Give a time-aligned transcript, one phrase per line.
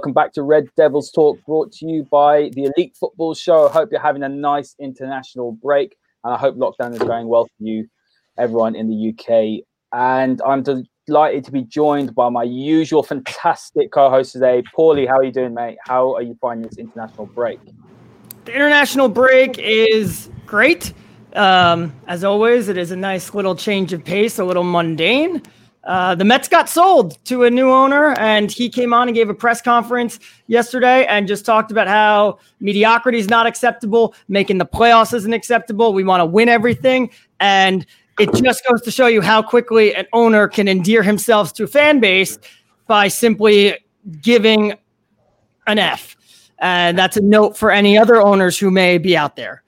[0.00, 3.68] welcome back to Red Devils Talk, brought to you by the Elite Football Show.
[3.68, 7.44] I hope you're having a nice international break, and I hope lockdown is going well
[7.44, 7.86] for you,
[8.38, 9.62] everyone in the UK.
[9.92, 10.64] And I'm
[11.06, 15.06] delighted to be joined by my usual fantastic co-host today, Pauly.
[15.06, 15.76] How are you doing, mate?
[15.84, 17.60] How are you finding this international break?
[18.46, 20.94] The international break is great.
[21.34, 25.42] Um, as always, it is a nice little change of pace, a little mundane.
[25.84, 29.30] Uh, the Mets got sold to a new owner, and he came on and gave
[29.30, 34.66] a press conference yesterday and just talked about how mediocrity is not acceptable, making the
[34.66, 35.94] playoffs isn't acceptable.
[35.94, 37.86] We want to win everything, and
[38.18, 41.66] it just goes to show you how quickly an owner can endear himself to a
[41.66, 42.38] fan base
[42.86, 43.78] by simply
[44.20, 44.74] giving
[45.66, 46.16] an F.
[46.58, 49.62] And that's a note for any other owners who may be out there.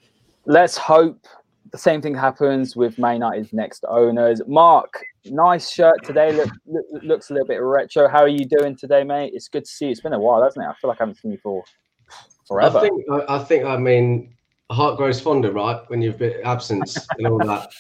[0.45, 1.27] Let's hope
[1.71, 4.43] the same thing happens with Man United's next owners.
[4.47, 6.33] Marc, nice shirt today.
[6.33, 8.09] Look, look, looks a little bit retro.
[8.09, 9.33] How are you doing today, mate?
[9.35, 9.91] It's good to see you.
[9.93, 10.69] It's been a while, hasn't it?
[10.69, 11.65] I feel like I haven't seen you for
[12.47, 12.79] forever.
[12.79, 13.05] I think.
[13.29, 13.65] I think.
[13.65, 14.35] I mean,
[14.71, 15.81] heart grows fonder, right?
[15.89, 17.73] When you've been absent and all that.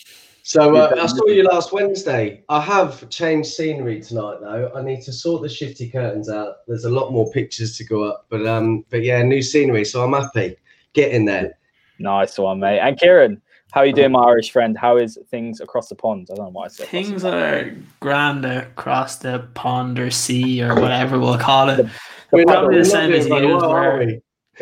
[0.45, 2.43] So uh, I saw you last Wednesday.
[2.49, 4.73] I have changed scenery tonight, though.
[4.75, 6.67] I need to sort the shifty curtains out.
[6.67, 9.85] There's a lot more pictures to go up, but um, but yeah, new scenery.
[9.85, 10.57] So I'm happy.
[10.95, 11.59] Get in there.
[12.01, 12.81] Nice one, mate.
[12.81, 13.41] And Ciaran,
[13.73, 14.77] how are you doing, my Irish friend?
[14.77, 16.29] How is things across the pond?
[16.31, 20.79] I don't know why I said things are grand across the pond or sea or
[20.79, 21.87] whatever we'll call it.
[22.33, 23.33] we're not the same as you.
[23.33, 24.19] We're,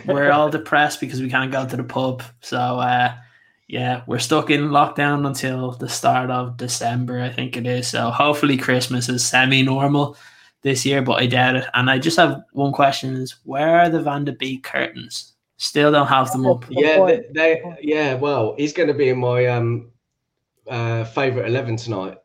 [0.06, 2.22] we're all depressed because we can't go to the pub.
[2.40, 3.16] So uh,
[3.66, 7.88] yeah, we're stuck in lockdown until the start of December, I think it is.
[7.88, 10.16] So hopefully Christmas is semi-normal
[10.62, 11.66] this year, but I doubt it.
[11.74, 15.32] And I just have one question: Is where are the Van de Beek curtains?
[15.60, 16.64] Still don't have them up.
[16.70, 18.14] Yeah, they, they yeah.
[18.14, 19.90] Well, he's going to be in my um
[20.66, 22.16] uh favorite eleven tonight.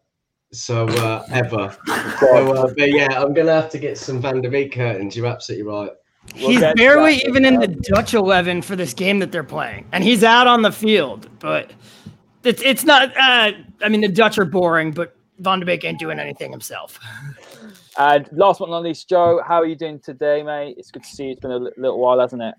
[0.53, 1.75] So uh, ever.
[2.22, 5.18] so, uh, but yeah, I'm gonna have to get some Van der Beek curtains.
[5.18, 5.91] You're absolutely right.
[6.35, 10.01] We'll he's barely even in the Dutch eleven for this game that they're playing, and
[10.01, 11.28] he's out on the field.
[11.40, 11.74] But
[12.45, 13.09] it's it's not.
[13.18, 13.51] Uh,
[13.81, 16.97] I mean, the Dutch are boring, but Van de Beek ain't doing anything himself.
[17.97, 20.75] And last but not least, Joe, how are you doing today, mate?
[20.78, 21.31] It's good to see you.
[21.31, 22.56] It's been a little while, hasn't it?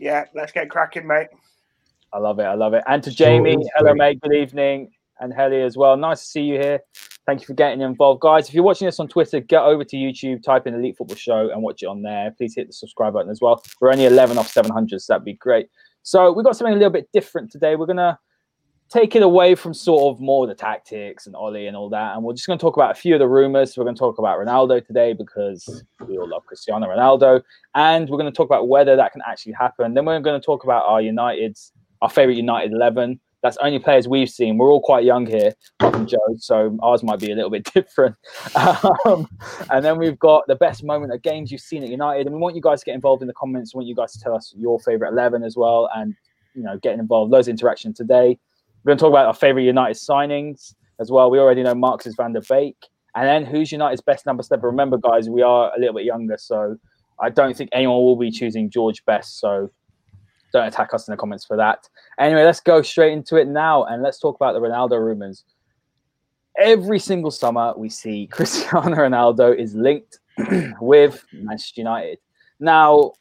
[0.00, 1.28] Yeah, let's get cracking, mate.
[2.12, 2.44] I love it.
[2.44, 2.82] I love it.
[2.88, 4.20] And to Jamie, hello, mate.
[4.20, 4.90] Good evening.
[5.20, 5.98] And Helly as well.
[5.98, 6.80] Nice to see you here.
[7.26, 8.22] Thank you for getting involved.
[8.22, 11.16] Guys, if you're watching this on Twitter, get over to YouTube, type in Elite Football
[11.16, 12.34] Show and watch it on there.
[12.38, 13.62] Please hit the subscribe button as well.
[13.80, 15.66] We're only 11 off 700, so that'd be great.
[16.02, 17.76] So we've got something a little bit different today.
[17.76, 18.18] We're going to
[18.90, 22.14] take it away from sort of more the tactics and Ollie and all that.
[22.14, 23.76] And we're just going to talk about a few of the rumors.
[23.76, 27.40] We're going to talk about Ronaldo today because we all love Cristiano Ronaldo.
[27.76, 29.94] And we're going to talk about whether that can actually happen.
[29.94, 33.20] Then we're going to talk about our United's, our favorite United 11.
[33.42, 34.58] That's only players we've seen.
[34.58, 38.16] We're all quite young here, from Joe, so ours might be a little bit different.
[39.06, 39.26] Um,
[39.70, 42.26] and then we've got the best moment of games you've seen at United.
[42.26, 43.72] And we want you guys to get involved in the comments.
[43.72, 45.88] We want you guys to tell us your favorite 11 as well.
[45.94, 46.14] And,
[46.54, 47.30] you know, getting involved.
[47.30, 48.36] Loads of interaction today.
[48.82, 51.30] We're going to talk about our favorite United signings as well.
[51.30, 52.76] We already know Marc's is Van der Beek.
[53.14, 54.64] And then who's United's best number seven?
[54.64, 56.76] Remember, guys, we are a little bit younger, so
[57.20, 59.38] I don't think anyone will be choosing George best.
[59.40, 59.70] So
[60.52, 61.88] don't attack us in the comments for that.
[62.18, 65.44] Anyway, let's go straight into it now and let's talk about the Ronaldo rumors.
[66.58, 70.18] Every single summer, we see Cristiano Ronaldo is linked
[70.80, 72.18] with Manchester United.
[72.58, 73.12] Now,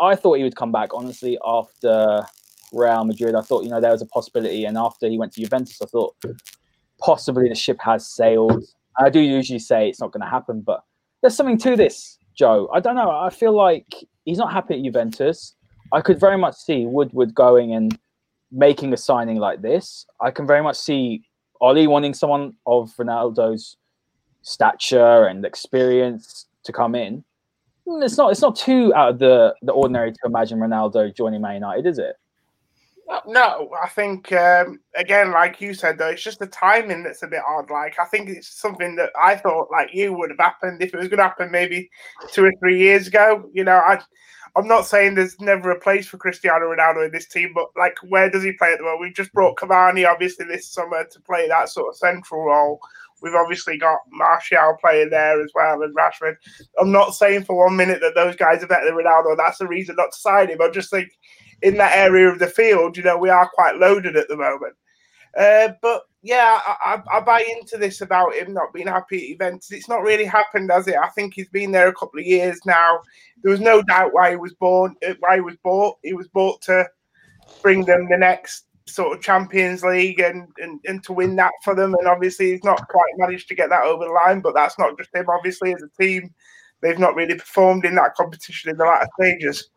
[0.00, 2.24] I thought he would come back, honestly, after
[2.74, 3.34] Real Madrid.
[3.34, 4.64] I thought, you know, there was a possibility.
[4.64, 6.14] And after he went to Juventus, I thought
[7.00, 8.64] possibly the ship has sailed.
[8.98, 10.82] I do usually say it's not going to happen, but
[11.20, 12.68] there's something to this, Joe.
[12.72, 13.10] I don't know.
[13.10, 15.54] I feel like he's not happy at Juventus.
[15.92, 17.98] I could very much see Woodward going and
[18.50, 20.06] making a signing like this.
[20.20, 21.24] I can very much see
[21.60, 23.76] Ollie wanting someone of Ronaldo's
[24.42, 27.24] stature and experience to come in.
[27.86, 28.32] It's not.
[28.32, 31.98] It's not too out of the the ordinary to imagine Ronaldo joining Man United, is
[31.98, 32.16] it?
[33.26, 37.26] No, I think um, again, like you said, though, it's just the timing that's a
[37.26, 37.70] bit odd.
[37.70, 40.96] Like I think it's something that I thought, like you, would have happened if it
[40.96, 41.90] was going to happen maybe
[42.32, 43.48] two or three years ago.
[43.52, 44.00] You know, I,
[44.56, 47.96] I'm not saying there's never a place for Cristiano Ronaldo in this team, but like,
[48.08, 49.02] where does he play at the moment?
[49.02, 52.80] We've just brought Cavani, obviously, this summer to play that sort of central role.
[53.20, 56.36] We've obviously got Martial playing there as well and Rashford.
[56.78, 59.36] I'm not saying for one minute that those guys are better than Ronaldo.
[59.36, 60.60] That's the reason not to sign him.
[60.60, 61.08] I just think
[61.62, 64.74] in that area of the field, you know, we are quite loaded at the moment.
[65.36, 69.34] Uh, but yeah, I, I, I, buy into this about him not being happy at
[69.34, 69.72] events.
[69.72, 70.96] It's not really happened, has it?
[70.96, 73.00] I think he's been there a couple of years now.
[73.42, 75.98] There was no doubt why he was born, uh, why he was bought.
[76.02, 76.88] He was bought to
[77.62, 81.74] bring them the next sort of Champions League and, and, and to win that for
[81.74, 81.94] them.
[81.98, 84.96] And obviously, he's not quite managed to get that over the line, but that's not
[84.96, 85.26] just him.
[85.28, 86.32] Obviously, as a team,
[86.80, 89.68] they've not really performed in that competition in the latter stages.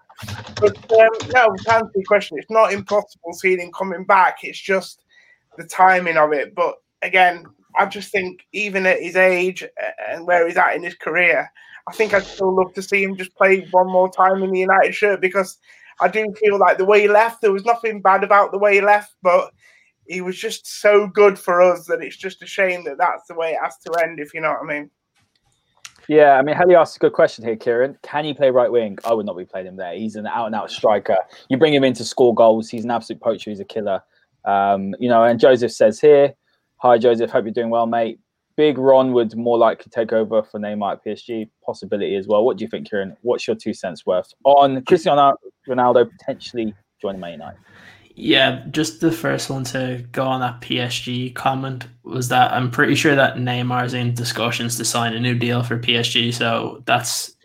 [0.60, 4.38] But um, no, to answer your question, it's not impossible seeing him coming back.
[4.44, 5.04] It's just
[5.58, 6.56] the timing of it.
[6.56, 7.46] But again,
[7.78, 9.64] I just think even at his age
[10.10, 11.52] and where he's at in his career,
[11.88, 14.60] I think I'd still love to see him just play one more time in the
[14.60, 15.58] United shirt because
[16.00, 18.76] I do feel like the way he left, there was nothing bad about the way
[18.76, 19.52] he left, but
[20.08, 23.36] he was just so good for us that it's just a shame that that's the
[23.36, 24.90] way it has to end, if you know what I mean.
[26.08, 27.98] Yeah, I mean, Helly asked a good question here, Ciaran.
[28.02, 28.98] Can he play right wing?
[29.04, 29.94] I would not be playing him there.
[29.94, 31.18] He's an out and out striker.
[31.50, 32.70] You bring him in to score goals.
[32.70, 33.50] He's an absolute poacher.
[33.50, 34.02] He's a killer.
[34.46, 36.34] Um, you know, and Joseph says here,
[36.78, 37.32] Hi, Joseph.
[37.32, 38.20] Hope you're doing well, mate.
[38.56, 41.50] Big Ron would more likely take over for Neymar at PSG.
[41.66, 42.44] Possibility as well.
[42.44, 43.18] What do you think, Ciaran?
[43.22, 45.34] What's your two cents worth on Cristiano
[45.68, 47.60] Ronaldo potentially joining Man United?
[48.20, 52.96] Yeah, just the first one to go on that PSG comment was that I'm pretty
[52.96, 56.34] sure that Neymar's in discussions to sign a new deal for PSG.
[56.34, 57.36] So that's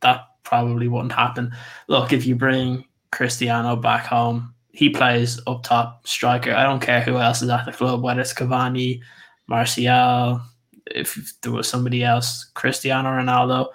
[0.00, 1.54] that probably wouldn't happen.
[1.88, 6.54] Look, if you bring Cristiano back home, he plays up top striker.
[6.54, 9.00] I don't care who else is at the club, whether it's Cavani,
[9.46, 10.40] Martial,
[10.86, 13.68] if there was somebody else, Cristiano Ronaldo.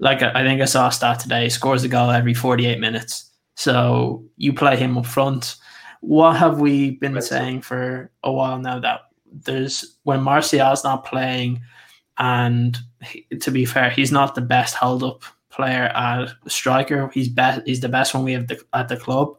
[0.00, 3.30] Like I think I saw a stat today, scores a goal every 48 minutes.
[3.54, 5.54] So you play him up front
[6.02, 7.64] what have we been That's saying it.
[7.64, 9.02] for a while now that
[9.32, 11.62] there's when Martial's not playing,
[12.18, 17.08] and he, to be fair, he's not the best held up player at striker.
[17.14, 17.62] He's best.
[17.66, 19.36] He's the best one we have the, at the club.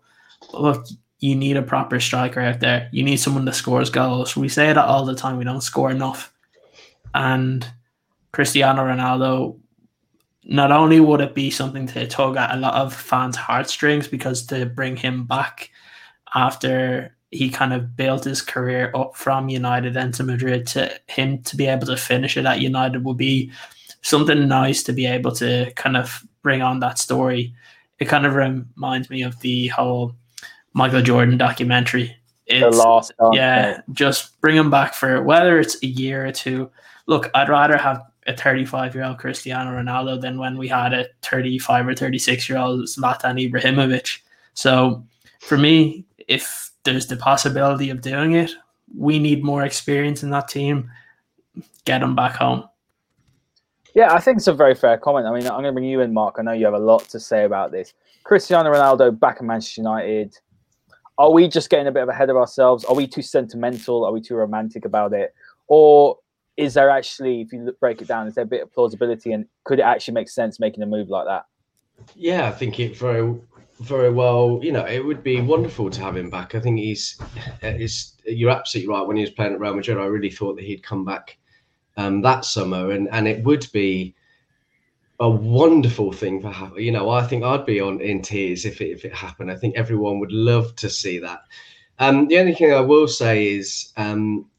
[0.52, 0.88] But look,
[1.20, 2.90] you need a proper striker out there.
[2.94, 4.38] You need someone that scores goals.
[4.38, 5.38] We say that all the time.
[5.38, 6.34] We don't score enough,
[7.14, 7.70] and
[8.32, 9.60] Cristiano Ronaldo.
[10.46, 14.46] Not only would it be something to tug at a lot of fans' heartstrings because
[14.48, 15.70] to bring him back
[16.36, 21.56] after he kind of built his career up from United into Madrid to him to
[21.56, 23.52] be able to finish it at United would be
[24.02, 27.54] something nice to be able to kind of bring on that story.
[28.00, 30.16] It kind of reminds me of the whole
[30.74, 32.16] Michael Jordan documentary.
[32.46, 36.70] It's, the last yeah, just bring him back for whether it's a year or two.
[37.08, 41.08] Look, I'd rather have a 35 year old Cristiano Ronaldo than when we had a
[41.22, 44.20] 35 or 36 year old Zlatan Ibrahimovic.
[44.54, 45.04] So
[45.40, 48.52] for me, if there's the possibility of doing it,
[48.96, 50.90] we need more experience in that team.
[51.86, 52.66] Get them back home.
[53.96, 55.28] Yeah, I think it's a very fair comment.
[55.28, 56.36] I mean, I'm going to bring you in, Marc.
[56.40, 57.94] I know you have a lot to say about this.
[58.24, 60.38] Cristiano Ronaldo back at Manchester United.
[61.18, 62.86] Are we just getting a bit of ahead of ourselves?
[62.86, 64.04] Are we too sentimental?
[64.04, 65.36] Are we too romantic about it?
[65.68, 66.18] Or
[66.58, 69.46] is there actually, if you break it down, is there a bit of plausibility and
[69.64, 71.46] could it actually make sense making a move like that?
[72.16, 73.40] Yeah, I think it very
[73.80, 74.60] very well.
[74.62, 76.56] You know, it would be wonderful to have him back.
[76.56, 77.20] I think he's,
[77.62, 79.06] is you're absolutely right.
[79.06, 81.38] When he was playing at Real Madrid, I really thought that he'd come back
[81.98, 84.16] um, that summer, and and it would be
[85.20, 87.10] a wonderful thing for you know.
[87.10, 89.52] I think I'd be on in tears if it if it happened.
[89.52, 91.42] I think everyone would love to see that.
[92.00, 94.50] Um, the only thing I will say is, um,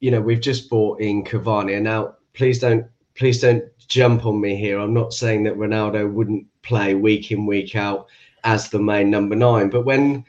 [0.00, 4.40] you know, we've just bought in Cavani, and now please don't please don't jump on
[4.40, 4.78] me here.
[4.78, 8.08] I'm not saying that Ronaldo wouldn't play week in week out
[8.46, 9.68] as the main number nine.
[9.68, 10.24] But when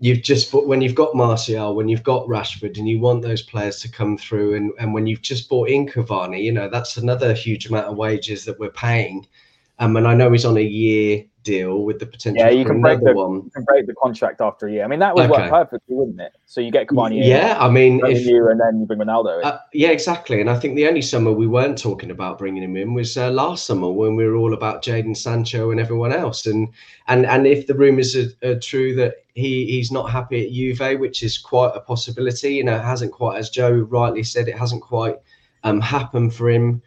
[0.00, 3.40] you've just bought, when you've got Martial, when you've got Rashford, and you want those
[3.40, 6.96] players to come through, and, and when you've just bought in Cavani, you know that's
[6.96, 9.26] another huge amount of wages that we're paying.
[9.82, 12.80] Um, and I know he's on a year deal with the potential yeah, you can
[12.80, 13.42] break the, one.
[13.44, 14.84] You can break the contract after a year.
[14.84, 15.42] I mean, that would okay.
[15.42, 16.32] work perfectly, wouldn't it?
[16.46, 17.26] So you get Cavani.
[17.26, 19.40] Yeah, I mean, if you and then you bring Ronaldo.
[19.40, 19.44] In.
[19.44, 20.40] Uh, yeah, exactly.
[20.40, 23.32] And I think the only summer we weren't talking about bringing him in was uh,
[23.32, 26.46] last summer when we were all about Jadon Sancho and everyone else.
[26.46, 26.68] And
[27.08, 31.00] and and if the rumours are, are true that he he's not happy at Juve,
[31.00, 32.54] which is quite a possibility.
[32.54, 35.16] You know, it hasn't quite, as Joe rightly said, it hasn't quite
[35.64, 36.82] um, happened for him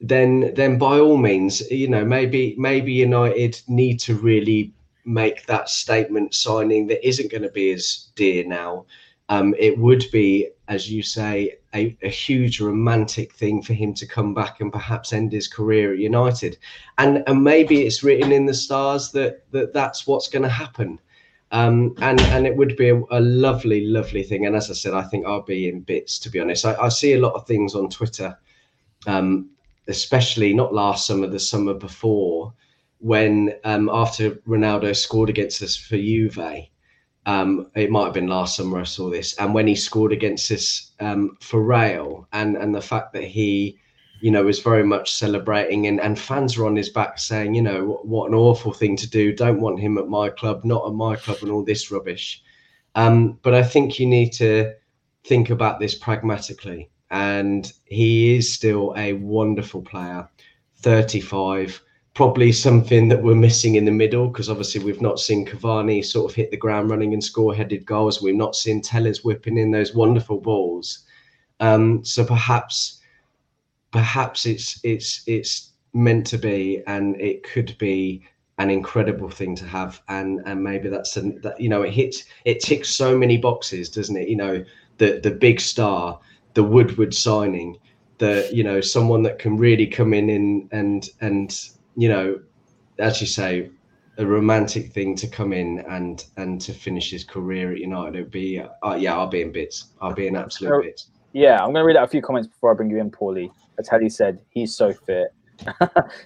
[0.00, 4.72] then then by all means, you know, maybe maybe United need to really
[5.04, 8.86] make that statement signing that isn't going to be as dear now.
[9.28, 14.06] Um, it would be, as you say, a, a, huge romantic thing for him to
[14.06, 16.58] come back and perhaps end his career at United,
[16.98, 20.98] and and maybe it's written in the stars that that that's what's going to happen.
[21.52, 24.46] Um, and and it would be a, a, lovely, lovely thing.
[24.46, 26.18] And as I said, I think I'll be in bits.
[26.20, 28.38] To be honest, I, I see a lot of things on Twitter
[29.06, 29.50] um,
[29.90, 32.54] especially not last summer, the summer before,
[32.98, 36.38] when um, after Ronaldo scored against us for Juve,
[37.26, 40.50] um, it might have been last summer I saw this, and when he scored against
[40.50, 43.78] us um, for Real, and and the fact that he,
[44.20, 47.62] you know, was very much celebrating, and and fans were on his back saying, you
[47.62, 49.34] know, what, what an awful thing to do.
[49.34, 52.42] Don't want him at my club, not at my club, and all this rubbish.
[52.94, 54.74] Um, but I think you need to
[55.24, 60.28] think about this pragmatically and he is still a wonderful player.
[60.76, 61.82] 35,
[62.14, 66.30] probably something that we're missing in the middle because obviously we've not seen Cavani sort
[66.30, 68.22] of hit the ground running and score headed goals.
[68.22, 71.04] We've not seen Telles whipping in those wonderful balls.
[71.60, 73.00] Um, so perhaps,
[73.92, 78.22] perhaps it's it's it's meant to be, and it could be
[78.58, 82.24] an incredible thing to have, and and maybe that's an, that you know it hits
[82.44, 84.28] it ticks so many boxes, doesn't it?
[84.28, 84.64] You know
[84.98, 86.18] the the big star,
[86.54, 87.78] the Woodward signing,
[88.18, 92.40] the you know someone that can really come in and and and you know,
[92.98, 93.70] as you say,
[94.18, 98.14] a romantic thing to come in and and to finish his career at United.
[98.16, 99.88] It'd be, uh, yeah, I'll be in bits.
[100.00, 101.08] I'll be in absolute bits.
[101.32, 103.50] Yeah, I'm going to read out a few comments before I bring you in, Pauly.
[103.78, 105.32] As Helly said, he's so fit.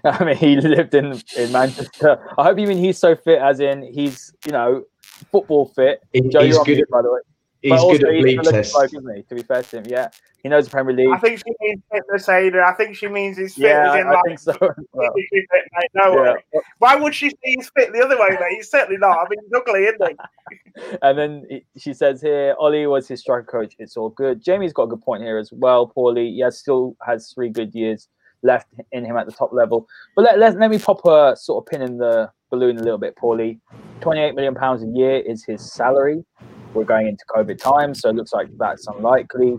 [0.04, 2.18] I mean, he lived in in Manchester.
[2.38, 4.84] I hope you mean he's so fit, as in he's you know
[5.30, 6.02] football fit.
[6.12, 7.20] He, Joe, he's good, by the way.
[7.64, 8.74] He's good at bleep test.
[8.74, 9.22] Bloke, isn't he?
[9.22, 10.10] To be fair to him, yeah,
[10.42, 11.08] he knows the Premier League.
[11.14, 12.62] I think she means fitness, Haider.
[12.62, 13.62] I think she means he's fit.
[13.62, 14.52] Yeah, in I like, think so.
[14.92, 15.90] Well, fit, mate.
[15.94, 16.60] No yeah.
[16.78, 18.56] Why would she say he's fit the other way, mate?
[18.56, 19.16] He's certainly not.
[19.16, 20.96] I mean, he's ugly, isn't he?
[21.02, 21.46] and then
[21.78, 23.74] she says here, Ollie was his striker coach.
[23.78, 24.42] It's all good.
[24.42, 25.90] Jamie's got a good point here as well.
[25.96, 28.08] Pauly, he has still has three good years
[28.42, 29.88] left in him at the top level.
[30.14, 32.98] But let, let, let me pop a sort of pin in the balloon a little
[32.98, 33.58] bit, Pauly.
[34.02, 36.22] 28 million pounds a year is his salary
[36.74, 39.56] we're going into COVID times, so it looks like that's unlikely.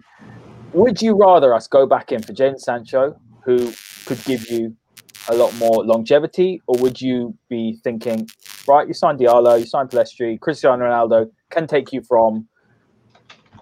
[0.74, 3.72] Would you rather us go back in for Jadon Sancho, who
[4.05, 4.75] could give you
[5.29, 8.27] a lot more longevity, or would you be thinking,
[8.67, 12.48] right, you signed Diallo, you signed Pellistri, Cristiano Ronaldo can take you from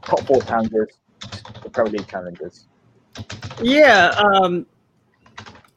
[0.06, 0.90] top four challengers
[1.62, 2.68] to Premier League challengers?
[3.62, 4.66] Yeah, um,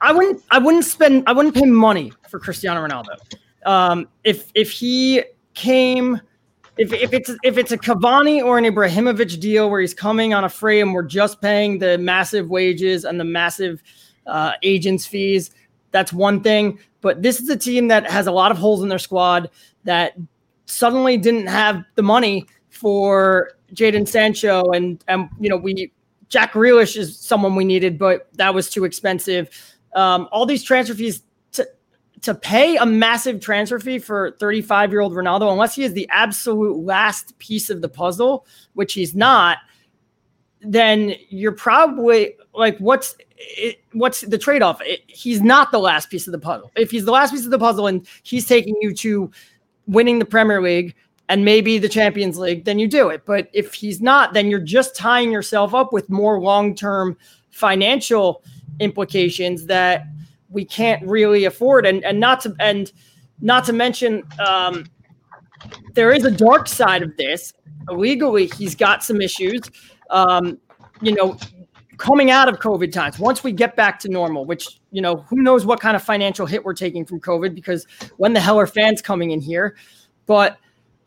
[0.01, 0.43] I wouldn't.
[0.51, 1.25] I wouldn't spend.
[1.27, 3.17] I wouldn't pay money for Cristiano Ronaldo.
[3.65, 5.23] Um, if if he
[5.55, 6.21] came
[6.79, 10.45] if, if it's if it's a Cavani or an Ibrahimovic deal where he's coming on
[10.45, 13.83] a free and we're just paying the massive wages and the massive
[14.27, 15.51] uh, agents fees,
[15.91, 16.79] that's one thing.
[17.01, 19.51] But this is a team that has a lot of holes in their squad
[19.85, 20.17] that
[20.67, 25.91] suddenly didn't have the money for Jadon Sancho and and you know we
[26.29, 29.49] Jack Grealish is someone we needed, but that was too expensive.
[29.95, 31.23] Um, all these transfer fees
[32.27, 36.09] to pay a massive transfer fee for 35 year old Ronaldo, unless he is the
[36.11, 39.59] absolute last piece of the puzzle, which he's not,
[40.61, 44.83] then you're probably like, what's it, what's the trade off?
[45.07, 46.73] He's not the last piece of the puzzle.
[46.77, 49.31] If he's the last piece of the puzzle and he's taking you to
[49.87, 50.97] winning the Premier League
[51.29, 53.25] and maybe the Champions League, then you do it.
[53.25, 57.17] But if he's not, then you're just tying yourself up with more long term
[57.51, 58.43] financial
[58.81, 60.07] implications that
[60.49, 61.87] we can't really afford.
[61.87, 62.93] And and not to and
[63.41, 64.87] not to mention um,
[65.95, 67.53] there is a dark side of this.
[67.89, 69.63] Illegally he's got some issues.
[70.11, 70.59] Um,
[71.01, 71.37] you know
[71.99, 75.37] coming out of covid times once we get back to normal which you know who
[75.37, 77.87] knows what kind of financial hit we're taking from covid because
[78.19, 79.77] when the hell are fans coming in here?
[80.27, 80.59] But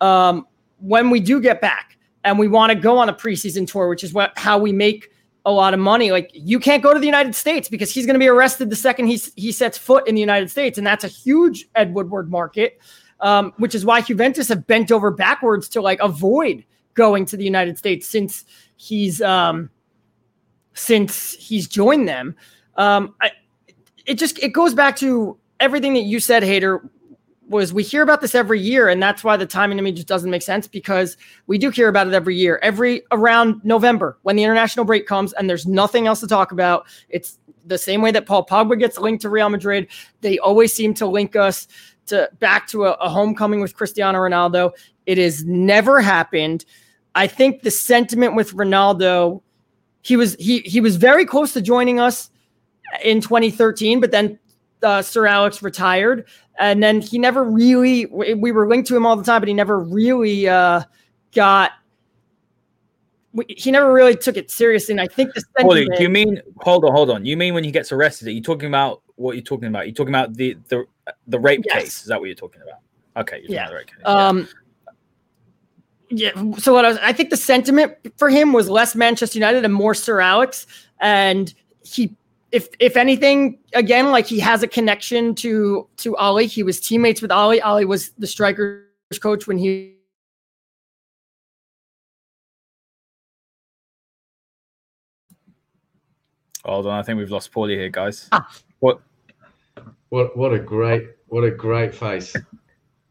[0.01, 0.47] um,
[0.79, 4.03] when we do get back and we want to go on a preseason tour which
[4.03, 5.09] is what how we make
[5.49, 6.11] a lot of money.
[6.11, 8.75] Like you can't go to the United States because he's going to be arrested the
[8.75, 12.29] second he he sets foot in the United States, and that's a huge Ed Woodward
[12.29, 12.79] market,
[13.19, 16.63] um, which is why Juventus have bent over backwards to like avoid
[16.93, 19.69] going to the United States since he's um,
[20.73, 22.35] since he's joined them.
[22.75, 23.31] Um, I,
[24.05, 26.87] it just it goes back to everything that you said, Haider
[27.49, 30.07] was we hear about this every year, and that's why the timing to me just
[30.07, 34.35] doesn't make sense because we do hear about it every year, every around November when
[34.35, 36.85] the international break comes and there's nothing else to talk about.
[37.09, 39.87] It's the same way that Paul Pogba gets linked to Real Madrid.
[40.21, 41.67] They always seem to link us
[42.07, 44.71] to back to a, a homecoming with Cristiano Ronaldo.
[45.05, 46.65] It has never happened.
[47.15, 49.41] I think the sentiment with Ronaldo,
[50.01, 52.29] he was he he was very close to joining us
[53.03, 54.39] in 2013, but then
[54.83, 56.25] uh, Sir Alex retired,
[56.59, 58.05] and then he never really.
[58.05, 60.83] We were linked to him all the time, but he never really uh,
[61.33, 61.71] got.
[63.47, 66.41] He never really took it seriously, and I think the sentiment, do you mean?
[66.61, 67.25] Hold on, hold on.
[67.25, 68.27] You mean when he gets arrested?
[68.27, 69.85] Are you talking about what you're talking about?
[69.85, 70.85] You're talking about the the
[71.27, 71.75] the rape yes.
[71.75, 72.01] case?
[72.01, 72.79] Is that what you're talking about?
[73.17, 73.69] Okay, yeah.
[73.69, 74.47] Case, um,
[76.09, 76.31] yeah.
[76.35, 76.55] yeah.
[76.57, 79.73] So what I was, I think the sentiment for him was less Manchester United and
[79.73, 80.65] more Sir Alex,
[80.99, 82.15] and he
[82.51, 86.47] if if anything, again, like he has a connection to to Ollie.
[86.47, 87.61] He was teammates with Ollie.
[87.61, 88.85] Ollie was the strikers
[89.21, 89.95] coach when he
[96.65, 98.27] Hold on, I think we've lost Pauly here, guys.
[98.31, 98.47] Ah.
[98.79, 99.01] What?
[100.09, 100.37] What?
[100.37, 102.35] What a great, what a great face.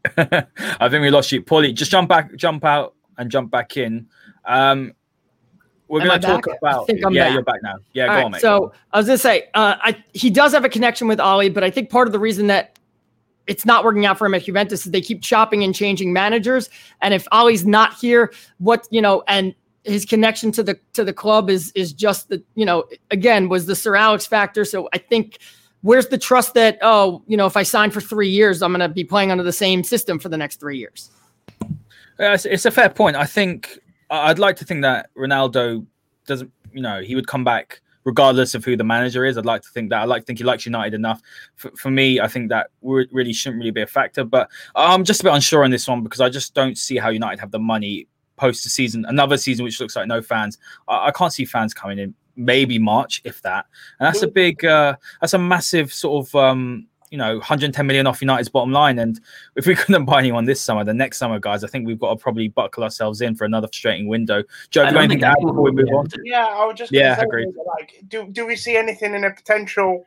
[0.17, 1.73] I think we lost you, Pauly.
[1.73, 4.07] Just jump back, jump out, and jump back in.
[4.45, 4.93] Um,
[5.89, 6.57] we're going to talk back?
[6.61, 6.85] about.
[6.87, 7.33] yeah, back.
[7.33, 7.75] you're back now.
[7.93, 8.41] Yeah, All go right, on, mate.
[8.41, 11.49] So I was going to say, uh, I, he does have a connection with Ollie,
[11.49, 12.77] but I think part of the reason that
[13.47, 16.69] it's not working out for him at Juventus is they keep chopping and changing managers.
[17.01, 21.13] And if Ollie's not here, what you know, and his connection to the to the
[21.13, 24.63] club is is just the you know again was the Sir Alex factor.
[24.63, 25.39] So I think
[25.81, 28.87] where's the trust that oh you know if I sign for three years I'm going
[28.87, 31.09] to be playing under the same system for the next three years.
[32.19, 33.15] It's, it's a fair point.
[33.15, 33.79] I think
[34.09, 35.85] I'd like to think that Ronaldo
[36.25, 39.37] doesn't you know he would come back regardless of who the manager is.
[39.37, 40.01] I'd like to think that.
[40.01, 41.21] I like to think he likes United enough.
[41.55, 44.23] For, for me, I think that really shouldn't really be a factor.
[44.23, 47.09] But I'm just a bit unsure on this one because I just don't see how
[47.09, 50.57] United have the money post the season, another season which looks like no fans.
[50.87, 52.15] I, I can't see fans coming in.
[52.35, 53.65] Maybe March, if that,
[53.99, 58.07] and that's a big, uh, that's a massive sort of um, you know 110 million
[58.07, 58.99] off United's bottom line.
[58.99, 59.19] And
[59.55, 62.09] if we couldn't buy anyone this summer, the next summer, guys, I think we've got
[62.09, 64.43] to probably buckle ourselves in for another frustrating window.
[64.69, 66.07] Joe, do you anything to add before we move on?
[66.23, 67.45] Yeah, I would just yeah, agree.
[67.77, 70.05] Like, do do we see anything in a potential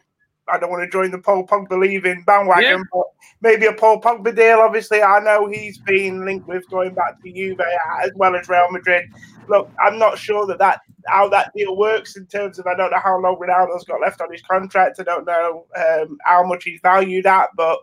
[0.49, 2.82] I don't want to join the Paul Pogba leaving bandwagon, yeah.
[2.92, 3.04] but
[3.40, 4.58] maybe a Paul Pogba deal.
[4.58, 7.61] Obviously, I know he's been linked with going back to Juve
[8.02, 9.04] as well as Real Madrid.
[9.49, 12.90] Look, I'm not sure that, that how that deal works in terms of I don't
[12.90, 15.00] know how long Ronaldo's got left on his contract.
[15.00, 17.78] I don't know um, how much he's valued at, but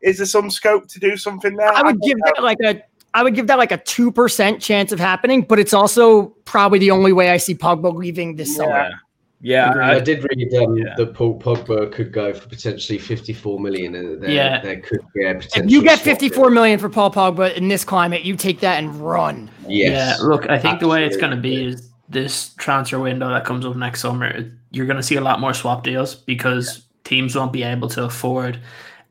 [0.00, 1.72] is there some scope to do something there?
[1.72, 2.32] I would I give know.
[2.36, 2.82] that like a
[3.14, 6.78] I would give that like a two percent chance of happening, but it's also probably
[6.78, 8.56] the only way I see Pogba leaving this yeah.
[8.56, 8.90] summer.
[9.40, 10.94] Yeah, I, I, did read um, yeah.
[10.96, 15.26] that Paul Pogba could go for potentially 54 million, and there, yeah, there could be
[15.26, 15.64] a potential.
[15.64, 18.94] If you get 54 million for Paul Pogba in this climate, you take that and
[18.98, 19.50] run.
[19.68, 20.18] Yes.
[20.18, 20.78] Yeah, look, I think Absolutely.
[20.80, 24.50] the way it's going to be is this transfer window that comes up next summer.
[24.70, 26.82] You're going to see a lot more swap deals because yeah.
[27.04, 28.58] teams won't be able to afford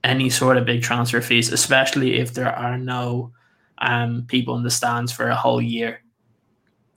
[0.03, 3.31] any sort of big transfer fees, especially if there are no
[3.79, 6.01] um, people in the stands for a whole year.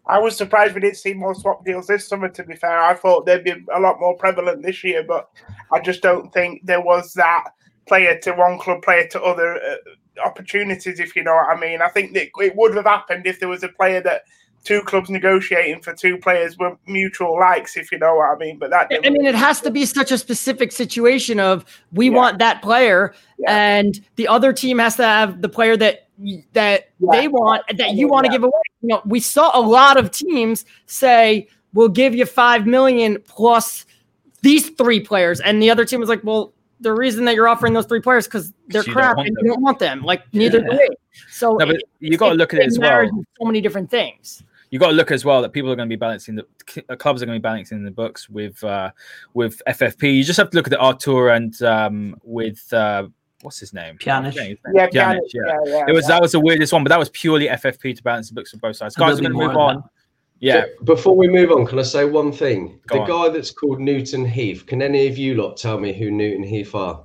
[0.09, 2.29] I was surprised we didn't see more swap deals this summer.
[2.31, 5.29] To be fair, I thought they'd be a lot more prevalent this year, but
[5.71, 7.45] I just don't think there was that
[7.87, 10.99] player to one club, player to other uh, opportunities.
[10.99, 13.49] If you know what I mean, I think that it would have happened if there
[13.51, 14.23] was a player that
[14.69, 18.59] two clubs negotiating for two players were mutual likes, if you know what I mean.
[18.59, 22.17] But that I mean, it has to be such a specific situation of we yeah.
[22.17, 23.79] want that player, yeah.
[23.79, 26.09] and the other team has to have the player that
[26.53, 27.09] that yeah.
[27.13, 28.53] they want that you want to give away.
[28.83, 33.87] You know, we saw a lot of teams say we'll give you five million plus
[34.43, 36.53] these three players, and the other team was like, well.
[36.81, 39.81] The reason that you're offering those three players because they're crap and you don't want
[39.81, 40.05] them.
[40.05, 40.89] Like neither do we.
[41.29, 43.05] So no, it, you got to look at it as well.
[43.37, 45.93] So many different things you got to look as well that people are going to
[45.93, 48.91] be balancing the clubs are going to be balancing the books with uh,
[49.35, 50.17] with FFP.
[50.17, 53.09] You just have to look at the Artur and um, with uh,
[53.43, 53.97] what's his name?
[53.99, 54.35] Pjanic.
[54.35, 55.43] Yeah, Pjanic, Pjanic, yeah.
[55.43, 55.85] yeah, yeah.
[55.89, 58.35] It was that was the weirdest one, but that was purely FFP to balance the
[58.35, 58.95] books for both sides.
[58.95, 59.83] Guys, we're going to move on.
[60.41, 60.63] Yeah.
[60.63, 62.81] So before we move on, can I say one thing?
[62.87, 63.31] Go the on.
[63.31, 64.67] guy that's called Newton Heath.
[64.67, 67.05] Can any of you lot tell me who Newton Heath are?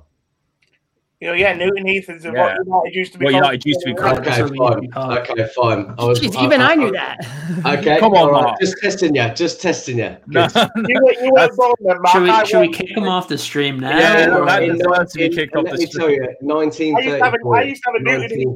[1.24, 2.32] You know, yeah, Newton Heath is yeah.
[2.32, 3.24] what United used to be.
[3.24, 4.18] What United used to be called.
[4.18, 5.18] Okay, fine.
[5.18, 5.94] Okay, fine.
[5.96, 7.26] I was, Jeez, even I, I, knew that.
[7.64, 8.54] Okay, come on, right.
[8.60, 9.26] just testing you.
[9.30, 10.14] Just testing you.
[10.26, 10.46] No.
[10.86, 11.32] you, you
[12.12, 13.98] should we, should we kick him off the stream now?
[13.98, 16.20] Yeah, no, that deserves to be kicked off the stream.
[16.42, 17.56] Let me tell you, 1934.
[17.56, 18.48] I used to have a, Newton Heath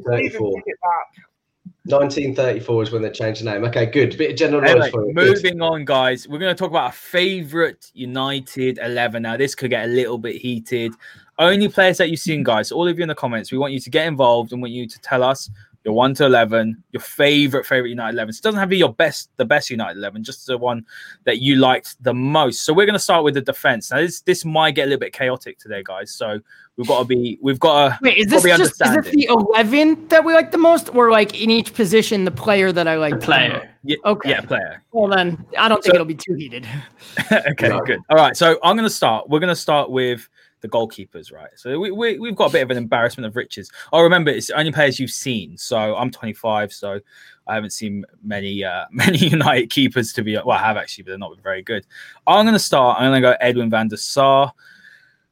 [1.85, 3.63] 1934 is when they changed the name.
[3.65, 4.15] Okay, good.
[4.17, 5.65] Bit of general knowledge anyway, Moving good.
[5.65, 6.27] on, guys.
[6.27, 9.23] We're going to talk about a favourite United 11.
[9.23, 10.93] Now, this could get a little bit heated
[11.39, 12.71] only players that you've seen, guys.
[12.71, 14.87] All of you in the comments, we want you to get involved and want you
[14.87, 15.49] to tell us
[15.85, 18.33] your one to eleven, your favorite favorite United eleven.
[18.33, 20.85] So it doesn't have to be your best, the best United eleven, just the one
[21.23, 22.65] that you liked the most.
[22.65, 23.89] So we're going to start with the defense.
[23.89, 26.11] Now this this might get a little bit chaotic today, guys.
[26.11, 26.39] So
[26.75, 28.17] we've got to be, we've got to wait.
[28.17, 31.49] Is this just is this the eleven that we like the most, or like in
[31.49, 33.13] each position the player that I like?
[33.13, 33.69] The player.
[33.83, 34.31] Yeah, okay.
[34.31, 34.83] Yeah, player.
[34.91, 36.67] Well then, I don't think so, it'll be too heated.
[37.31, 37.79] okay, no.
[37.79, 38.01] good.
[38.09, 38.35] All right.
[38.35, 39.29] So I'm going to start.
[39.29, 40.27] We're going to start with
[40.61, 41.49] the goalkeepers, right?
[41.55, 43.71] So we, we, we've got a bit of an embarrassment of riches.
[43.93, 45.57] I oh, remember it's only players you've seen.
[45.57, 46.99] So I'm 25, so
[47.47, 50.35] I haven't seen many uh, many United keepers to be.
[50.35, 51.85] Well, I have actually, but they're not very good.
[52.27, 52.99] I'm going to start.
[52.99, 54.53] I'm going to go Edwin van der Sar.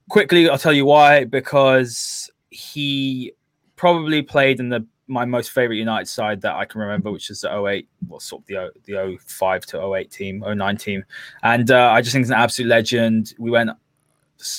[0.10, 1.26] Quickly, I'll tell you why.
[1.26, 3.34] Because he
[3.76, 7.42] probably played in the my most favorite United side that I can remember, which is
[7.42, 11.04] the 08, well, sort of the the 05 to 08 team, 09 team,
[11.44, 13.34] and uh, I just think he's an absolute legend.
[13.40, 13.72] We went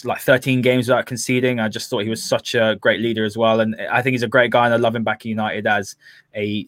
[0.05, 1.61] like 13 games without conceding.
[1.61, 3.61] I just thought he was such a great leader as well.
[3.61, 5.97] And I think he's a great guy, and I love him back at United as
[6.35, 6.67] a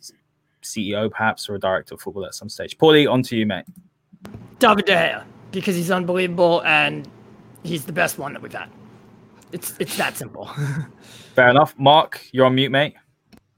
[0.63, 2.77] CEO, perhaps, or a director of football at some stage.
[2.79, 3.65] Pauly, on to you, mate.
[4.59, 7.09] David De Gea, because he's unbelievable and
[7.63, 8.71] he's the best one that we've had.
[9.53, 10.47] It's it's that simple.
[11.35, 11.75] Fair enough.
[11.79, 12.95] Marc, you're on mute, mate.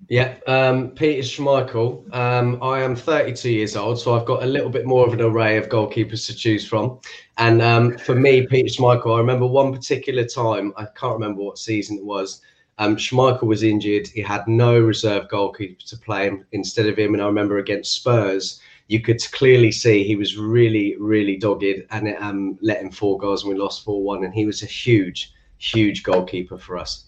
[0.09, 2.13] Yeah, um, Peter Schmeichel.
[2.15, 5.21] Um, I am 32 years old, so I've got a little bit more of an
[5.21, 6.99] array of goalkeepers to choose from.
[7.39, 11.59] And um, for me, Peter Schmeichel, I remember one particular time, I can't remember what
[11.59, 12.43] season it was.
[12.79, 14.09] Um, Schmeichel was injured.
[14.09, 17.15] He had no reserve goalkeeper to play him instead of him.
[17.15, 22.09] And I remember against Spurs, you could clearly see he was really, really dogged and
[22.09, 24.25] it um, let him four goals and we lost 4 1.
[24.25, 27.05] And he was a huge, huge goalkeeper for us.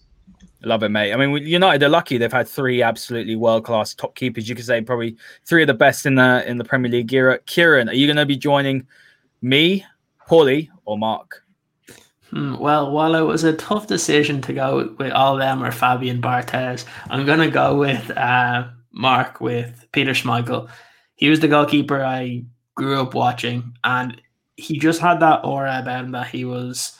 [0.64, 1.12] Love it, mate.
[1.12, 4.48] I mean, United are lucky; they've had three absolutely world-class top keepers.
[4.48, 7.38] You could say probably three of the best in the in the Premier League era.
[7.46, 8.86] Ciaran, are you going to be joining
[9.42, 9.84] me,
[10.28, 11.42] Pauly, or Marc?
[12.30, 16.20] Hmm, well, while it was a tough decision to go with all them or Fabien
[16.20, 20.68] Barthez, I'm going to go with uh, Marc with Peter Schmeichel.
[21.16, 24.20] He was the goalkeeper I grew up watching, and
[24.56, 26.98] he just had that aura about him that he was.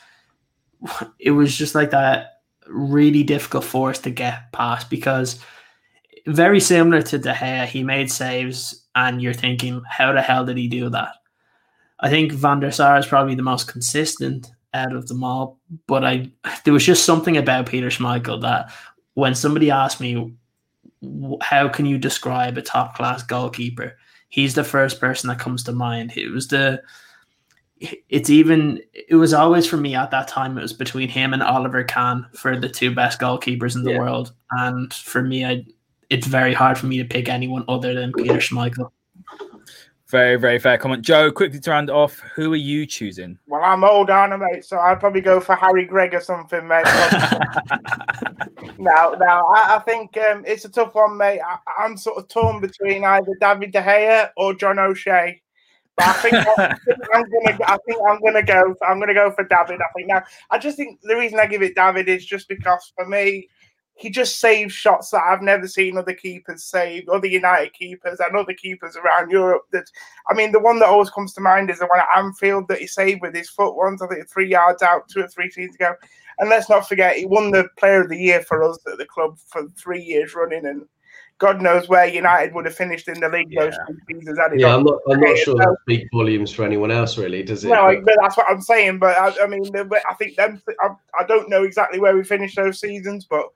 [1.19, 2.34] It was just like that
[2.69, 5.39] really difficult for us to get past because
[6.27, 10.57] very similar to De Gea, he made saves, and you're thinking, how the hell did
[10.57, 11.13] he do that?
[12.01, 16.05] I think Van der Sar is probably the most consistent out of them all, but
[16.05, 16.31] I
[16.65, 18.73] there was just something about Peter Schmeichel that
[19.15, 20.35] when somebody asked me,
[21.41, 23.97] how can you describe a top class goalkeeper?
[24.29, 26.17] He's the first person that comes to mind.
[26.17, 26.83] It was the
[27.81, 31.43] it's even it was always for me at that time it was between him and
[31.43, 33.99] Oliver Kahn for the two best goalkeepers in the yeah.
[33.99, 35.65] world and for me I
[36.11, 38.91] it's very hard for me to pick anyone other than Peter Schmeichel.
[40.09, 41.03] Very, very fair comment.
[41.03, 43.37] Joe, quickly to round off, who are you choosing?
[43.49, 44.65] Well, I'm old, aren't I, mate?
[44.65, 46.85] So I'd probably go for Harry Gregg or something, mate.
[48.79, 51.41] now, now, I, I think um, it's a tough one, mate.
[51.41, 55.43] I, am sort of torn between either David De Gea or John O'Shea.
[55.99, 57.59] I think, I think I'm gonna.
[57.67, 58.75] I think I'm gonna go.
[58.87, 59.81] I'm gonna go for David.
[59.81, 60.23] I think now.
[60.51, 63.49] I just think the reason I give it David is just because for me,
[63.95, 68.37] he just saves shots that I've never seen other keepers save, other United keepers and
[68.37, 69.63] other keepers around Europe.
[69.73, 69.85] That
[70.29, 72.81] I mean, the one that always comes to mind is the one at Anfield that
[72.81, 74.03] he saved with his foot once.
[74.03, 75.95] I think three yards out, two or three seasons ago.
[76.39, 79.07] And let's not forget, he won the Player of the Year for us at the
[79.07, 80.87] club for three years running, and
[81.39, 83.65] God knows where United would have finished in the league yeah.
[83.65, 84.39] those two seasons.
[84.57, 87.69] yeah, I'm not, I'm not sure that speaks volumes for anyone else, really, does it?
[87.69, 88.99] No, but, that's what I'm saying.
[88.99, 90.63] But I, I mean, I think them.
[90.81, 93.47] I, I, don't know exactly where we finished those seasons, but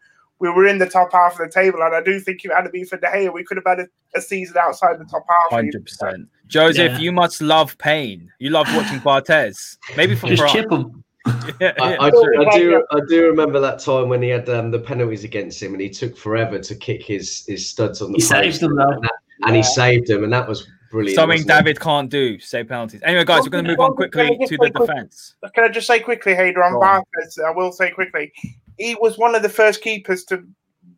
[0.41, 2.55] we were in the top half of the table, and I do think if it
[2.55, 5.05] had to be for De Gea, we could have had a, a season outside the
[5.05, 5.51] top half.
[5.51, 6.29] Hundred percent.
[6.49, 6.99] Joseph, yeah.
[6.99, 8.33] you must love pain.
[8.38, 9.77] You love watching Barthez.
[9.97, 11.05] Maybe from just chip him.
[11.61, 14.71] yeah, I, I, do, I, do, I do remember that time when he had um,
[14.71, 18.17] the penalties against him, and he took forever to kick his his studs on the.
[18.17, 19.12] He saved them though, and, that,
[19.43, 21.17] and he saved them, and that was brilliant.
[21.17, 21.81] Something David it?
[21.81, 23.01] can't do, save penalties.
[23.05, 25.35] Anyway, guys, we're going to move on quickly to the defense.
[25.55, 27.43] Can I just say quickly, Haider, on Barthez?
[27.45, 28.33] I will say quickly,
[28.79, 30.45] he was one of the first keepers to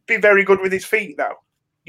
[0.06, 1.36] be very good with his feet, though.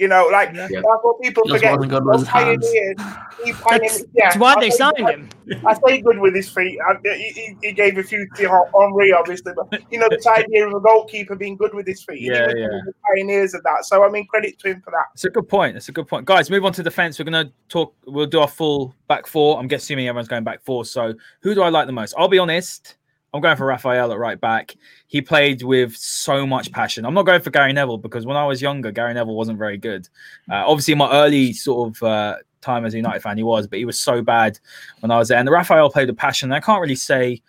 [0.01, 0.67] You know, like yeah.
[0.67, 1.79] that's what people Just forget.
[1.79, 2.99] Good pioneered,
[3.45, 5.07] he pioneered, that's, yeah, that's why they signed good.
[5.07, 5.29] him.
[5.63, 6.79] I say good with his feet.
[6.81, 10.73] I, he, he, gave a few to Henry, obviously, but you know, this idea of
[10.73, 12.21] a goalkeeper being good with his feet.
[12.21, 12.81] Yeah, yeah.
[12.83, 13.85] The pioneers of that.
[13.85, 15.05] So I mean, credit to him for that.
[15.13, 15.77] It's a good point.
[15.77, 16.49] It's a good point, guys.
[16.49, 17.19] Move on to defense.
[17.19, 17.93] We're gonna talk.
[18.07, 19.59] We'll do our full back four.
[19.59, 20.83] I'm assuming everyone's going back four.
[20.83, 22.15] So who do I like the most?
[22.17, 22.95] I'll be honest.
[23.33, 24.75] I'm going for Rafael at right back.
[25.07, 27.05] He played with so much passion.
[27.05, 29.77] I'm not going for Gary Neville because when I was younger, Gary Neville wasn't very
[29.77, 30.09] good.
[30.51, 33.79] Uh, obviously, my early sort of uh, time as a United fan, he was, but
[33.79, 34.59] he was so bad
[34.99, 35.37] when I was there.
[35.37, 36.51] And Rafael played with passion.
[36.51, 37.41] I can't really say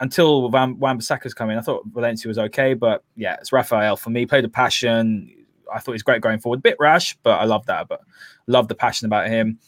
[0.00, 1.58] until Wan Bissaka's coming.
[1.58, 4.24] I thought Valencia was okay, but yeah, it's Rafael for me.
[4.24, 5.30] Played with passion.
[5.72, 6.62] I thought he's great going forward.
[6.62, 7.86] Bit rash, but I love that.
[7.86, 8.00] But
[8.46, 9.58] love the passion about him.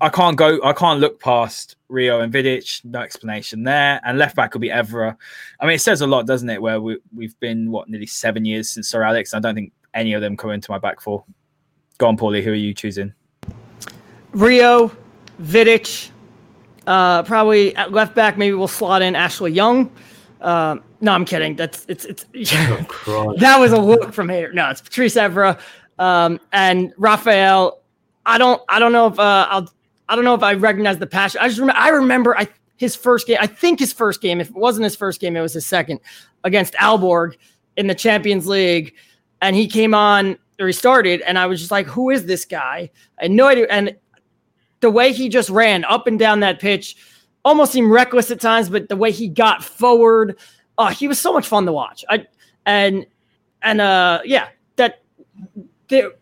[0.00, 0.60] I can't go.
[0.62, 2.84] I can't look past Rio and Vidic.
[2.84, 4.00] No explanation there.
[4.04, 5.16] And left back will be Evra.
[5.58, 6.60] I mean, it says a lot, doesn't it?
[6.60, 9.32] Where we we've been what nearly seven years since Sir Alex.
[9.32, 11.24] I don't think any of them come into my back four.
[11.98, 12.42] Go on, Pauly.
[12.42, 13.14] Who are you choosing?
[14.32, 14.94] Rio,
[15.40, 16.10] Vidic.
[16.86, 18.36] Uh, probably at left back.
[18.36, 19.90] Maybe we'll slot in Ashley Young.
[20.42, 21.56] Uh, no, I'm kidding.
[21.56, 22.26] That's it's it's.
[23.08, 24.52] Oh, that was a look from here.
[24.52, 25.58] No, it's Patrice Evra
[25.98, 27.80] um, and Rafael.
[28.26, 29.72] I don't I don't know if uh, I'll
[30.08, 31.40] I don't know if I recognize the passion.
[31.42, 33.38] I just remember, I remember I, his first game.
[33.40, 34.40] I think his first game.
[34.40, 36.00] If it wasn't his first game, it was his second
[36.44, 37.36] against Aalborg
[37.76, 38.94] in the Champions League,
[39.42, 42.44] and he came on or he started, and I was just like, "Who is this
[42.44, 43.66] guy?" I had no idea.
[43.70, 43.96] And
[44.80, 46.96] the way he just ran up and down that pitch
[47.44, 50.38] almost seemed reckless at times, but the way he got forward,
[50.78, 52.04] oh, he was so much fun to watch.
[52.08, 52.26] I
[52.64, 53.06] and
[53.62, 55.02] and uh, yeah, that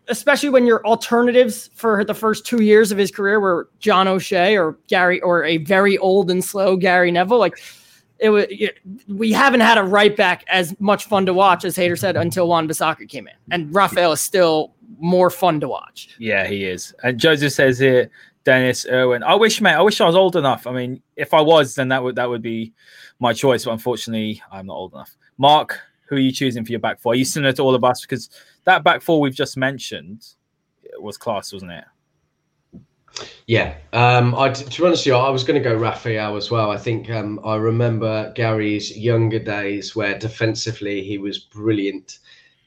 [0.08, 4.56] especially when your alternatives for the first two years of his career were John O'Shea
[4.56, 7.38] or Gary or a very old and slow Gary Neville.
[7.38, 7.58] Like
[8.18, 8.46] it was
[9.08, 12.48] we haven't had a right back as much fun to watch as Haider said until
[12.48, 16.10] Wan Bissaka came in, and Rafael is still more fun to watch.
[16.18, 16.94] Yeah, he is.
[17.02, 18.10] And Joseph says here,
[18.44, 19.22] Denis Irwin.
[19.22, 19.74] I wish, mate.
[19.74, 20.66] I wish I was old enough.
[20.66, 22.72] I mean, if I was, then that would that would be
[23.18, 23.64] my choice.
[23.64, 25.16] But unfortunately, I'm not old enough.
[25.38, 27.12] Marc, who are you choosing for your back four?
[27.12, 28.02] Are you similar to all of us?
[28.02, 28.28] Because
[28.64, 30.26] that back four we've just mentioned
[30.98, 31.84] was class, wasn't it?
[33.46, 36.70] Yeah, um, I, to be honest you, I was going to go Rafael as well.
[36.72, 42.18] I think um, I remember Gary's younger days where defensively he was brilliant,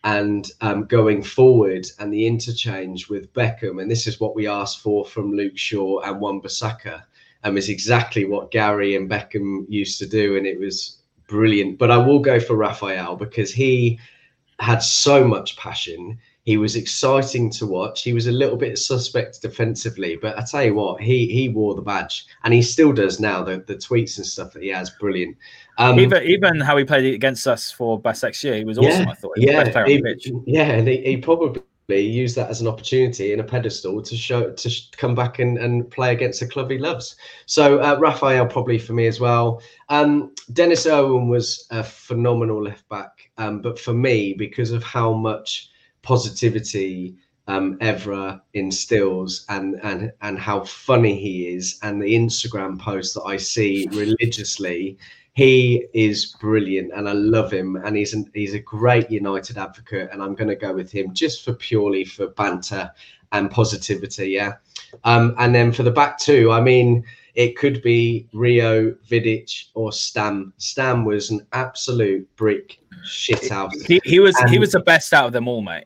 [0.03, 4.79] and um, going forward and the interchange with Beckham, and this is what we asked
[4.79, 7.03] for from Luke Shaw and Wan Bissaka,
[7.43, 11.77] um, is exactly what Gary and Beckham used to do, and it was brilliant.
[11.77, 13.99] But I will go for Rafael because he
[14.59, 16.17] had so much passion
[16.47, 18.03] he was exciting to watch.
[18.03, 21.75] He was a little bit suspect defensively, but I tell you what, he he wore
[21.75, 23.43] the badge, and he still does now.
[23.43, 25.35] The the tweets and stuff that he has, brilliant.
[25.77, 29.07] Um, even even how he played against us for Basaksehir he was awesome.
[29.07, 29.33] Yeah, I thought.
[29.35, 31.61] yeah, he, yeah, and he, he probably
[31.95, 35.89] used that as an opportunity in a pedestal to show to come back and, and
[35.89, 37.15] play against the club he loves.
[37.45, 39.61] So uh, Rafael probably for me as well.
[39.87, 45.13] Um, Denis Irwin was a phenomenal left back, um, but for me because of how
[45.13, 45.69] much
[46.01, 47.15] positivity
[47.47, 53.23] um, Evra instills and and and how funny he is and the Instagram posts that
[53.23, 54.97] I see religiously
[55.37, 60.09] he is brilliant and I love him and he's an, he's a great United advocate
[60.11, 62.89] and I'm going to go with him just for purely for banter
[63.33, 64.53] and positivity yeah?
[65.03, 67.03] Um, and then for the back two I mean
[67.35, 70.53] it could be Rio Vidic or Stam.
[70.57, 75.13] Stam was an absolute brick shit out he, he was and, he was the best
[75.13, 75.85] out of them all mate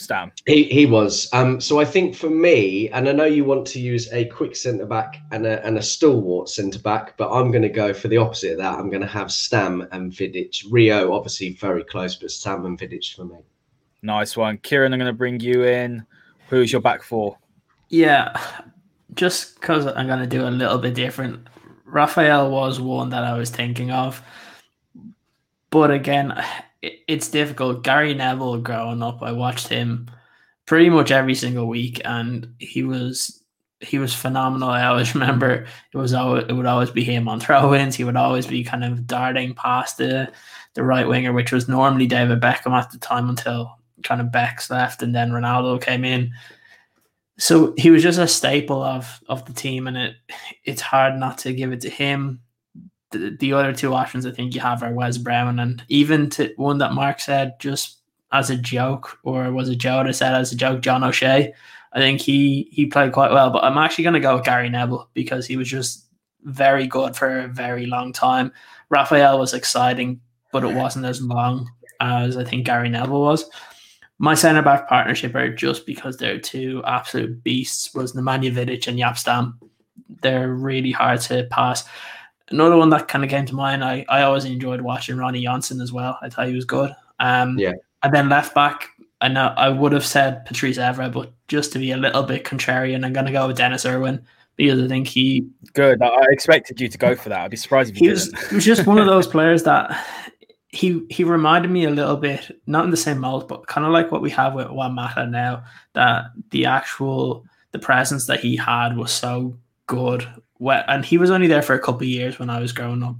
[0.00, 0.32] Stam.
[0.46, 1.28] He he was.
[1.32, 4.56] Um, so I think for me, and I know you want to use a quick
[4.56, 8.08] centre back and a and a stalwart centre back, but I'm going to go for
[8.08, 8.78] the opposite of that.
[8.78, 10.64] I'm going to have Stam and Vidic.
[10.70, 13.38] Rio obviously very close, but Stam and Vidic for me.
[14.02, 14.92] Nice one, Ciaran.
[14.92, 16.06] I'm going to bring you in.
[16.48, 17.38] Who's your back four?
[17.88, 18.40] Yeah,
[19.14, 21.46] just because I'm going to do a little bit different.
[21.84, 24.22] Rafael was one that I was thinking of,
[25.70, 26.32] but again,
[26.82, 27.84] it's difficult.
[27.84, 30.10] Gary Neville growing up, I watched him
[30.66, 33.42] pretty much every single week, and he was
[33.80, 34.68] he was phenomenal.
[34.70, 37.96] I always remember it was always it would always be him on throw-ins.
[37.96, 40.32] He would always be kind of darting past the
[40.74, 44.70] the right winger, which was normally David Beckham at the time until kind of Beck's
[44.70, 46.32] left and then Ronaldo came in.
[47.38, 50.16] So he was just a staple of of the team, and it
[50.64, 52.40] it's hard not to give it to him
[53.10, 56.52] the, the other two options I think you have are Wes Brown and even to
[56.56, 58.00] one that Marc said just
[58.32, 61.52] as a joke, or was it Joe that said as a joke, John O'Shea.
[61.92, 64.68] I think he he played quite well, but I'm actually going to go with Gary
[64.68, 66.06] Neville because he was just
[66.44, 68.52] very good for a very long time.
[68.90, 70.20] Rafael was exciting,
[70.52, 71.68] but it wasn't as long
[72.00, 73.50] as I think Gary Neville was.
[74.18, 78.98] My centre back partnership are just because they're two absolute beasts was Nemanja Vidic and
[78.98, 79.58] Jaap Stam.
[80.22, 81.84] They're really hard to pass.
[82.50, 85.80] Another one that kind of came to mind, I, I always enjoyed watching Ronnie Johnsen
[85.80, 86.18] as well.
[86.20, 86.94] I thought he was good.
[87.20, 87.72] Um, yeah.
[88.02, 88.88] And then left back,
[89.20, 92.44] I know I would have said Patrice Evra, but just to be a little bit
[92.44, 94.24] contrarian, I'm going to go with Denis Irwin
[94.56, 95.46] because I think he.
[95.74, 96.02] Good.
[96.02, 97.40] I expected you to go for that.
[97.40, 100.06] I'd be surprised if you he was, he was just one of those players that
[100.68, 103.92] he he reminded me a little bit, not in the same mold, but kind of
[103.92, 105.64] like what we have with Juan Mata now.
[105.92, 110.26] That the actual the presence that he had was so good
[110.60, 113.16] and he was only there for a couple of years when I was growing up.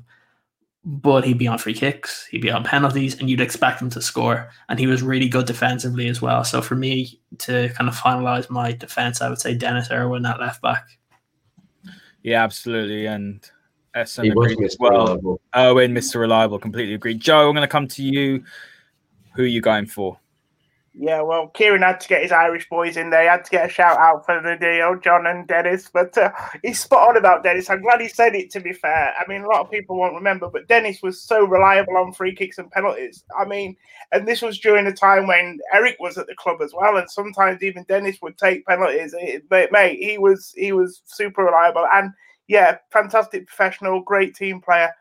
[0.82, 4.00] But he'd be on free kicks, he'd be on penalties, and you'd expect him to
[4.00, 4.50] score.
[4.70, 6.42] And he was really good defensively as well.
[6.42, 10.40] So for me to kind of finalize my defense, I would say Denis Irwin at
[10.40, 10.86] left back.
[12.22, 13.04] Yeah, absolutely.
[13.04, 13.42] And
[13.94, 15.04] SM agreed as well.
[15.04, 15.40] Reliable.
[15.52, 16.18] Owen, Mr.
[16.18, 17.20] Reliable, completely agreed.
[17.20, 18.42] Joe, I'm going to come to you.
[19.34, 20.18] Who are you going for?
[20.92, 23.22] Yeah, well, Ciaran had to get his Irish boys in there.
[23.22, 25.88] He had to get a shout out for the deal, John and Denis.
[25.92, 26.32] But uh,
[26.64, 27.70] he's spot on about Denis.
[27.70, 29.14] I'm glad he said it, to be fair.
[29.16, 32.34] I mean, a lot of people won't remember, but Denis was so reliable on free
[32.34, 33.22] kicks and penalties.
[33.38, 33.76] I mean,
[34.10, 36.96] and this was during a time when Eric was at the club as well.
[36.96, 39.14] And sometimes even Denis would take penalties.
[39.16, 41.86] It, mate, he was, he was super reliable.
[41.94, 42.10] And
[42.48, 44.92] yeah, fantastic professional, great team player.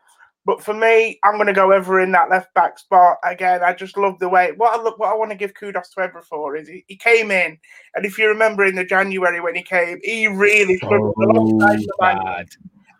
[0.46, 3.62] But for me, I'm going to go Evra in that left back spot again.
[3.62, 4.52] I just love the way.
[4.56, 6.96] What I look, what I want to give kudos to Evra for is he, he,
[6.96, 7.58] came in,
[7.94, 11.58] and if you remember in the January when he came, he really struggled oh,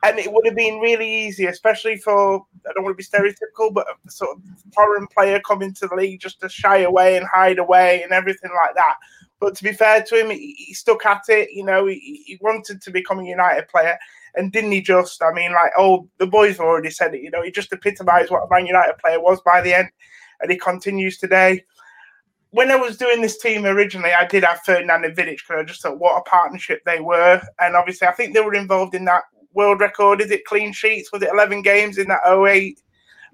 [0.02, 3.72] and it would have been really easy, especially for I don't want to be stereotypical,
[3.72, 4.42] but a sort of
[4.74, 8.50] foreign player coming to the league just to shy away and hide away and everything
[8.64, 8.96] like that.
[9.40, 11.50] But to be fair to him, he, he stuck at it.
[11.52, 13.98] You know, he, he wanted to become a United player,
[14.34, 15.22] And didn't he just?
[15.22, 17.22] I mean, like, oh, the boys have already said it.
[17.22, 19.88] You know, he just epitomised what a Man United player was by the end,
[20.40, 21.64] and he continues today.
[22.50, 25.64] When I was doing this team originally, I did have Ferdinand and Vidic because I
[25.64, 29.04] just thought what a partnership they were, and obviously I think they were involved in
[29.04, 30.20] that world record.
[30.20, 31.12] Is it clean sheets?
[31.12, 32.80] Was it eleven games in that 08?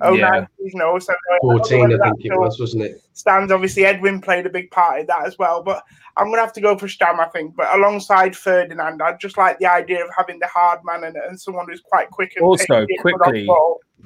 [0.00, 0.46] Oh, yeah.
[0.62, 1.14] season also.
[1.40, 3.02] 14, I, I think it was, wasn't it?
[3.14, 5.62] Stands, obviously, Edwin played a big part in that as well.
[5.62, 5.84] But
[6.16, 7.56] I'm going to have to go for Stam, I think.
[7.56, 11.40] But alongside Ferdinand, I just like the idea of having the hard man and, and
[11.40, 12.34] someone who's quite quick.
[12.36, 13.48] And also, quickly.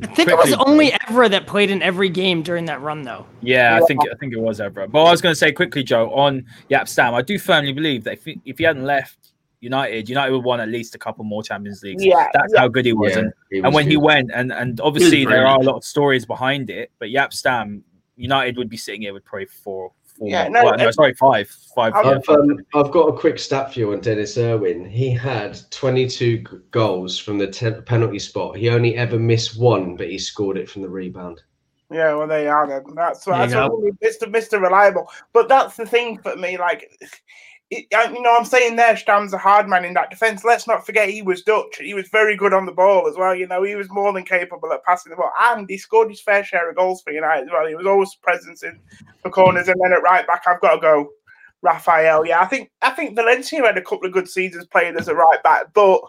[0.03, 0.33] I think quickly.
[0.33, 3.27] it was only Evra that played in every game during that run, though.
[3.43, 3.83] Yeah, yeah.
[3.83, 4.91] I think I think it was Evra.
[4.91, 8.05] But I was going to say quickly, Joe, on Jaap Stam, I do firmly believe
[8.05, 9.30] that if he, if he hadn't left
[9.61, 12.05] United, United would won at least a couple more Champions Leagues.
[12.05, 12.61] Yeah, that's yeah.
[12.61, 13.13] how good he was.
[13.13, 13.91] Yeah, and, was and when good.
[13.91, 17.33] he went, and and obviously there are a lot of stories behind it, but Jaap
[17.33, 17.85] Stam,
[18.17, 19.93] United would be sitting here with probably four.
[20.19, 21.95] four yeah, no, well, no, sorry, five, five.
[21.95, 24.89] I've, um, I've got a quick stat for you on Denis Irwin.
[24.89, 26.39] He had 22
[26.71, 28.57] goals from the ten- penalty spot.
[28.57, 31.43] He only ever missed one, but he scored it from the rebound.
[31.91, 32.69] Yeah, well, they are.
[32.69, 32.95] Then.
[32.95, 34.31] That's that's what Mr.
[34.31, 34.61] Mr.
[34.61, 35.11] Reliable.
[35.33, 36.57] But that's the thing for me.
[36.57, 36.89] Like,
[37.71, 40.43] it, you know, I'm saying there, Stam's a hard man in that defence.
[40.45, 41.77] Let's not forget he was Dutch.
[41.79, 43.35] He was very good on the ball as well.
[43.35, 46.21] You know, he was more than capable at passing the ball, and he scored his
[46.21, 47.67] fair share of goals for United as well.
[47.67, 48.79] He was always present in
[49.23, 51.11] the corners, and then at right back, I've got to go
[51.63, 52.27] Rafael.
[52.27, 55.15] Yeah, I think I think Valencia had a couple of good seasons playing as a
[55.15, 56.01] right back, but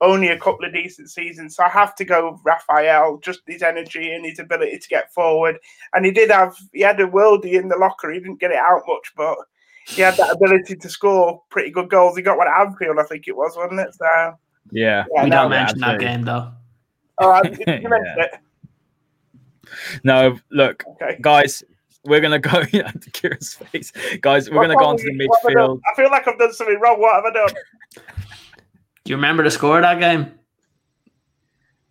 [0.00, 1.56] only a couple of decent seasons.
[1.56, 5.58] So I have to go Rafael, just his energy and his ability to get forward.
[5.92, 8.12] And he did have he had a worldie in the locker.
[8.12, 9.36] He didn't get it out much, but
[9.88, 12.16] he had that ability to score pretty good goals.
[12.16, 13.94] He got one at Anfield, I think it was, wasn't it?
[13.94, 14.06] So
[14.70, 16.52] yeah, yeah we no, don't mention that game though.
[17.18, 18.24] Oh, I, you mentioned yeah.
[18.24, 18.40] it.
[20.04, 21.18] No, look, okay.
[21.20, 21.62] guys,
[22.04, 24.50] we're gonna go yeah, to Ciaran's face, guys.
[24.50, 25.80] We're what gonna go on to the midfield.
[25.86, 27.00] I, I feel like I've done something wrong.
[27.00, 27.54] What have I done?
[29.04, 30.37] Do you remember the score of that game?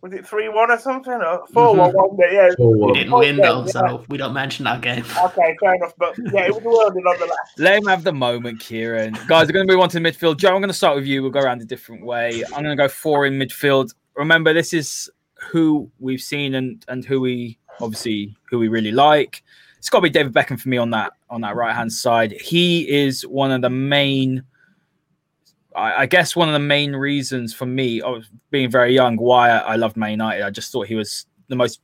[0.00, 1.48] Was it three one or something or mhm.
[1.48, 2.16] four one one?
[2.18, 5.04] Yeah, we didn't win though, so we don't mention that game.
[5.24, 5.92] Okay, fair enough.
[5.98, 7.54] But yeah, it was a world nonetheless.
[7.56, 9.14] Let him have the moment, Ciaran.
[9.26, 10.36] Guys, we're going to move on to the midfield.
[10.36, 11.22] Joe, I'm going to start with you.
[11.22, 12.44] We'll go around a different way.
[12.44, 13.92] I'm going to go four in midfield.
[14.14, 19.42] Remember, this is who we've seen and and who we obviously who we really like.
[19.78, 22.32] It's got to be David Beckham for me on that on that right hand side.
[22.32, 24.44] He is one of the main
[25.78, 28.02] I, I, guess one of the main reasons for me,
[28.50, 30.44] being very young, why I, loved Man United.
[30.44, 31.80] I just thought he was the most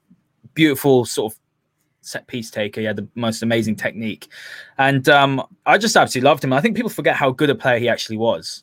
[0.54, 1.38] beautiful sort of
[2.00, 2.80] set piece taker.
[2.80, 4.28] He had the most amazing technique,
[4.78, 6.52] and um, I just absolutely loved him.
[6.52, 8.62] I think people forget how good a player he actually was.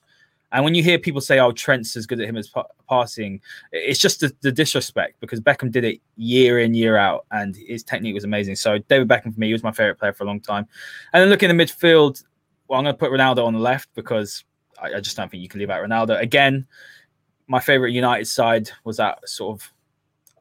[0.54, 3.39] And when you hear people say, "Oh, Trent's as good at him as pa- passing,"
[3.72, 7.84] it's just the, the, disrespect because Beckham did it year in year out, and his
[7.84, 8.56] technique was amazing.
[8.58, 10.67] So David Beckham for me, was my favorite player for a long time.
[11.13, 12.24] And then looking at the midfield,
[12.67, 14.44] well, I'm going to put Ronaldo on the left because
[14.82, 16.20] I, I just don't think you can leave out Ronaldo.
[16.20, 16.65] Again,
[17.48, 19.74] my favorite United side was that sort of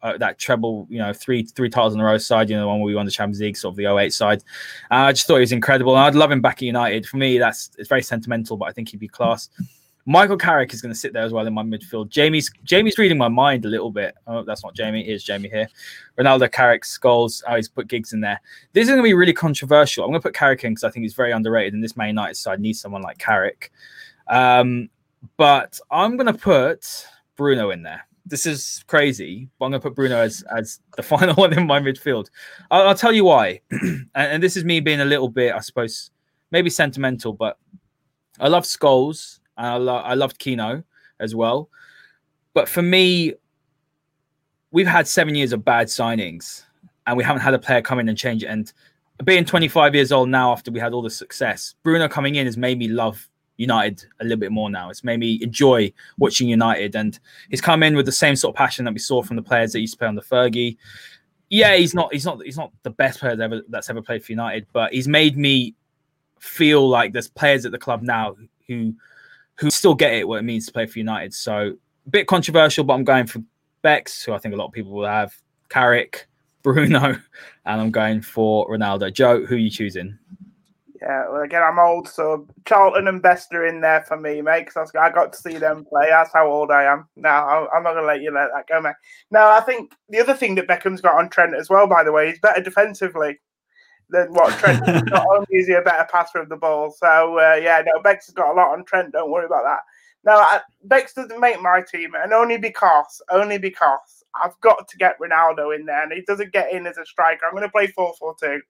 [0.02, 2.68] uh, that treble, you know, three three titles in a row side, you know, the
[2.68, 4.42] one where we won the Champions League, sort of the 08 side.
[4.90, 7.06] Uh, I just thought he was incredible, and I'd love him back at United.
[7.06, 9.50] For me, that's it's very sentimental, but I think he'd be class.
[10.06, 12.08] Michael Carrick is going to sit there as well in my midfield.
[12.08, 14.14] Jamie's Jamie's reading my mind a little bit.
[14.26, 15.04] Oh, that's not Jamie.
[15.04, 15.68] Here's Jamie here.
[16.18, 17.44] Ronaldo Carrick's goals.
[17.46, 18.40] Oh, he's put Giggs in there.
[18.72, 20.04] This is going to be really controversial.
[20.04, 22.08] I'm going to put Carrick in because I think he's very underrated, and this Man
[22.08, 23.70] United side needs someone like Carrick.
[24.30, 24.88] Um,
[25.36, 28.06] but I'm going to put Bruno in there.
[28.24, 31.66] This is crazy, but I'm going to put Bruno as, as the final one in
[31.66, 32.30] my midfield.
[32.70, 33.60] I'll, I'll tell you why.
[33.70, 36.10] and, and, this is me being a little bit, I suppose,
[36.52, 37.58] maybe sentimental, but
[38.38, 39.40] I love Scholes.
[39.58, 40.84] and I, lo- I loved Keano
[41.18, 41.68] as well.
[42.54, 43.34] But for me,
[44.70, 46.64] we've had seven years of bad signings
[47.06, 48.46] and we haven't had a player come in and change it.
[48.46, 48.72] And
[49.24, 52.56] being 25 years old now after we had all the success, Bruno coming in has
[52.56, 53.28] made me love
[53.60, 54.88] United a little bit more now.
[54.88, 57.18] It's made me enjoy watching United, and
[57.50, 59.72] he's come in with the same sort of passion that we saw from the players
[59.72, 60.78] that used to play on the Fergie.
[61.50, 64.32] Yeah, he's not he's not he's not the best player ever that's ever played for
[64.32, 65.74] United, but he's made me
[66.38, 68.34] feel like there's players at the club now
[68.66, 68.94] who
[69.56, 71.34] who still get it what it means to play for United.
[71.34, 71.74] So
[72.06, 73.42] a bit controversial, but I'm going for
[73.82, 75.34] Bex, who I think a lot of people will have,
[75.68, 76.26] Carrick,
[76.62, 77.20] Bruno,
[77.66, 79.12] and I'm going for Ronaldo.
[79.12, 80.18] Joe, who are you choosing?
[81.02, 84.66] Yeah, well, again, I'm old, so Charlton and Best are in there for me, mate,
[84.66, 86.08] because I got to see them play.
[86.10, 87.08] That's how old I am.
[87.16, 88.96] No, I'm not going to let you let that go, mate.
[89.30, 92.12] No, I think the other thing that Beckham's got on Trent as well, by the
[92.12, 93.40] way, he's better defensively
[94.10, 94.86] than what Trent.
[95.06, 98.26] not only is he a better passer of the ball, so uh, yeah, no, Bex
[98.26, 99.12] has got a lot on Trent.
[99.12, 99.80] Don't worry about that.
[100.24, 105.18] No, Bex doesn't make my team, and only because, only because I've got to get
[105.18, 107.46] Ronaldo in there, and he doesn't get in as a striker.
[107.46, 108.60] I'm going to play 4 4 2.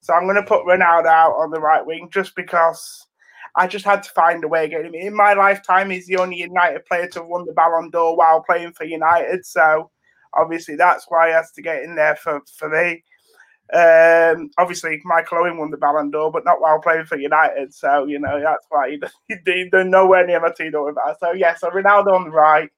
[0.00, 3.06] So I'm going to put Ronaldo out on the right wing just because
[3.56, 4.94] I just had to find a way of getting him.
[4.94, 8.42] In my lifetime, he's the only United player to have won the Ballon d'Or while
[8.42, 9.44] playing for United.
[9.44, 9.90] So
[10.34, 13.02] obviously that's why he has to get in there for, for me.
[13.72, 17.72] Um, obviously, Michael Owen won the Ballon d'Or, but not while playing for United.
[17.72, 21.16] So, you know, that's why he, he, he nowhere near team with that.
[21.20, 22.70] So, yeah, so Ronaldo on the right.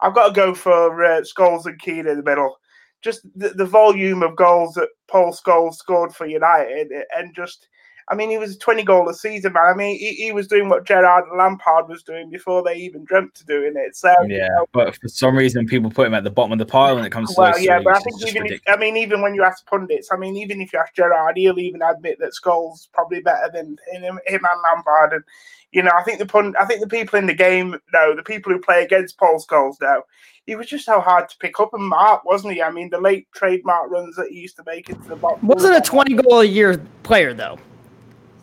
[0.00, 2.58] I've got to go for uh, Scholes and Keane in the middle.
[3.06, 7.68] Just the, the volume of goals that Paul Scholes scored for United and just
[8.08, 9.64] I mean, he was a 20 goal a season, man.
[9.66, 13.04] I mean, he, he was doing what Gerrard and Lampard was doing before they even
[13.04, 13.96] dreamt of doing it.
[13.96, 16.58] So yeah, you know, but for some reason, people put him at the bottom of
[16.58, 17.40] the pile when it comes to.
[17.40, 20.16] Well, yeah, but I think even if, I mean, even when you ask pundits, I
[20.16, 24.20] mean, even if you ask Gerrard, he'll even admit that Scholes probably better than him,
[24.24, 25.12] him and Lampard.
[25.12, 25.24] And
[25.72, 28.22] you know, I think the pund, I think the people in the game know, the
[28.22, 30.02] people who play against Paul Scholes know.
[30.46, 32.62] He was just so hard to pick up and mark, wasn't he?
[32.62, 35.42] I mean, the late trademark runs that he used to make into the box.
[35.42, 37.58] Wasn't a 20 goal a year player, though.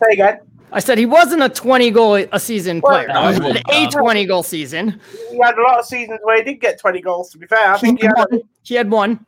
[0.02, 0.40] Say again.
[0.72, 3.06] I said he wasn't a 20 goal a season player.
[3.06, 5.00] No, he had a 20 goal season.
[5.30, 7.72] He had a lot of seasons where he did get 20 goals, to be fair.
[7.72, 8.40] I think he, had, one.
[8.64, 9.26] he had one.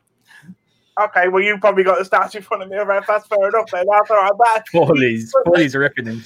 [1.00, 2.76] Okay, well, you probably got the stats in front of me.
[2.76, 3.70] Right, that's fair enough.
[3.70, 3.86] Then.
[3.88, 4.32] That's all right.
[4.36, 6.22] But, Paulies, Paulies are reckoning.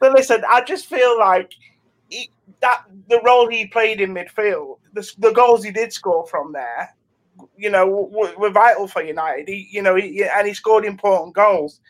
[0.00, 1.52] But listen, I just feel like
[2.10, 2.30] he,
[2.60, 6.94] that the role he played in midfield, the, the goals he did score from there,
[7.56, 9.48] you know, were, were vital for United.
[9.48, 11.80] He, you know, he, and he scored important goals.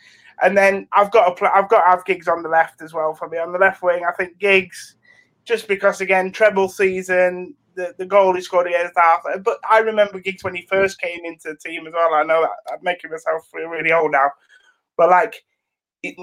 [0.43, 3.28] And then I've got to I've got have Giggs on the left as well for
[3.28, 4.05] me on the left wing.
[4.07, 4.97] I think Giggs,
[5.45, 9.38] just because again treble season, the, the goal he scored against Arthur.
[9.38, 12.14] But I remember Giggs when he first came into the team as well.
[12.14, 14.30] I know that I'm making myself feel really old now,
[14.97, 15.45] but like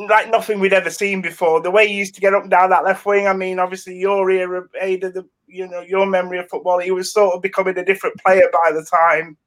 [0.10, 1.62] like nothing we'd ever seen before.
[1.62, 3.28] The way he used to get up and down that left wing.
[3.28, 6.80] I mean, obviously your era, Haider, the you know your memory of football.
[6.80, 9.38] He was sort of becoming a different player by the time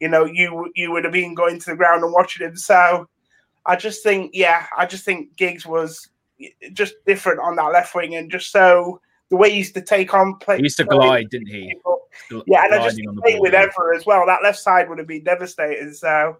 [0.00, 2.56] you know you you would have been going to the ground and watching him.
[2.56, 3.06] So
[3.66, 6.08] I just think, yeah, I just think Giggs was
[6.72, 9.00] just different on that left wing, and just so
[9.30, 10.56] the way he used to take on play.
[10.56, 11.74] He used to glide, didn't he?
[12.46, 14.26] yeah, and I just think with Evra as well.
[14.26, 15.92] That left side would have been devastating.
[15.92, 16.36] So,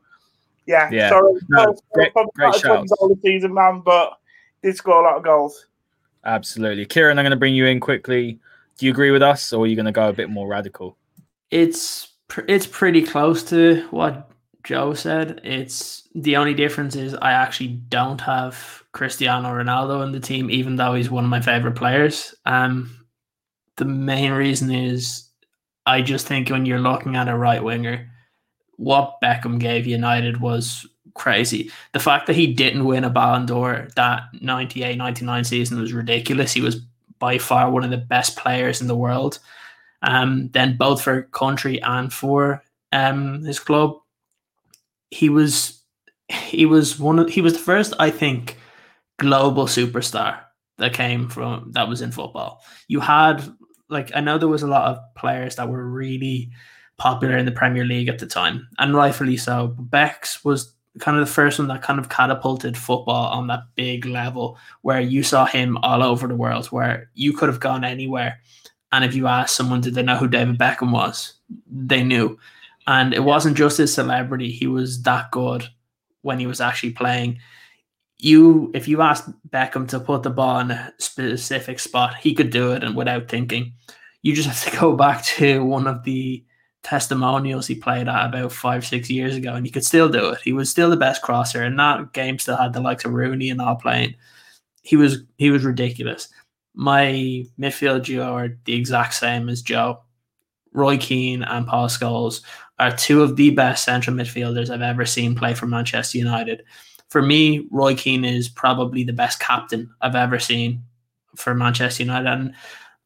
[0.66, 1.11] yeah, yeah.
[1.11, 2.91] Sorry, no, great, great shouts.
[2.91, 4.18] the season, man, but
[4.62, 5.66] did score a lot of goals.
[6.25, 7.18] Absolutely, Ciaran.
[7.18, 8.39] I'm going to bring you in quickly.
[8.77, 10.97] Do you agree with us, or are you going to go a bit more radical?
[11.51, 12.09] It's
[12.49, 14.30] it's pretty close to what
[14.65, 15.41] Joe said.
[15.45, 20.77] It's the only difference is I actually don't have Cristiano Ronaldo in the team, even
[20.77, 22.35] though he's one of my favorite players.
[22.47, 23.07] Um,
[23.77, 25.29] the main reason is
[25.87, 28.11] I just think when you're looking at a right winger,
[28.77, 31.71] what Beckham gave United was crazy.
[31.93, 36.53] The fact that he didn't win a Ballon d'Or that 98 99 season was ridiculous.
[36.53, 36.77] He was
[37.19, 39.39] by far one of the best players in the world.
[40.03, 43.99] Um, then both for country and for um, his club
[45.11, 45.83] he was
[46.29, 48.57] he was one of he was the first I think
[49.19, 50.41] global superstar
[50.79, 52.63] that came from that was in football.
[52.89, 53.43] You had
[53.89, 56.51] like I know there was a lot of players that were really
[56.97, 59.75] popular in the Premier League at the time, and rightfully so.
[59.79, 64.05] Beck's was kind of the first one that kind of catapulted football on that big
[64.07, 68.39] level where you saw him all over the world, where you could have gone anywhere.
[68.93, 71.35] And if you asked someone, did they know who David Beckham was?
[71.71, 72.39] They knew.
[72.91, 75.64] And it wasn't just his celebrity, he was that good
[76.22, 77.38] when he was actually playing.
[78.18, 82.51] You if you asked Beckham to put the ball in a specific spot, he could
[82.51, 83.74] do it and without thinking.
[84.22, 86.45] You just have to go back to one of the
[86.82, 90.41] testimonials he played at about five, six years ago, and he could still do it.
[90.43, 93.51] He was still the best crosser, and that game still had the likes of Rooney
[93.51, 94.16] and all playing.
[94.82, 96.28] He was he was ridiculous.
[96.74, 100.01] My midfield duo are the exact same as Joe.
[100.72, 102.43] Roy Keane and Paul Scholes
[102.81, 106.64] are two of the best central midfielders I've ever seen play for Manchester United.
[107.11, 110.83] For me, Roy Keane is probably the best captain I've ever seen
[111.37, 112.28] for Manchester United.
[112.28, 112.55] And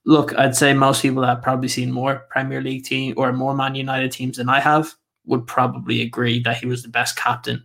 [0.05, 3.55] look, I'd say most people that have probably seen more Premier League team or more
[3.55, 4.95] Man United teams than I have
[5.27, 7.64] would probably agree that he was the best captain.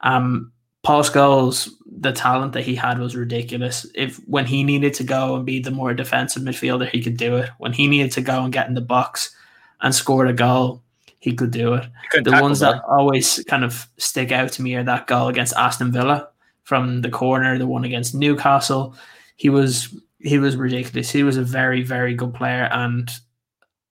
[0.00, 0.50] Um,
[0.82, 3.86] Paul Scholes, the talent that he had was ridiculous.
[3.94, 7.36] If when he needed to go and be the more defensive midfielder, he could do
[7.36, 7.50] it.
[7.58, 9.34] When he needed to go and get in the box
[9.80, 10.83] and score a goal,
[11.24, 11.86] he could do it.
[12.22, 15.90] The ones that, always kind of stick out to me are that goal against Aston
[15.90, 16.28] Villa
[16.64, 18.94] from the corner, the one against Newcastle.
[19.36, 21.10] He was he was ridiculous.
[21.10, 23.10] He was a very very good player, and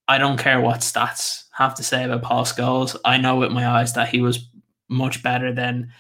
[0.07, 2.95] I don't care what stats have to say about Paul Scholes.
[3.03, 4.47] I know with my eyes that he was
[4.87, 5.91] much better than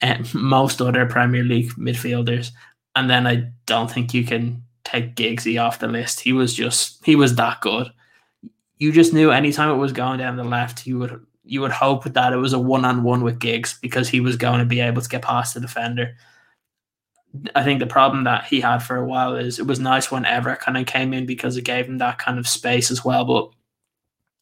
[0.00, 2.52] eh, most other Premier League midfielders.
[2.96, 6.20] And then I don't think you can take Giggsy off the list.
[6.20, 7.92] He was just he was that good.
[8.80, 12.04] You just knew anytime it was going down the left, you would you would hope
[12.04, 14.80] that it was a one on one with Giggs because he was going to be
[14.80, 16.16] able to get past the defender.
[17.54, 20.24] I think the problem that he had for a while is it was nice when
[20.24, 23.24] Evra kind of came in because it gave him that kind of space as well.
[23.24, 23.50] But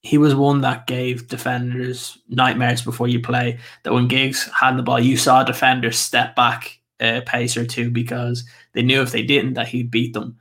[0.02, 3.58] he was one that gave defenders nightmares before you play.
[3.82, 7.90] That when Giggs had the ball, you saw defenders step back a pace or two
[7.90, 10.36] because they knew if they didn't that he'd beat them.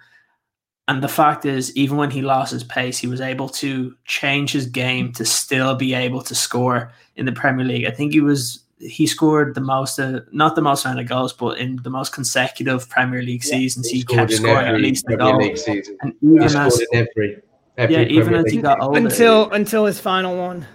[0.88, 4.54] And the fact is, even when he lost his pace, he was able to change
[4.54, 7.86] his game to still be able to score in the Premier League.
[7.86, 11.34] I think he was he scored the most, uh, not the most amount of goals,
[11.34, 15.06] but in the most consecutive Premier League yeah, seasons, he, he kept scoring at least
[15.10, 15.38] a goal.
[15.38, 15.98] League season.
[16.02, 17.42] And even he scored as, in every.
[17.78, 18.97] Every yeah, even as he got older.
[18.97, 20.65] Until until his final one.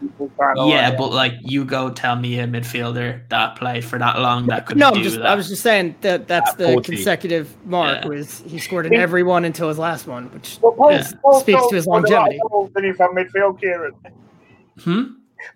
[0.56, 4.66] Yeah, but like you go tell me a midfielder that played for that long that
[4.66, 5.26] could no, do just, that.
[5.26, 6.94] I was just saying that that's the 40.
[6.94, 8.08] consecutive mark yeah.
[8.08, 11.40] was he scored in every one until his last one, which well, Paul, yeah, Paul
[11.40, 12.38] speaks to his longevity.
[12.38, 13.94] From midfield, Ciaran.
[14.78, 15.02] Hmm.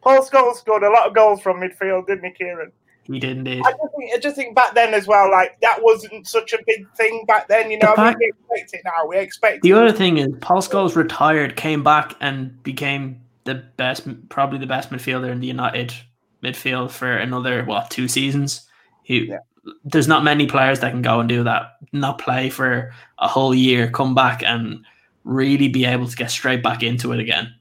[0.03, 2.73] Paul Scholes scored a lot of goals from midfield, didn't he, Ciaran?
[3.07, 3.63] He did indeed.
[3.65, 6.59] I just, think, I just think back then as well, like that wasn't such a
[6.67, 7.71] big thing back then.
[7.71, 9.07] You know, I mean, we expect it now.
[9.07, 9.63] We expect.
[9.63, 14.67] The other thing is, Paul Scholes retired, came back, and became the best, probably the
[14.67, 15.95] best midfielder in the United
[16.43, 18.67] midfield for another what two seasons.
[19.03, 19.39] He, yeah.
[19.85, 21.77] there's not many players that can go and do that.
[21.93, 24.85] Not play for a whole year, come back and
[25.25, 27.55] really be able to get straight back into it again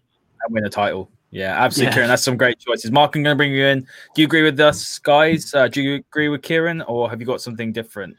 [0.43, 1.11] and win a title.
[1.31, 1.93] Yeah, absolutely, yeah.
[1.95, 2.09] Ciaran.
[2.09, 2.91] That's some great choices.
[2.91, 3.81] Marc, I'm going to bring you in.
[4.13, 5.53] Do you agree with us, guys?
[5.53, 8.15] Uh, do you agree with Ciaran, or have you got something different?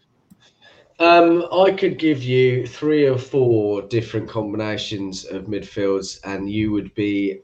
[0.98, 6.94] Um, I could give you three or four different combinations of midfields, and you would
[6.94, 7.40] be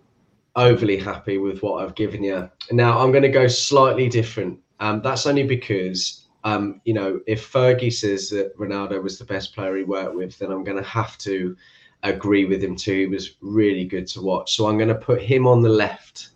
[0.56, 2.50] overly happy with what I've given you.
[2.70, 4.58] Now, I'm going to go slightly different.
[4.80, 9.54] Um, that's only because, um, you know, if Fergie says that Ronaldo was the best
[9.54, 11.56] player he worked with, then I'm going to have to
[12.02, 13.00] agree with him too.
[13.00, 14.56] He was really good to watch.
[14.56, 16.30] So I'm going to put him on the left.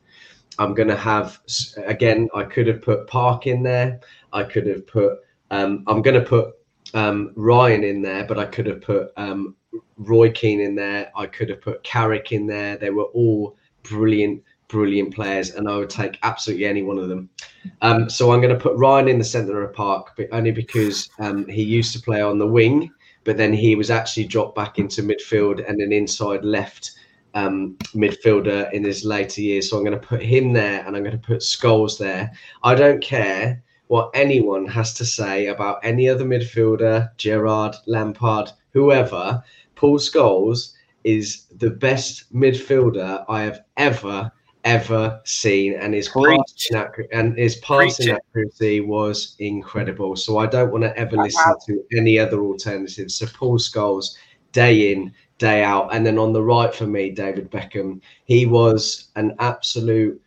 [0.58, 1.40] I'm going to have
[1.84, 2.28] again.
[2.34, 4.00] I could have put Park in there.
[4.32, 5.18] I could have put.
[5.50, 6.54] Um, I'm going to put
[6.94, 9.54] um, Ryan in there, but I could have put um,
[9.98, 11.10] Roy Keane in there.
[11.14, 12.76] I could have put Carrick in there.
[12.76, 17.28] They were all brilliant, brilliant players, and I would take absolutely any one of them.
[17.82, 21.10] Um, so I'm going to put Ryan in the centre of park, but only because
[21.18, 22.90] um, he used to play on the wing
[23.26, 26.92] but then he was actually dropped back into midfield and an inside left
[27.34, 29.68] um, midfielder in his later years.
[29.68, 32.30] So I'm going to put him there and I'm going to put Scholes there.
[32.62, 39.42] I don't care what anyone has to say about any other midfielder, Gerrard, Lampard, whoever.
[39.74, 40.72] Paul Scholes
[41.04, 44.30] is the best midfielder I have ever
[44.66, 50.16] ever seen, and his passing, and his passing accuracy was incredible.
[50.16, 53.14] So I don't want to ever listen to any other alternatives.
[53.14, 54.16] So Paul Scholes,
[54.52, 58.00] day in, day out, and then on the right for me, David Beckham.
[58.24, 60.20] He was an absolute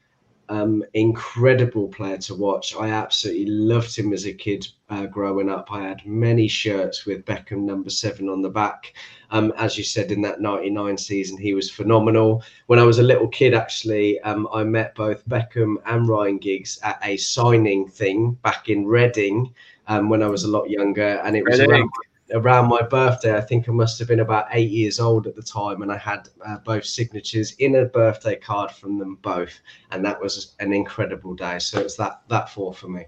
[0.50, 2.76] um, incredible player to watch.
[2.76, 5.72] I absolutely loved him as a kid uh, growing up.
[5.72, 8.94] I had many shirts with Beckham number seven on the back.
[9.32, 12.44] Um, as you said, in that 99 season, he was phenomenal.
[12.66, 16.80] When I was a little kid, actually, um, I met both Beckham and Ryan Giggs
[16.82, 19.54] at a signing thing back in Reading
[19.88, 21.22] um, when I was a lot younger.
[21.24, 21.92] And it was around,
[22.32, 23.36] around, my birthday.
[23.36, 25.82] I think I must have been about eight years old at the time.
[25.82, 29.60] And I had uh, both signatures in a birthday card from them both.
[29.92, 31.60] And that was an incredible day.
[31.60, 33.06] So it's that, that four for me.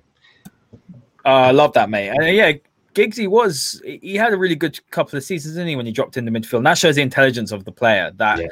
[1.26, 2.10] Uh, I love that, mate.
[2.10, 2.54] And yeah,
[2.94, 6.18] Giggsy was he had a really good couple of seasons, didn't he, when he dropped
[6.18, 6.58] in the midfield?
[6.58, 8.12] And that shows the intelligence of the player.
[8.16, 8.48] That yeah.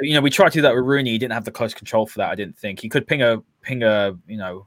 [0.00, 1.10] you know, we tried to do that with Rooney.
[1.10, 2.30] He didn't have the close control for that.
[2.30, 4.66] I didn't think he could ping a ping a you know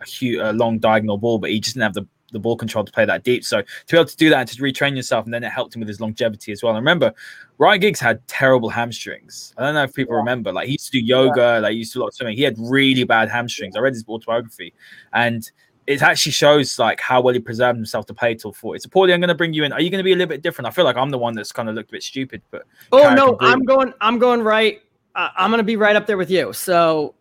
[0.00, 2.84] a, huge, a long diagonal ball, but he just didn't have the the ball control
[2.84, 3.44] to play that deep.
[3.44, 5.74] So to be able to do that and to retrain yourself, and then it helped
[5.74, 6.74] him with his longevity as well.
[6.74, 7.12] And remember,
[7.58, 9.54] Ryan Giggs had terrible hamstrings.
[9.56, 10.20] I don't know if people yeah.
[10.20, 10.52] remember.
[10.52, 11.58] Like he used to do yoga, yeah.
[11.58, 12.36] like he used to do a lot of swimming.
[12.36, 13.76] He had really bad hamstrings.
[13.76, 14.72] I read his autobiography,
[15.12, 15.50] and
[15.86, 18.80] it actually shows like how well he preserved himself to play till 40.
[18.80, 19.72] So, Pauly, I'm going to bring you in.
[19.72, 20.68] Are you going to be a little bit different?
[20.68, 22.62] I feel like I'm the one that's kind of looked a bit stupid, but
[22.92, 23.92] oh no, I'm going.
[24.00, 24.80] I'm going right.
[25.14, 26.52] Uh, I'm going to be right up there with you.
[26.52, 27.14] So,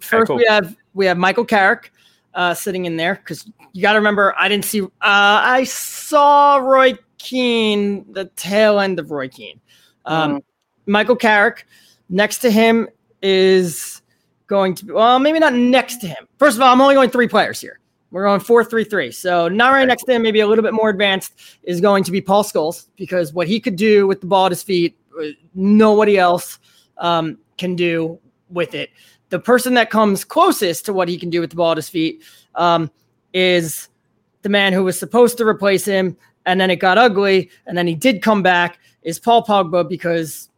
[0.00, 0.36] first okay, cool.
[0.36, 1.92] we have we have Michael Carrick
[2.36, 4.82] uh, sitting in there because you got to remember I didn't see.
[4.82, 9.60] Uh, I saw Roy Keane, the tail end of Roy Keane.
[10.04, 10.42] Um, mm.
[10.86, 11.66] Michael Carrick.
[12.08, 12.88] Next to him
[13.20, 14.00] is
[14.46, 16.28] going to be well, maybe not next to him.
[16.38, 17.80] First of all, I'm only going three players here.
[18.12, 19.10] We're going 4 3 3.
[19.10, 21.32] So, not right next to him, maybe a little bit more advanced,
[21.64, 24.52] is going to be Paul Scholes because what he could do with the ball at
[24.52, 26.60] his feet, uh, nobody else
[26.98, 28.90] um, can do with it.
[29.28, 31.88] The person that comes closest to what he can do with the ball at his
[31.88, 32.22] feet
[32.54, 32.90] um,
[33.32, 33.88] is
[34.42, 37.86] the man who was supposed to replace him, and then it got ugly, and then
[37.86, 40.50] he did come back, is Paul Pogba because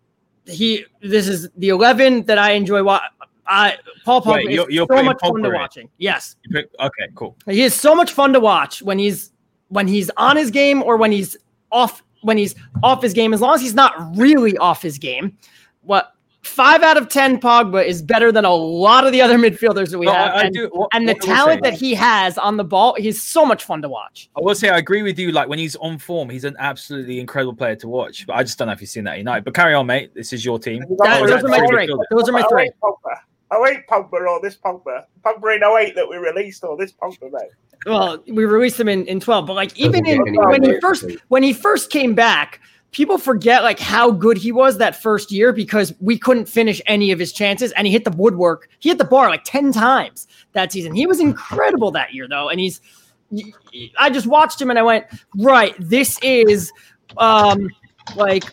[0.45, 3.01] he this is the 11 that I enjoy wa-
[3.47, 5.89] I Paul Pogba Wait, you're, you're so much fun to watching.
[5.99, 6.37] Yes.
[6.51, 7.37] Pick, okay, cool.
[7.47, 9.33] He is so much fun to watch when he's
[9.69, 11.37] when he's on his game or when he's
[11.73, 15.37] off when he's off his game, as long as he's not really off his game.
[15.83, 16.13] What
[16.49, 19.99] five out of ten Pogba is better than a lot of the other midfielders that
[19.99, 20.33] we No, have.
[20.35, 22.37] I- I and, do- what- and the what I will talent say- that he has
[22.39, 24.29] on the ball, he's so much fun to watch.
[24.37, 25.31] I will say I agree with you.
[25.31, 28.27] Like when he's on form, he's an absolutely incredible player to watch.
[28.27, 29.45] But I just don't know if you've seen that at United.
[29.45, 30.13] But carry on, mate.
[30.15, 30.81] This is your team.
[30.99, 31.87] That- Oh, those that's are my three.
[31.87, 31.99] good.
[32.11, 32.65] Those are my three.
[32.65, 33.21] hate Pogba.
[33.51, 35.05] I hate Pogba or this Pogba.
[35.25, 37.51] Pogba in 08 that we released or this Pogba, mate.
[37.87, 41.43] Well, we released him in, in 12, but like even in when he first when
[41.45, 42.61] he first came back,
[42.93, 47.11] people forget like how good he was that first year because we couldn't finish any
[47.11, 48.69] of his chances and he hit the woodwork.
[48.79, 50.95] He hit the bar like 10 times that season.
[50.95, 52.81] He was incredible that year though and he's
[53.99, 55.05] I just watched him and I went,
[55.37, 56.73] "Right, this is
[57.19, 57.69] um
[58.17, 58.45] like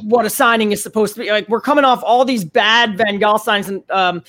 [0.00, 1.30] what a signing is supposed to be.
[1.30, 4.22] Like we're coming off all these bad Van Gaal signs and um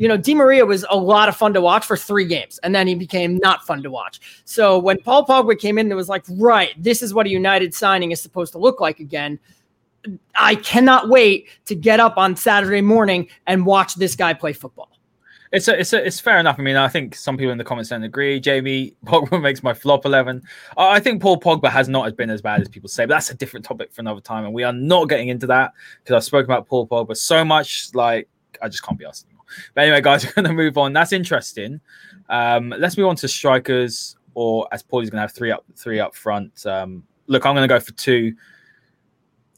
[0.00, 2.74] you know, Di Maria was a lot of fun to watch for three games, and
[2.74, 4.18] then he became not fun to watch.
[4.46, 7.74] So when Paul Pogba came in, it was like, right, this is what a United
[7.74, 9.38] signing is supposed to look like again.
[10.34, 14.88] I cannot wait to get up on Saturday morning and watch this guy play football.
[15.52, 16.58] It's a, it's a, it's fair enough.
[16.58, 18.40] I mean, I think some people in the comments don't agree.
[18.40, 20.42] Jamie Pogba makes my flop eleven.
[20.78, 23.34] I think Paul Pogba has not been as bad as people say, but that's a
[23.34, 26.46] different topic for another time, and we are not getting into that because I've spoken
[26.46, 27.90] about Paul Pogba so much.
[27.92, 28.30] Like,
[28.62, 29.26] I just can't be asked.
[29.74, 30.92] But anyway, guys, we're going to move on.
[30.92, 31.80] That's interesting.
[32.28, 36.00] Um, let's move on to strikers, or as Pauly's going to have three up, three
[36.00, 36.64] up front.
[36.66, 38.34] Um, look, I'm going to go for two.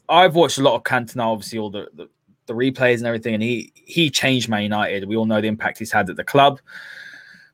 [0.09, 2.09] I've watched a lot of Cantona, obviously all the, the
[2.45, 5.07] the replays and everything, and he he changed Man United.
[5.07, 6.59] We all know the impact he's had at the club.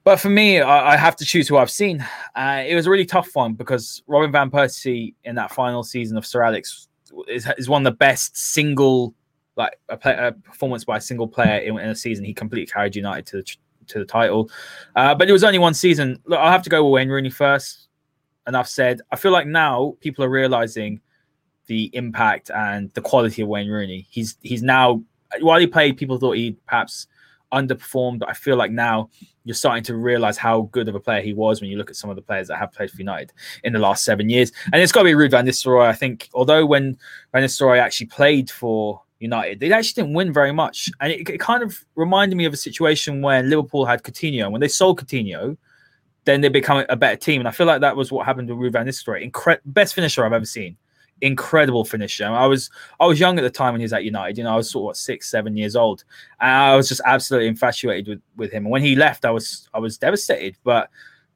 [0.03, 2.05] But for me, I, I have to choose who I've seen.
[2.35, 6.17] Uh, it was a really tough one because Robin van Persie in that final season
[6.17, 6.87] of Sir Alex
[7.27, 9.13] is, is one of the best single
[9.59, 12.25] like a, play, a performance by a single player in, in a season.
[12.25, 13.55] He completely carried United to the
[13.87, 14.49] to the title.
[14.95, 16.19] Uh, but it was only one season.
[16.25, 17.89] Look, I'll have to go with Wayne Rooney first.
[18.47, 21.01] And I've said I feel like now people are realizing
[21.67, 24.07] the impact and the quality of Wayne Rooney.
[24.09, 25.03] He's he's now
[25.41, 27.05] while he played, people thought he perhaps
[27.53, 29.09] underperformed, but I feel like now
[29.43, 31.95] you're starting to realize how good of a player he was when you look at
[31.95, 33.33] some of the players that have played for United
[33.63, 34.51] in the last seven years.
[34.71, 35.85] And it's got to be Ruud van Nistelrooy.
[35.85, 36.97] I think, although when
[37.31, 41.39] Van Nistelrooy actually played for United, they actually didn't win very much, and it, it
[41.39, 44.51] kind of reminded me of a situation when Liverpool had Coutinho.
[44.51, 45.57] When they sold Coutinho,
[46.25, 48.73] then they become a better team, and I feel like that was what happened with
[48.73, 49.29] van Nistelrooy.
[49.29, 50.77] Incre- best finisher I've ever seen
[51.21, 52.25] incredible finisher.
[52.25, 54.37] I was I was young at the time when he was at United.
[54.37, 56.03] You know, I was sort of what, six, seven years old,
[56.39, 58.65] and I was just absolutely infatuated with with him.
[58.65, 60.57] And when he left, I was I was devastated.
[60.63, 60.89] But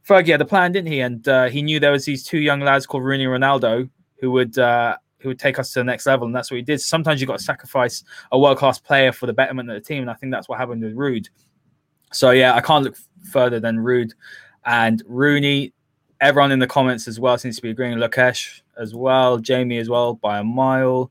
[0.07, 0.99] Fergie had a plan, didn't he?
[0.99, 4.31] And uh, he knew there was these two young lads called Rooney and Ronaldo who
[4.31, 4.57] would.
[4.57, 6.81] Uh, who would take us to the next level, and that's what he did.
[6.81, 10.01] Sometimes you've got to sacrifice a world class player for the betterment of the team,
[10.01, 11.29] and I think that's what happened with Ruud.
[12.11, 12.97] So yeah, I can't look
[13.31, 14.11] further than Ruud
[14.65, 15.73] and Rooney.
[16.21, 17.97] Everyone in the comments as well seems to be agreeing.
[17.97, 21.09] Lakesh as well, Jamie as well by a mile.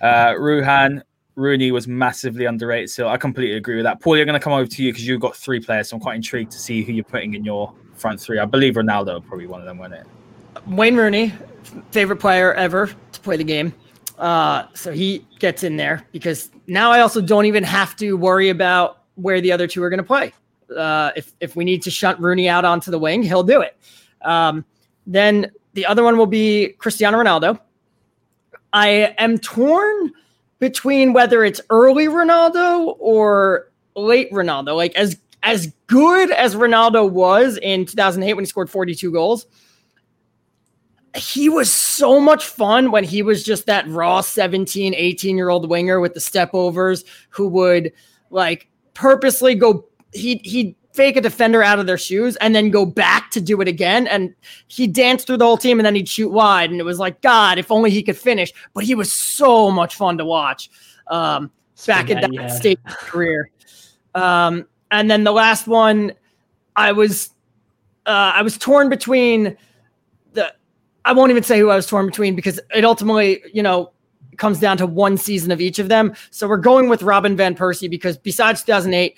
[0.00, 1.02] Uh, Ruhan
[1.34, 2.90] Rooney was massively underrated.
[2.90, 4.00] So I completely agree with that.
[4.00, 5.88] Paul, you're going to come over to you because you've got three players.
[5.88, 8.38] So I'm quite intrigued to see who you're putting in your front three.
[8.38, 10.06] I believe Ronaldo probably one of them, wasn't it?
[10.66, 11.32] Wayne Rooney,
[11.90, 13.74] favorite player ever to play the game.
[14.18, 18.48] Uh, so he gets in there because now I also don't even have to worry
[18.48, 20.32] about where the other two are going to play.
[20.74, 23.76] Uh, if if we need to shunt Rooney out onto the wing, he'll do it.
[24.22, 24.64] Um,
[25.06, 27.60] then the other one will be Cristiano Ronaldo.
[28.72, 30.12] I am torn
[30.58, 34.74] between whether it's early Ronaldo or late Ronaldo.
[34.74, 39.46] Like as as good as Ronaldo was in 2008 when he scored 42 goals,
[41.16, 45.68] he was so much fun when he was just that raw 17, 18 year old
[45.68, 47.92] winger with the step overs who would
[48.30, 52.86] like purposely go he he'd fake a defender out of their shoes and then go
[52.86, 54.06] back to do it again.
[54.06, 54.34] And
[54.68, 56.70] he danced through the whole team and then he'd shoot wide.
[56.70, 58.52] And it was like god if only he could finish.
[58.72, 60.70] But he was so much fun to watch
[61.08, 61.50] um
[61.86, 62.48] back at that yeah.
[62.48, 63.50] stage of career.
[64.14, 66.12] Um and then the last one
[66.76, 67.30] i was
[68.06, 69.56] uh i was torn between
[71.06, 73.92] I won't even say who I was torn between because it ultimately, you know,
[74.38, 76.14] comes down to one season of each of them.
[76.30, 79.16] So we're going with Robin Van Persie because besides 2008,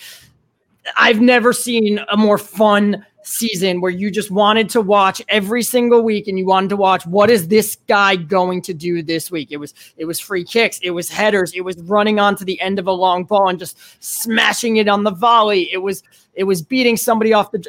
[0.96, 6.02] I've never seen a more fun season where you just wanted to watch every single
[6.02, 9.48] week and you wanted to watch what is this guy going to do this week
[9.50, 12.78] it was it was free kicks it was headers it was running onto the end
[12.78, 16.02] of a long ball and just smashing it on the volley it was
[16.34, 17.62] it was beating somebody off the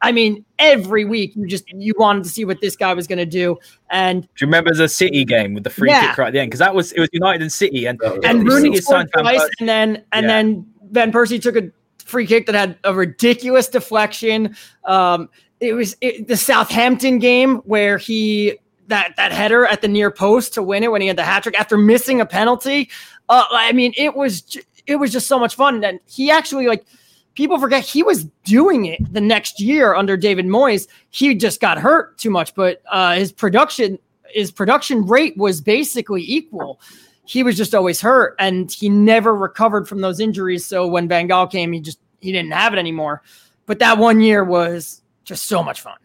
[0.00, 3.18] i mean every week you just you wanted to see what this guy was going
[3.18, 3.54] to do
[3.90, 6.08] and Do you remember the City game with the free Yeah.
[6.08, 6.48] kick right at the end?
[6.50, 9.68] Because that was it was United and City, and That and Rooney scored twice, and
[9.68, 10.28] then and Yeah.
[10.28, 11.70] then Van Persie took a
[12.06, 14.56] free kick that had a ridiculous deflection.
[14.84, 15.28] Um,
[15.60, 20.54] it was it, the Southampton game where he that that header at the near post
[20.54, 22.90] to win it when he had the hat trick after missing a penalty.
[23.28, 26.86] Uh, I mean, it was it was just so much fun, and he actually like
[27.34, 30.86] people forget he was doing it the next year under David Moyes.
[31.10, 33.98] He just got hurt too much, but uh, his production
[34.28, 36.80] his production rate was basically equal.
[37.26, 40.64] He was just always hurt, and he never recovered from those injuries.
[40.64, 43.22] So when Van Gaal came, he just he didn't have it anymore.
[43.66, 45.98] But that one year was just so much fun.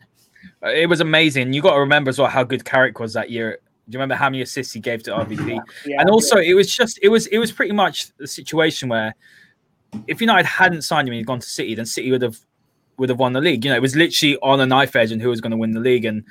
[0.64, 1.54] Uh, it was amazing.
[1.54, 3.60] You got to remember as well how good Carrick was that year.
[3.90, 5.60] Do you remember how many assists he gave to RVP?
[5.86, 6.52] Yeah, and also, yeah.
[6.52, 9.14] it was just it was it was pretty much the situation where
[10.08, 12.40] if United hadn't signed him and he'd gone to City, then City would have
[13.02, 13.66] would have won the league.
[13.66, 15.72] You know, it was literally on a knife edge and who was going to win
[15.72, 16.06] the league.
[16.06, 16.24] And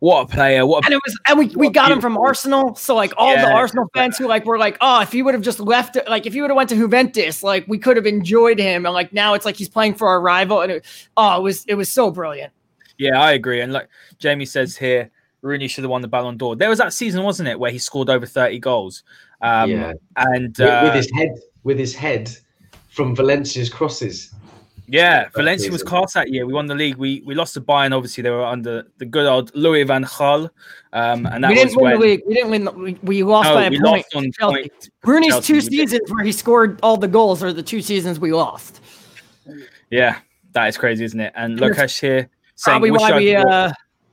[0.00, 0.66] what a player!
[0.66, 2.74] What a, and it was, and we, we got him from Arsenal.
[2.74, 5.32] So like all yeah, the Arsenal fans who like were like, oh, if he would
[5.32, 8.04] have just left, like if he would have went to Juventus, like we could have
[8.04, 8.84] enjoyed him.
[8.84, 10.84] And like now it's like he's playing for our rival, and it,
[11.16, 12.52] oh, it was it was so brilliant.
[12.98, 13.60] Yeah, I agree.
[13.60, 15.10] And like Jamie says here,
[15.42, 16.56] Rooney should have won the Ballon d'Or.
[16.56, 19.04] There was that season, wasn't it, where he scored over thirty goals?
[19.40, 21.30] Um, yeah, and uh, with, with his head,
[21.62, 22.36] with his head
[22.88, 24.32] from Valencia's crosses.
[24.88, 26.46] Yeah, Valencia was class that year.
[26.46, 26.96] We won the league.
[26.96, 27.96] We we lost to Bayern.
[27.96, 30.48] Obviously, they were under the good old Louis van Gaal.
[30.92, 31.92] Um, and that we didn't win when...
[31.94, 32.22] the league.
[32.26, 32.64] We didn't win.
[32.64, 34.06] The, we, we lost no, by a we point.
[34.14, 37.62] Lost on point Rooney's Chelsea, two seasons where he scored all the goals are the
[37.62, 38.80] two seasons we lost.
[39.90, 40.18] Yeah,
[40.52, 41.32] that is crazy, isn't it?
[41.34, 43.72] And Lukash here saying, probably why we uh,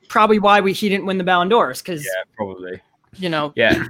[0.10, 2.82] probably why we he didn't win the Ballon d'Ors because yeah, probably
[3.18, 3.86] you know yeah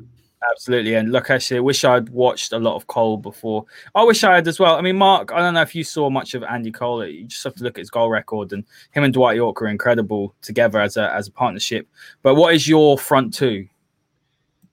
[0.52, 0.96] Absolutely.
[0.96, 3.66] And look, actually, I wish I'd watched a lot of Cole before.
[3.96, 4.76] I wish I had as well.
[4.76, 7.06] I mean, Marc, I don't know if you saw much of Andy Cole.
[7.06, 9.68] You just have to look at his goal record, and him and Dwight Yorke are
[9.68, 11.88] incredible together as a as a partnership.
[12.22, 13.68] But what is your front two?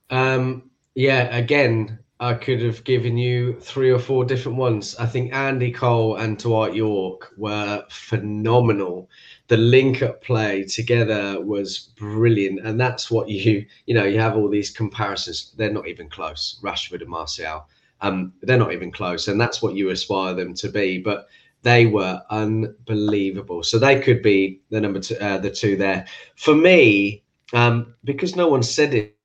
[0.09, 4.95] Um, yeah, again, I could have given you three or four different ones.
[4.97, 9.09] I think Andy Cole and Dwight Yorke were phenomenal
[9.51, 12.65] the link up play together was brilliant.
[12.65, 15.51] And that's what you you know you have all these comparisons.
[15.57, 17.67] They're not even close rashford and martial.
[17.99, 19.27] Um they're not even close.
[19.27, 20.99] And that's what you aspire them to be.
[20.99, 21.27] But
[21.63, 23.61] they were unbelievable.
[23.61, 26.07] So they could be the number two uh, the two there.
[26.37, 27.21] For me
[27.53, 29.17] um because no one said it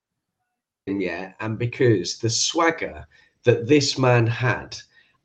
[0.88, 3.06] yet and because the swagger
[3.44, 4.76] that this man had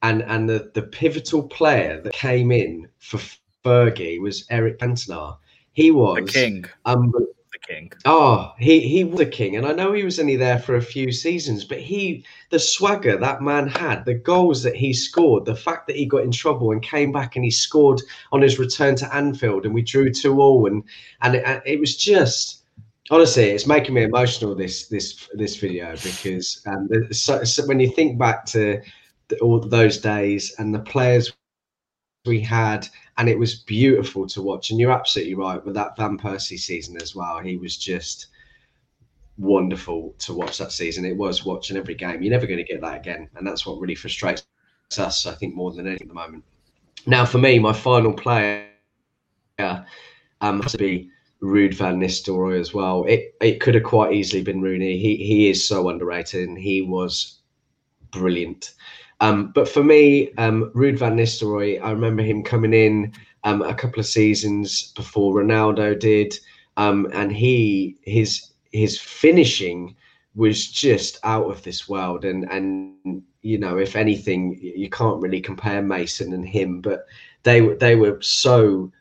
[0.03, 3.19] and and the the pivotal player that came in for
[3.63, 5.37] Fergie was Eric Cantona.
[5.73, 6.65] He was the king.
[6.85, 7.91] Um, the king.
[8.05, 10.81] Oh, he he was a king, and I know he was only there for a
[10.81, 15.55] few seasons, but he the swagger that man had, the goals that he scored, the
[15.55, 18.01] fact that he got in trouble and came back and he scored
[18.31, 20.83] on his return to Anfield, and we drew two all, and
[21.21, 22.61] and it, it was just
[23.09, 27.89] honestly, it's making me emotional this this this video because um, so, so when you
[27.91, 28.81] think back to
[29.27, 31.31] the, all those days and the players
[32.25, 32.87] we had,
[33.17, 34.71] and it was beautiful to watch.
[34.71, 37.39] And you're absolutely right with that Van Persie season as well.
[37.39, 38.27] He was just
[39.37, 41.05] wonderful to watch that season.
[41.05, 42.21] It was watching every game.
[42.21, 44.45] You're never going to get that again, and that's what really frustrates
[44.97, 45.25] us.
[45.25, 46.43] I think more than anything at the moment.
[47.07, 48.67] Now, for me, my final player
[49.59, 51.09] um, has to be
[51.41, 53.03] Ruud van Nistelrooy as well.
[53.05, 54.99] It it could have quite easily been Rooney.
[54.99, 57.39] He he is so underrated, and he was
[58.11, 58.73] brilliant.
[59.21, 63.13] Um, but for me, um, Ruud van Nistelrooy, I remember him coming in
[63.43, 66.37] um, a couple of seasons before Ronaldo did,
[66.75, 69.95] um, and he his his finishing
[70.33, 72.25] was just out of this world.
[72.25, 77.05] And and you know, if anything, you can't really compare Mason and him, but
[77.43, 78.91] they they were so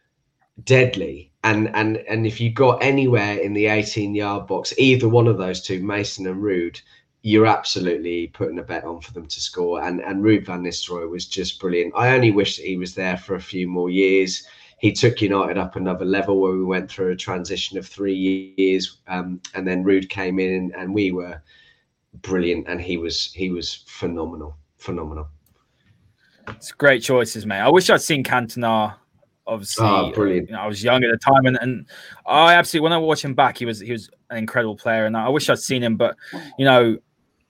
[0.64, 1.30] deadly.
[1.44, 5.38] And and and if you got anywhere in the 18 yard box, either one of
[5.38, 6.82] those two, Mason and Ruud,
[7.22, 9.82] you're absolutely putting a bet on for them to score.
[9.82, 11.92] And and Ruud van Nistelrooy was just brilliant.
[11.96, 14.46] I only wish that he was there for a few more years.
[14.78, 18.98] He took United up another level where we went through a transition of three years,
[19.08, 21.42] um, and then Ruud came in, and we were
[22.22, 22.66] brilliant.
[22.68, 25.28] And he was he was phenomenal, phenomenal.
[26.48, 27.60] It's great choices, mate.
[27.60, 28.94] I wish I'd seen Cantona
[29.46, 30.48] obviously oh, brilliant.
[30.48, 31.86] You know, I was young at the time and, and
[32.24, 35.16] I absolutely when I watch him back he was he was an incredible player and
[35.16, 36.16] I wish I'd seen him but
[36.56, 36.98] you know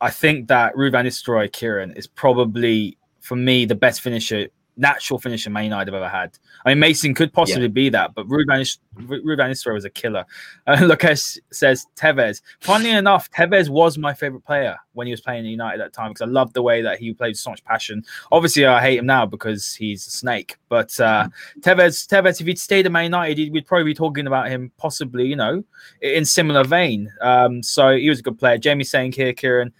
[0.01, 5.51] I think that van Nistelrooy, Ciaran, is probably for me the best finisher, natural finisher
[5.51, 6.39] Man United have ever had.
[6.65, 7.69] I mean, Mason could possibly yeah.
[7.69, 10.25] be that, but Ruud van, Nistelrooy was a killer.
[10.67, 12.41] Uh, Lucas says Tevez.
[12.61, 15.93] Funnily enough, Tevez was my favorite player when he was playing in United at that
[15.93, 18.03] time because I loved the way that he played with so much passion.
[18.33, 20.57] Obviously, I hate him now because he's a snake.
[20.69, 21.29] But uh,
[21.61, 25.27] Tevez, Tevez, if he'd stayed at Man United, we'd probably be talking about him possibly,
[25.27, 25.63] you know,
[26.01, 27.13] in similar vein.
[27.21, 28.59] Um, so he was a good player.
[28.59, 29.73] Jamie saying here, Ciaran,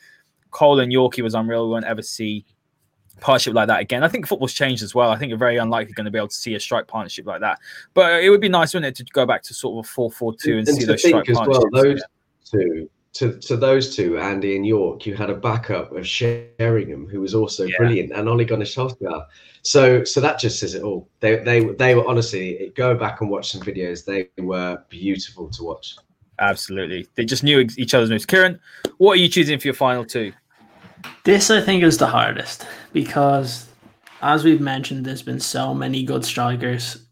[0.51, 1.67] Cole and Yorkie was unreal.
[1.67, 2.45] We won't ever see
[3.21, 4.03] partnership like that again.
[4.03, 5.11] I think football's changed as well.
[5.11, 7.41] I think you're very unlikely going to be able to see a strike partnership like
[7.41, 7.59] that.
[7.95, 10.11] But it would be nice, wouldn't it, to go back to sort of a 4
[10.11, 11.67] 4 2 and, and see those strike as partnerships.
[11.73, 12.03] Well, those
[12.53, 12.61] yeah.
[12.61, 17.21] two, to, to those two, Andy and Yorke, you had a backup of Sheringham, who
[17.21, 17.77] was also yeah.
[17.77, 19.27] brilliant, and Ole Gunnar Solskjaer.
[19.63, 21.09] So, so that just says it all.
[21.21, 24.05] They, they, they were honestly go back and watch some videos.
[24.05, 25.97] They were beautiful to watch.
[26.39, 28.25] Absolutely, they just knew each other's moves.
[28.25, 28.59] Ciaran,
[28.97, 30.33] what are you choosing for your final two?
[31.25, 33.69] This I think is the hardest because,
[34.23, 37.07] as we've mentioned, there's been so many good strikers.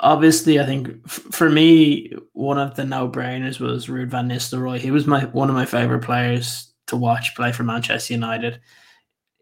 [0.00, 4.78] Obviously, I think f- for me, one of the no-brainers was Ruud van Nistelrooy.
[4.78, 8.60] He was my one of my favorite players to watch play for Manchester United.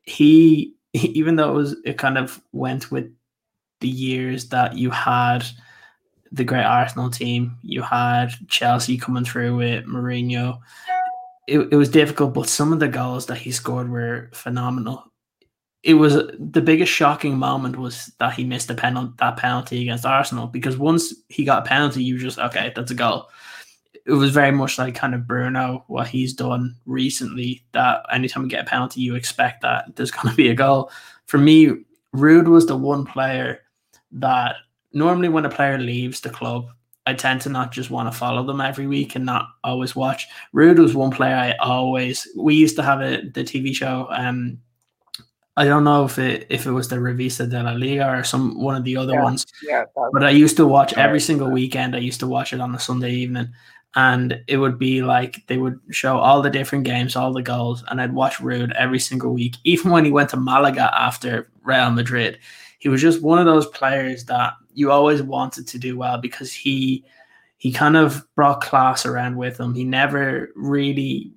[0.02, 3.12] He, even though it was, it kind of went with
[3.80, 5.44] the years that you had
[6.32, 10.60] the great Arsenal team, you had Chelsea coming through with Mourinho
[11.50, 15.09] it, it was difficult, but some of the goals that he scored were phenomenal.
[15.83, 20.05] It was the biggest shocking moment was that he missed a penalty that penalty against
[20.05, 23.28] Arsenal because once he got a penalty, you just okay, that's a goal.
[24.07, 27.64] It was very much like kind of Bruno, what he's done recently.
[27.72, 30.91] That anytime you get a penalty, you expect that there's going to be a goal.
[31.26, 33.61] For me, Ruud was the one player
[34.12, 34.57] that
[34.93, 36.66] normally when a player leaves the club,
[37.07, 40.28] I tend to not just want to follow them every week and not always watch.
[40.55, 42.28] Ruud was one player I always.
[42.37, 44.07] We used to have a the TV show.
[44.11, 44.59] Um,
[45.61, 48.58] I don't know if it if it was the Revista de la Liga or some
[48.58, 49.46] one of the other yeah, ones.
[49.62, 51.94] Yeah, but I used to watch every single weekend.
[51.94, 53.50] I used to watch it on a Sunday evening,
[53.94, 57.84] and it would be like they would show all the different games, all the goals,
[57.88, 59.56] and I'd watch Ruud every single week.
[59.64, 62.38] Even when he went to Malaga after Real Madrid,
[62.78, 66.54] he was just one of those players that you always wanted to do well because
[66.54, 67.04] he
[67.58, 69.74] he kind of brought class around with him.
[69.74, 71.34] He never really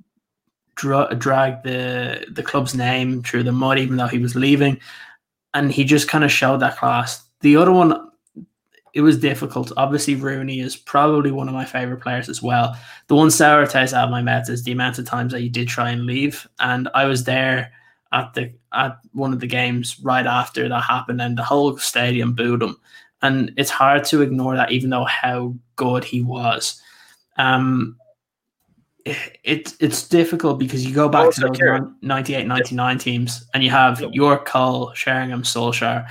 [0.76, 4.80] dra- dragged the the club's name through the mud, even though he was leaving,
[5.54, 7.24] and he just kind of showed that class.
[7.42, 8.10] The other one,
[8.94, 9.72] it was difficult.
[9.78, 12.78] Obviously, Rooney is probably one of my favorite players as well.
[13.08, 15.50] The one sour taste out of my mouth is the amount of times that he
[15.50, 17.72] did try and leave, and I was there
[18.12, 22.34] at the at one of the games right after that happened, and the whole stadium
[22.34, 22.78] booed him
[23.24, 26.80] and it's hard to ignore that, even though how good he was.
[27.38, 27.98] Um,
[29.06, 34.02] it's it's difficult because you go back to those 98, 99 teams and you have
[34.12, 36.08] Yorke Cole, Sheringham, Solskjaer.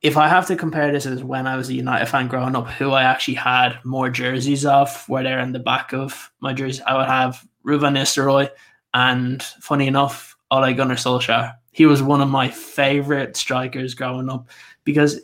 [0.00, 2.68] If I have to compare this as when I was a United fan growing up,
[2.68, 6.82] who I actually had more jerseys of, where they're in the back of my jersey,
[6.86, 8.48] I would have van Nistelrooy
[8.94, 11.54] and funny enough, Ole Gunnar Solskjaer.
[11.72, 14.48] He was one of my favorite strikers growing up
[14.84, 15.20] because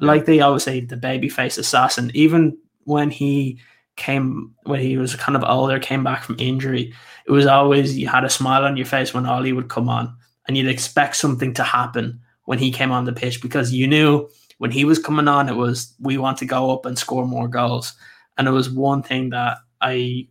[0.00, 2.10] like they always say, the babyface assassin.
[2.14, 3.58] Even when he
[3.96, 6.92] came, when he was kind of older, came back from injury,
[7.26, 10.16] it was always you had a smile on your face when Ollie would come on,
[10.46, 14.28] and you'd expect something to happen when he came on the pitch because you knew
[14.58, 17.48] when he was coming on, it was we want to go up and score more
[17.48, 17.94] goals,
[18.38, 20.28] and it was one thing that I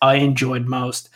[0.00, 1.10] I enjoyed most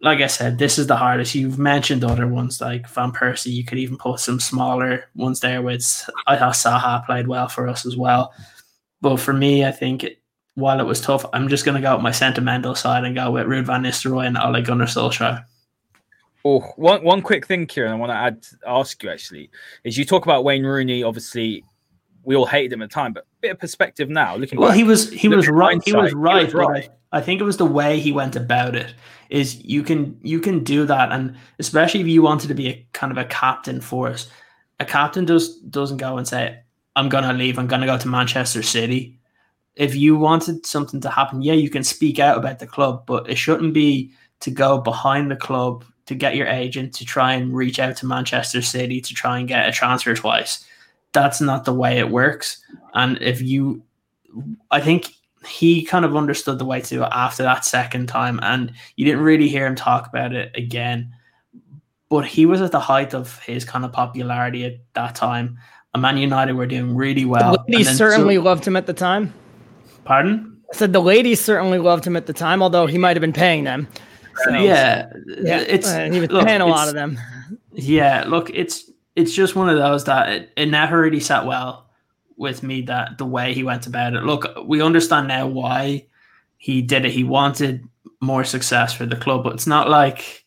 [0.00, 1.34] like I said, this is the hardest.
[1.34, 3.52] You've mentioned other ones like Van Persie.
[3.52, 5.62] You could even put some smaller ones there.
[5.62, 8.32] With I thought Saha played well for us as well.
[9.00, 10.18] But for me, I think it,
[10.56, 13.30] while it was tough, I'm just going to go with my sentimental side and go
[13.30, 15.44] with Ruud van Nistelrooy and Ole Gunnar Solskjaer.
[16.44, 19.50] Oh, one one quick thing, Ciaran, I want to add, ask you actually,
[19.84, 21.02] is you talk about Wayne Rooney.
[21.02, 21.64] Obviously,
[22.22, 24.36] we all hated him at the time, but bit of perspective now.
[24.36, 25.80] Looking well, back, he was he was right.
[25.84, 26.40] He was right.
[26.40, 26.88] He was right.
[27.12, 28.94] I think it was the way he went about it
[29.30, 32.86] is you can you can do that and especially if you wanted to be a
[32.92, 34.28] kind of a captain for us
[34.78, 36.58] a captain does doesn't go and say
[36.94, 39.15] i'm gonna leave i'm gonna go to manchester city
[39.76, 43.28] if you wanted something to happen yeah you can speak out about the club but
[43.28, 44.10] it shouldn't be
[44.40, 48.06] to go behind the club to get your agent to try and reach out to
[48.06, 50.64] manchester city to try and get a transfer twice
[51.12, 52.62] that's not the way it works
[52.94, 53.82] and if you
[54.70, 55.12] i think
[55.46, 59.22] he kind of understood the way to it after that second time, and you didn't
[59.22, 61.12] really hear him talk about it again.
[62.08, 65.58] But he was at the height of his kind of popularity at that time.
[65.92, 67.64] And Man United were doing really well.
[67.68, 69.32] Ladies certainly so, loved him at the time.
[70.06, 70.56] Pardon?
[70.72, 73.32] I said the ladies certainly loved him at the time, although he might have been
[73.32, 73.86] paying them.
[74.44, 77.18] So, yeah, yeah, it's uh, he was look, paying a lot of them.
[77.72, 81.88] Yeah, look, it's it's just one of those that it, it never really sat well
[82.36, 84.24] with me that the way he went about it.
[84.24, 86.06] Look, we understand now why
[86.58, 87.12] he did it.
[87.12, 87.88] He wanted
[88.20, 90.44] more success for the club, but it's not like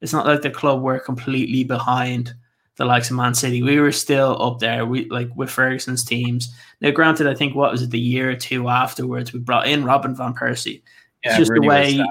[0.00, 2.34] it's not like the club were completely behind
[2.76, 3.62] the likes of Man City.
[3.62, 4.86] We were still up there.
[4.86, 6.54] We like with Ferguson's teams.
[6.80, 9.84] Now, granted, I think what was it the year or two afterwards we brought in
[9.84, 10.82] Robin van Persie.
[11.22, 12.02] It's yeah, just the way.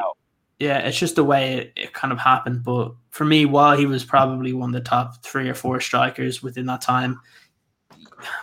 [0.60, 2.64] yeah, it's just the way it, it kind of happened.
[2.64, 6.44] But for me, while he was probably one of the top three or four strikers
[6.44, 7.20] within that time,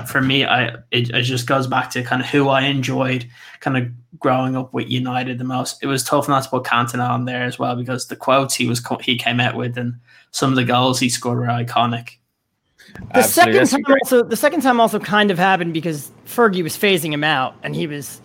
[0.06, 3.28] for me, I it, it just goes back to kind of who I enjoyed
[3.60, 3.88] kind of
[4.18, 5.82] growing up with United the most.
[5.82, 8.66] It was tough not to put Cantona on there as well because the quotes he
[8.66, 9.94] was he came out with and
[10.30, 12.16] some of the goals he scored were iconic.
[12.94, 13.66] The Absolutely.
[13.66, 17.22] second time also the second time also kind of happened because Fergie was phasing him
[17.22, 18.20] out and he was,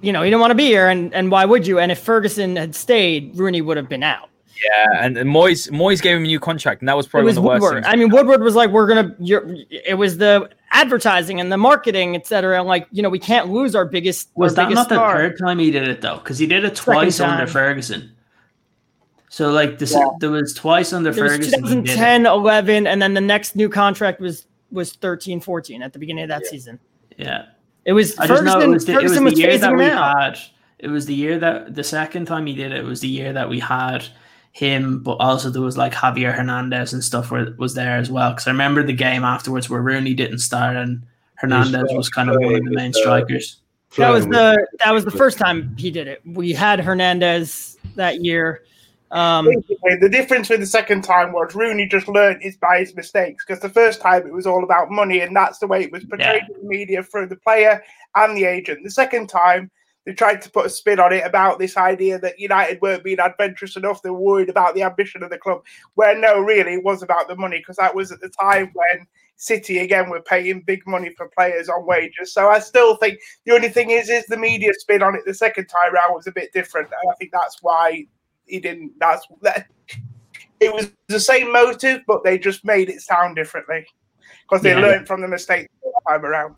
[0.00, 1.78] you know, he didn't want to be here and and why would you?
[1.78, 4.28] And if Ferguson had stayed, Rooney would have been out.
[4.62, 7.38] Yeah, and, and Moyes Moyes gave him a new contract, and that was probably was
[7.38, 7.74] one of the Woodward.
[7.76, 7.86] worst.
[7.86, 7.94] Things.
[7.94, 12.14] I mean, Woodward was like, "We're gonna." You're, it was the advertising and the marketing,
[12.14, 12.58] etc.
[12.58, 14.28] And like, you know, we can't lose our biggest.
[14.36, 15.22] Was our that biggest not star.
[15.22, 16.18] the third time he did it though?
[16.18, 18.12] Because he did it twice under Ferguson.
[19.32, 20.04] So like this, yeah.
[20.20, 21.62] there was twice under there Ferguson.
[21.62, 25.98] Was 2010, 11, and then the next new contract was was 13, 14 at the
[25.98, 26.50] beginning of that yeah.
[26.50, 26.78] season.
[27.16, 27.46] Yeah,
[27.86, 28.18] it was.
[28.18, 30.18] I Ferguson, it was the, Ferguson it was the year that we out.
[30.18, 30.38] had.
[30.80, 33.48] It was the year that the second time he did it was the year that
[33.48, 34.04] we had
[34.52, 38.32] him, but also there was like Javier Hernandez and stuff where was there as well.
[38.32, 41.06] Because I remember the game afterwards where Rooney didn't start and
[41.36, 43.62] Hernandez was kind of one of the main strikers.
[43.96, 46.20] That was the that was the first time he did it.
[46.26, 48.64] We had Hernandez that year.
[49.12, 53.44] Um, the difference with the second time was Rooney just learned his by his mistakes
[53.46, 56.02] because the first time it was all about money and that's the way it was
[56.04, 56.56] portrayed yeah.
[56.56, 57.82] in the media through the player
[58.14, 58.80] and the agent.
[58.82, 59.70] The second time
[60.06, 63.20] they tried to put a spin on it about this idea that United weren't being
[63.20, 64.02] adventurous enough.
[64.02, 65.62] They were worried about the ambition of the club,
[65.94, 69.06] where no, really, it was about the money because that was at the time when
[69.36, 72.32] City again were paying big money for players on wages.
[72.32, 75.34] So I still think the only thing is, is the media spin on it the
[75.34, 78.06] second time round was a bit different, and I think that's why
[78.46, 78.92] he didn't.
[78.98, 79.66] That's that.
[80.60, 83.84] It was the same motive, but they just made it sound differently
[84.42, 84.80] because they yeah.
[84.80, 86.54] learned from the mistake the time around.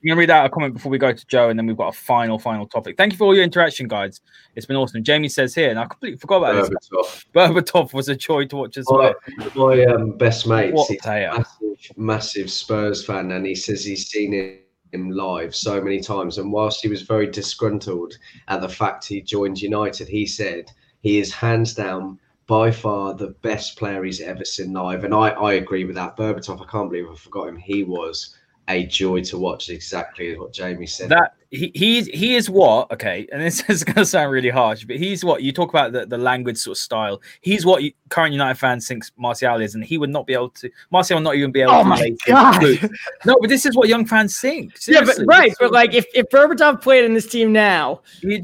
[0.00, 1.76] I'm going to read out a comment before we go to Joe, and then we've
[1.76, 2.96] got a final, final topic.
[2.96, 4.20] Thank you for all your interaction, guys.
[4.54, 5.02] It's been awesome.
[5.02, 6.90] Jamie says here, and I completely forgot about Berbatov.
[6.90, 7.26] this.
[7.34, 9.12] Berbatov was a joy to watch as well.
[9.56, 14.08] My, my um, best mate, he's a massive, massive Spurs fan, and he says he's
[14.08, 14.60] seen
[14.92, 16.38] him live so many times.
[16.38, 18.16] And whilst he was very disgruntled
[18.46, 20.70] at the fact he joined United, he said
[21.00, 25.04] he is hands down by far the best player he's ever seen live.
[25.04, 26.16] And I, I agree with that.
[26.16, 27.56] Berbatov, I can't believe I forgot him.
[27.56, 28.34] He was
[28.68, 29.68] a joy to watch.
[29.68, 31.10] Exactly what Jamie said.
[31.10, 34.84] That he he he is what okay, and this is going to sound really harsh,
[34.84, 37.22] but he's what you talk about the, the language sort of style.
[37.40, 40.50] He's what you, current United fans thinks Martial is, and he would not be able
[40.50, 40.70] to.
[40.90, 41.72] Martial will not even be able.
[41.72, 42.90] Oh to my god!
[43.24, 44.76] No, but this is what young fans think.
[44.76, 44.98] Seriously.
[44.98, 48.00] Yeah, but right, but like if if Berbatov played in this team now,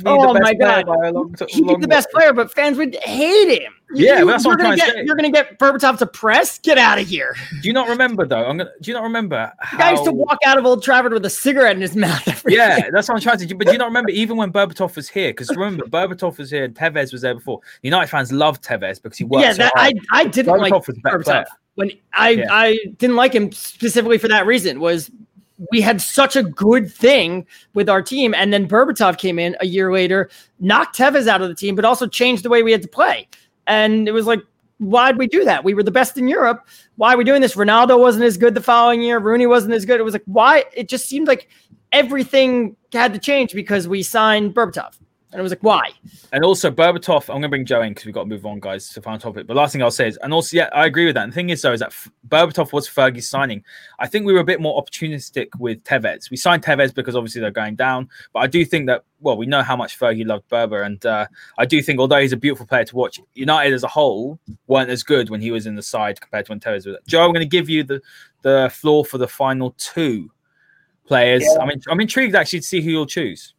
[0.07, 3.75] oh my god, long, he'd be the oh best player, but fans would hate him.
[3.93, 5.05] Yeah, you, that's what I'm trying get, to say.
[5.05, 6.59] You're going to get Berbatov to press.
[6.59, 7.37] Get out of here.
[7.63, 8.45] Do you not remember though?
[8.45, 8.71] I'm gonna.
[8.81, 9.53] Do you not remember?
[9.59, 9.77] How...
[9.77, 12.45] The guy used to walk out of Old Trafford with a cigarette in his mouth.
[12.49, 12.91] yeah, day.
[12.95, 13.55] That's what I'm trying to do.
[13.57, 15.31] But do you not remember even when Berbatov was here?
[15.31, 17.61] Because remember, Berbatov was here and Tevez was there before.
[17.83, 19.43] United fans loved Tevez because he worked.
[19.43, 22.47] Yeah, that, I I didn't Berbatov like Berbatov when I yeah.
[22.51, 24.81] I didn't like him specifically for that reason.
[24.81, 25.11] Was
[25.71, 29.67] we had such a good thing with our team, and then Berbatov came in a
[29.67, 30.31] year later,
[30.61, 33.29] knocked Tevez out of the team, but also changed the way we had to play.
[33.67, 34.41] And it was like,
[34.79, 35.65] why'd we do that?
[35.65, 36.67] We were the best in Europe.
[36.97, 37.55] Why are we doing this?
[37.55, 39.19] Ronaldo wasn't as good the following year.
[39.19, 40.01] Rooney wasn't as good.
[40.01, 40.65] It was like, why?
[40.75, 41.49] It just seemed like
[41.93, 44.95] everything had to change because we signed Berbatov.
[45.35, 45.91] And it was like, why?
[46.33, 48.61] And also Berbatov, I'm going to bring Joe in because we've got to move on,
[48.61, 49.49] guys, to final topic.
[49.49, 51.25] But last thing I'll say is, and also, yeah, I agree with that.
[51.25, 51.93] And the thing is, though, is that
[52.29, 53.65] Berbatov was Fergie's signing.
[53.99, 56.31] I think we were a bit more opportunistic with Tevez.
[56.31, 58.09] We signed Tevez because obviously they're going down.
[58.33, 60.87] But I do think that, well, we know how much Fergie loved Berba.
[60.87, 61.27] And uh,
[61.59, 64.39] I do think, although he's a beautiful player to watch, United as a whole
[64.69, 66.97] weren't as good when he was in the side compared to when Tevez was.
[67.09, 68.01] Joe, I'm going to give you the,
[68.43, 70.31] the floor for the final two
[71.07, 71.45] players.
[71.45, 71.63] Yeah.
[71.63, 73.55] I mean, I'm intrigued actually to see who you'll choose.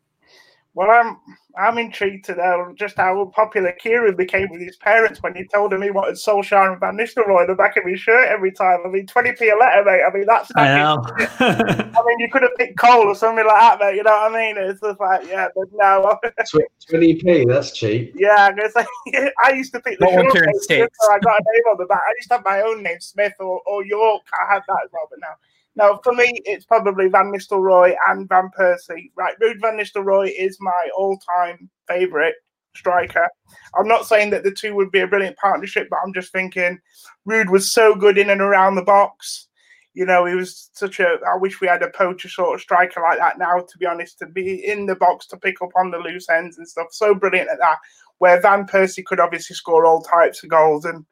[0.73, 1.17] Well, I'm
[1.57, 5.71] I'm intrigued to know just how popular Ciaran became with his parents when he told
[5.71, 8.79] them he wanted Solskjaer and Van Nistelrooy in the back of his shirt every time.
[8.85, 10.01] I mean, 20p a letter, mate.
[10.05, 10.51] I mean, that's.
[10.55, 11.01] I know.
[11.39, 13.95] I mean, you could have picked Cole or something like that, mate.
[13.95, 14.57] You know what I mean?
[14.57, 16.19] It's just like, yeah, but no.
[16.91, 18.13] 20p, that's cheap.
[18.15, 21.43] Yeah, I'm gonna say, I used to pick the short name, so I got a
[21.53, 22.01] name on the back.
[22.05, 24.23] I used to have my own name, Smith or, or Yorke.
[24.33, 25.35] I had that as well, but now.
[25.75, 29.11] No, for me, it's probably Van Nistelrooy and Van Persie.
[29.15, 32.35] Right, Ruud Van Nistelrooy is my all-time favourite
[32.75, 33.27] striker.
[33.77, 36.79] I'm not saying that the two would be a brilliant partnership, but I'm just thinking
[37.27, 39.47] Ruud was so good in and around the box.
[39.93, 41.17] You know, he was such a.
[41.25, 43.59] I wish we had a poacher sort of striker like that now.
[43.59, 46.57] To be honest, to be in the box to pick up on the loose ends
[46.57, 47.77] and stuff, so brilliant at that.
[48.17, 51.05] Where Van Persie could obviously score all types of goals, and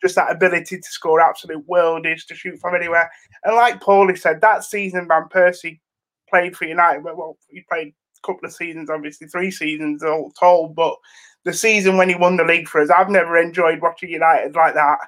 [0.00, 3.10] just that ability to score absolute worldies to shoot from anywhere.
[3.44, 5.80] And like Pauly said, that season Van Persie
[6.28, 7.02] played for United.
[7.02, 10.94] Well, he played a couple of seasons, obviously three seasons all told, but
[11.44, 12.90] the season when he won the league for us.
[12.90, 14.98] I've never enjoyed watching United like that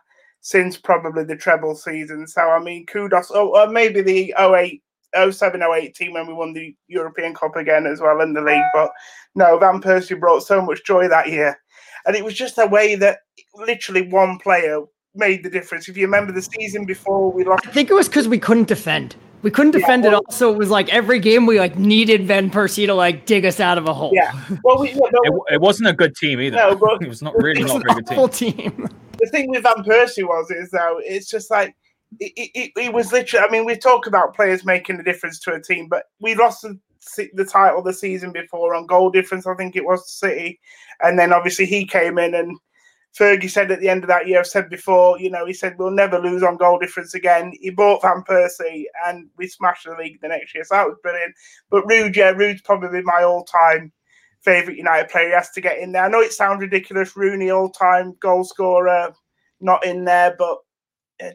[0.41, 2.27] since probably the treble season.
[2.27, 3.31] So I mean, kudos.
[3.33, 4.83] Oh, or maybe the 08,
[5.31, 8.65] 07, 08 team when we won the European Cup again as well in the league.
[8.73, 8.91] But
[9.35, 11.59] no, Van Persie brought so much joy that year,
[12.07, 13.21] and it was just a way that
[13.55, 14.83] literally one player
[15.15, 15.89] made the difference.
[15.89, 17.67] If you remember the season before, we lost.
[17.67, 19.17] I think it was because we couldn't defend.
[19.43, 20.27] We couldn't defend yeah, well, it.
[20.29, 23.59] Also, it was like every game we like needed Van Persie to like dig us
[23.59, 24.13] out of a hole.
[24.15, 24.33] Yeah.
[24.63, 26.57] Well, we, no, it, it, wasn't a good team either.
[26.57, 28.53] No, but it was not really not a very good team.
[28.57, 28.89] team.
[29.19, 31.77] The thing with Van Persie was is though it's just like
[32.19, 33.47] it, it, it, was literally.
[33.47, 36.65] I mean, we talk about players making a difference to a team, but we lost
[37.35, 39.47] the, title the season before on goal difference.
[39.47, 40.61] I think it was City,
[41.01, 42.59] and then obviously he came in and
[43.19, 45.77] Fergie said at the end of that year, I've said before, you know, he said
[45.79, 47.53] we'll never lose on goal difference again.
[47.61, 50.65] He bought Van Persie and we smashed the league the next year.
[50.65, 51.35] So that was brilliant.
[51.71, 53.93] But Ruud, yeah, Ruud's probably my all time
[54.41, 55.29] favourite United player.
[55.29, 56.05] He has to get in there.
[56.05, 59.13] I know it sounds ridiculous, Rooney all time goal scorer,
[59.61, 60.59] not in there, but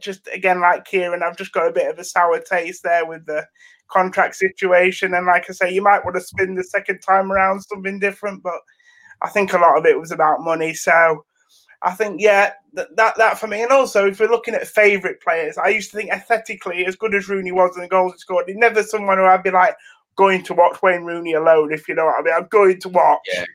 [0.02, 3.26] just again, like Ciaran, I've just got a bit of a sour taste there with
[3.26, 3.46] the
[3.90, 5.14] contract situation.
[5.14, 8.44] And like I say, you might want to spin the second time around something different,
[8.44, 8.60] but
[9.22, 10.74] I think a lot of it was about money.
[10.74, 11.26] So
[11.82, 13.62] I think, yeah, that, that, that for me.
[13.62, 17.16] And also, if we're looking at favourite players, I used to think aesthetically, as good
[17.16, 19.76] as Rooney was and the goals he scored, he's never someone who I'd be like
[20.18, 22.34] going to watch Wayne Rooney alone, if you know what I mean.
[22.34, 23.46] I'm going to watch yeah,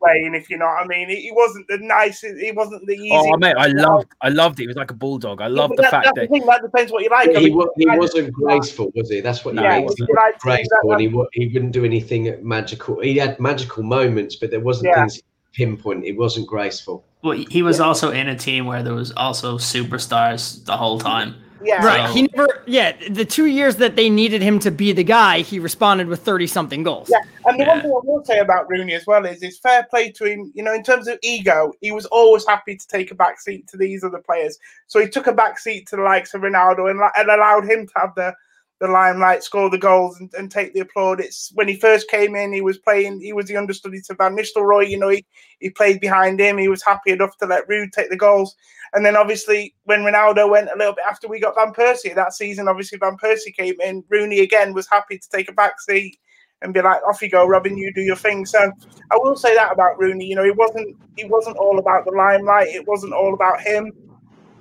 [0.00, 1.08] Wayne, if you know what I mean.
[1.08, 3.10] He, he wasn't the nicest, he wasn't the easy.
[3.12, 4.64] Oh, mate, I loved, I loved it.
[4.64, 5.40] He was like a bulldog.
[5.40, 6.14] I love yeah, the that, fact that.
[6.16, 7.30] The thing, that depends what you like.
[7.32, 9.20] Yeah, he, was, he wasn't graceful, was he?
[9.20, 9.98] That's what no, he, was.
[10.00, 13.00] Like graceful, and he, he wouldn't do anything magical.
[13.00, 16.04] He had magical moments, but there wasn't things pinpoint.
[16.04, 17.04] It wasn't graceful.
[17.22, 17.84] Well, he was yeah.
[17.84, 21.36] also in a team where there was also superstars the whole time.
[21.62, 22.08] Yeah, right.
[22.08, 22.14] So.
[22.14, 22.62] He never.
[22.66, 26.20] Yeah, the two years that they needed him to be the guy, he responded with
[26.20, 27.10] thirty something goals.
[27.10, 27.74] Yeah, and the yeah.
[27.74, 30.52] one thing I will say about Rooney as well is, it's fair play to him.
[30.54, 33.66] You know, in terms of ego, he was always happy to take a back seat
[33.68, 34.58] to these other players.
[34.86, 37.86] So he took a back seat to the likes of Ronaldo and, and allowed him
[37.86, 38.34] to have the
[38.80, 41.20] the limelight, score the goals, and, and take the applaud.
[41.20, 43.20] It's when he first came in, he was playing.
[43.20, 44.88] He was the understudy to Van Nistelrooy.
[44.88, 45.24] You know, he,
[45.60, 46.56] he played behind him.
[46.56, 48.56] He was happy enough to let Ruud take the goals.
[48.94, 52.32] And then obviously when Ronaldo went a little bit after we got Van Persie that
[52.32, 54.02] season, obviously Van Persie came in.
[54.08, 56.18] Rooney again was happy to take a back seat
[56.62, 57.76] and be like, "Off you go, Robin.
[57.76, 58.72] You do your thing." So
[59.12, 60.24] I will say that about Rooney.
[60.24, 62.68] You know, he wasn't he wasn't all about the limelight.
[62.68, 63.92] It wasn't all about him.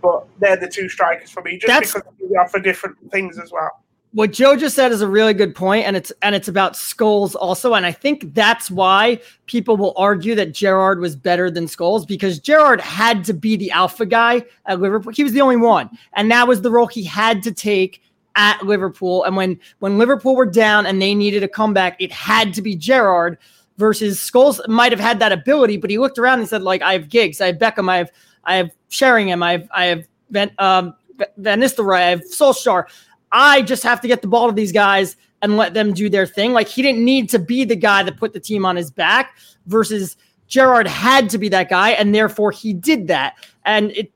[0.02, 1.94] But they're the two strikers for me, just That's...
[1.94, 5.54] because they offer different things as well what Joe just said is a really good
[5.54, 9.94] point, and it's and it's about Scholes also, and I think that's why people will
[9.98, 14.44] argue that Gerrard was better than Scholes because Gerrard had to be the alpha guy
[14.66, 15.14] at Liverpool.
[15.14, 18.02] He was the only one, and that was the role he had to take
[18.36, 19.24] at Liverpool.
[19.26, 22.76] And when when Liverpool were down and they needed a comeback, it had to be
[22.76, 23.38] Gerrard
[23.78, 26.94] versus Scholes Might have had that ability, but he looked around and said, like, I
[26.94, 28.12] have Giggs, I have Beckham, I have
[28.44, 30.96] I have Sheringham, I have I have Van um,
[31.38, 32.86] Van Nistelrooy, I have Solskjaer.
[33.32, 36.26] I just have to get the ball to these guys and let them do their
[36.26, 36.54] thing.
[36.54, 39.38] Like he didn't need to be the guy that put the team on his back
[39.68, 40.18] versus
[40.48, 43.36] Gerrard had to be that guy, and therefore he did that.
[43.66, 44.12] And it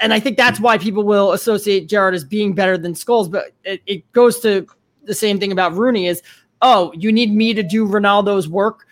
[0.00, 3.52] and I think that's why people will associate Gerrard as being better than Scholes, But
[3.64, 4.66] it, it goes to
[5.04, 6.22] the same thing about Rooney is,
[6.62, 8.86] oh, you need me to do Ronaldo's work,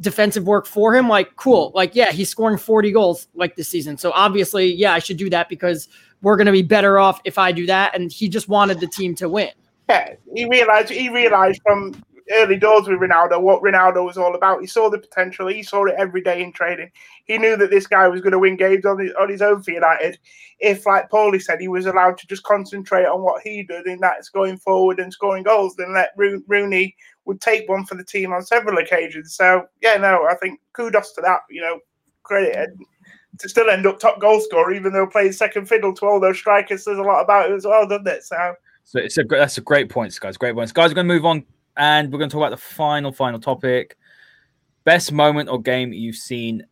[0.00, 1.08] defensive work for him.
[1.08, 1.72] Like, cool.
[1.74, 3.98] Like, yeah, he's scoring 40 goals like this season.
[3.98, 5.88] So obviously, yeah, I should do that because
[6.22, 7.94] we're going to be better off if I do that.
[7.94, 9.50] And he just wanted the team to win.
[9.88, 11.94] Yeah, he realized he realized from
[12.34, 14.60] early doors with Ronaldo what Ronaldo was all about.
[14.60, 15.48] He saw the potential.
[15.48, 16.90] He saw it every day in training.
[17.24, 19.62] He knew that this guy was going to win games on his, on his own
[19.62, 20.18] for United.
[20.60, 24.00] If, like Pauly said, he was allowed to just concentrate on what he did, and
[24.00, 28.04] that's going forward and scoring goals, then let Ro- Rooney would take one for the
[28.04, 29.34] team on several occasions.
[29.34, 31.40] So yeah, no, I think kudos to that.
[31.50, 31.80] You know,
[32.22, 32.70] credit
[33.38, 36.38] to still end up top goal scorer, even though playing second fiddle to all those
[36.38, 38.24] strikers says a lot about it as well, doesn't it?
[38.24, 38.54] So,
[38.84, 40.36] so it's a that's a great point, guys.
[40.36, 40.90] Great points, guys.
[40.90, 41.44] We're going to move on,
[41.76, 43.96] and we're going to talk about the final final topic:
[44.84, 46.66] best moment or game you've seen,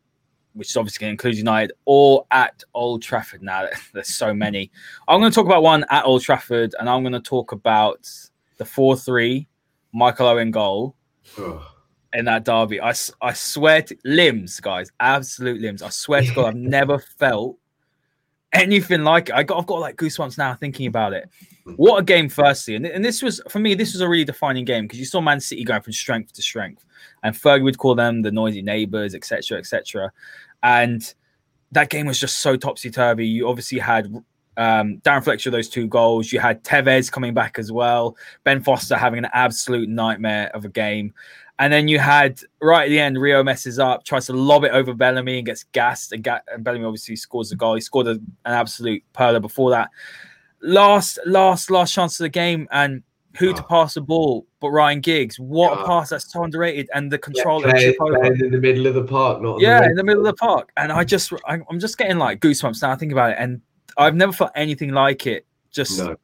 [0.52, 3.42] which is obviously includes United or at Old Trafford.
[3.42, 4.70] Now, there's so many.
[5.08, 8.08] I'm going to talk about one at Old Trafford, and I'm going to talk about
[8.58, 9.48] the four-three
[9.92, 10.94] Michael Owen goal
[12.12, 12.80] in that derby.
[12.80, 15.82] I, I swear to limbs, guys, absolute limbs.
[15.82, 17.58] I swear to God, I've never felt
[18.52, 19.34] anything like it.
[19.34, 21.28] I got, I've got like goosebumps now thinking about it.
[21.76, 22.74] What a game, firstly.
[22.74, 25.20] And, and this was, for me, this was a really defining game because you saw
[25.20, 26.84] Man City going from strength to strength.
[27.22, 30.12] And Fergie would call them the noisy neighbors, etc., etc.
[30.62, 31.14] And
[31.72, 33.26] that game was just so topsy turvy.
[33.26, 34.12] You obviously had
[34.56, 36.32] um, Darren Fletcher, those two goals.
[36.32, 38.16] You had Tevez coming back as well.
[38.44, 41.14] Ben Foster having an absolute nightmare of a game.
[41.60, 44.72] And then you had right at the end, Rio messes up, tries to lob it
[44.72, 46.10] over Bellamy and gets gassed.
[46.10, 47.74] And, ga- and Bellamy obviously scores the goal.
[47.74, 49.90] He scored a, an absolute perler before that.
[50.62, 53.02] Last, last, last chance of the game, and
[53.38, 53.66] who to ah.
[53.66, 55.38] pass the ball but Ryan Giggs.
[55.38, 55.86] What a ah.
[55.86, 56.10] pass!
[56.10, 56.88] That's so underrated.
[56.94, 60.04] And the control yeah, in the middle of the park, not yeah, the in the
[60.04, 60.72] middle of the park.
[60.76, 62.90] And I just, I'm just getting like goosebumps now.
[62.90, 63.60] I Think about it, and
[63.98, 65.46] I've never felt anything like it.
[65.70, 66.16] Just no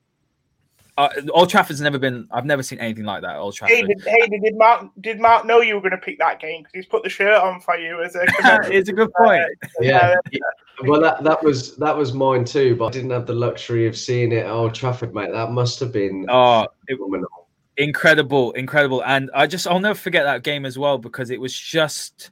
[0.98, 2.26] uh, Old Trafford's never been.
[2.30, 3.36] I've never seen anything like that.
[3.36, 3.76] Old Trafford.
[3.76, 6.62] Hey, did, hey, did Marc did Marc know you were going to pick that game
[6.62, 8.24] because he's put the shirt on for you as a?
[8.72, 9.42] it's a good point.
[9.42, 10.14] Uh, yeah.
[10.32, 10.38] yeah.
[10.82, 13.96] Well, that, that was that was mine too, but I didn't have the luxury of
[13.96, 15.32] seeing it at Old Trafford, mate.
[15.32, 16.98] That must have been oh, it,
[17.76, 21.58] incredible, incredible, and I just I'll never forget that game as well because it was
[21.58, 22.30] just.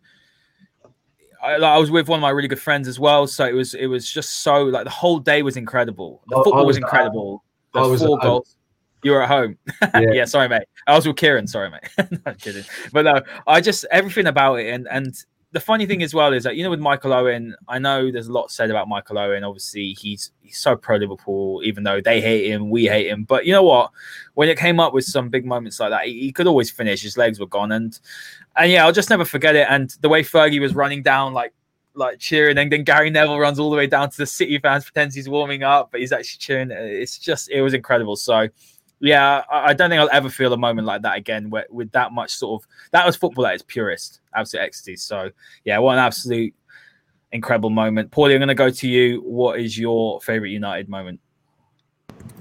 [1.43, 3.75] I, I, was with one of my really good friends as well, so it was
[3.75, 6.23] it was just so like the whole day was incredible.
[6.29, 7.44] The football was, was incredible.
[7.75, 8.57] I was four goals.
[9.03, 9.59] You were at home.
[9.95, 10.13] Yeah.
[10.13, 10.25] yeah.
[10.25, 10.63] sorry, mate.
[10.87, 11.47] I was with Ciaran.
[11.47, 11.83] Sorry, mate.
[12.27, 12.65] Not kidding.
[12.93, 15.15] But no, I just everything about it, and and
[15.55, 18.27] the funny thing as well is that you know with Michael Owen, I know there's
[18.27, 19.45] a lot said about Michael Owen.
[19.45, 23.23] Obviously, he's he's so pro Liverpool, even though they hate him, we hate him.
[23.23, 23.93] But you know what?
[24.35, 27.03] When it came up with some big moments like that, he, he could always finish.
[27.03, 27.99] His legs were gone, and
[28.57, 29.69] and yeah, I'll just never forget it.
[29.71, 31.55] And the way Fergie was running down like
[31.95, 34.85] like cheering, and then Gary Neville runs all the way down to the City fans,
[34.85, 36.71] pretends he's warming up, but he's actually cheering.
[36.71, 38.17] It's just it was incredible.
[38.17, 38.49] So
[39.01, 42.13] yeah, I, don't think I'll ever feel a moment like that again, where with that
[42.13, 44.97] much sort of that was football at its purest, absolute ecstasy.
[44.97, 45.31] So
[45.65, 46.55] yeah, what an absolute
[47.33, 48.11] incredible moment.
[48.11, 49.21] Pauly, I'm going to go to you.
[49.23, 51.21] What is your favorite United moment?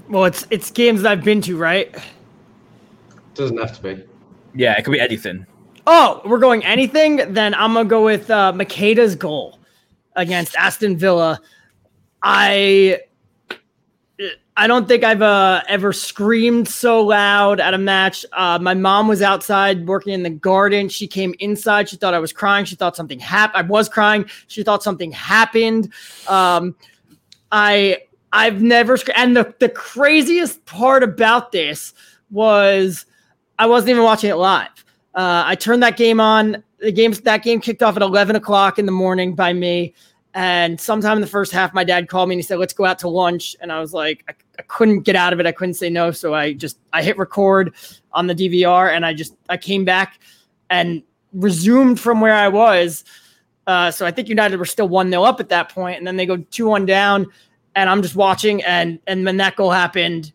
[0.08, 1.94] Well, it's it's games that I've been to, right?
[3.34, 4.04] Doesn't have to be.
[4.54, 5.46] Yeah, it could be anything.
[5.86, 7.32] Oh, we're going anything?
[7.32, 9.58] Then I'm gonna go with uh, Macheda's goal
[10.16, 11.40] against Aston Villa.
[12.22, 13.00] I
[14.56, 18.24] I don't think I've uh, ever screamed so loud at a match.
[18.32, 20.88] Uh, my mom was outside working in the garden.
[20.88, 21.88] She came inside.
[21.88, 22.64] She thought I was crying.
[22.64, 23.66] She thought something happened.
[23.66, 24.26] I was crying.
[24.46, 25.92] She thought something happened.
[26.28, 26.76] Um,
[27.50, 27.98] I
[28.32, 31.92] I've never and the the craziest part about this
[32.30, 33.06] was
[33.58, 34.83] I wasn't even watching it live.
[35.14, 36.62] Uh, I turned that game on.
[36.78, 39.94] The games that game kicked off at eleven o'clock in the morning by me.
[40.34, 42.84] And sometime in the first half, my dad called me and he said, "Let's go
[42.84, 45.46] out to lunch." And I was like, I, I, couldn't get out of it.
[45.46, 47.74] I couldn't say no, so I just I hit record
[48.12, 50.20] on the DVR, and I just I came back
[50.70, 53.04] and resumed from where I was.
[53.68, 56.16] Uh, so I think United were still one 0 up at that point, and then
[56.16, 57.26] they go two one down,
[57.76, 60.32] and I'm just watching, and and when that goal happened,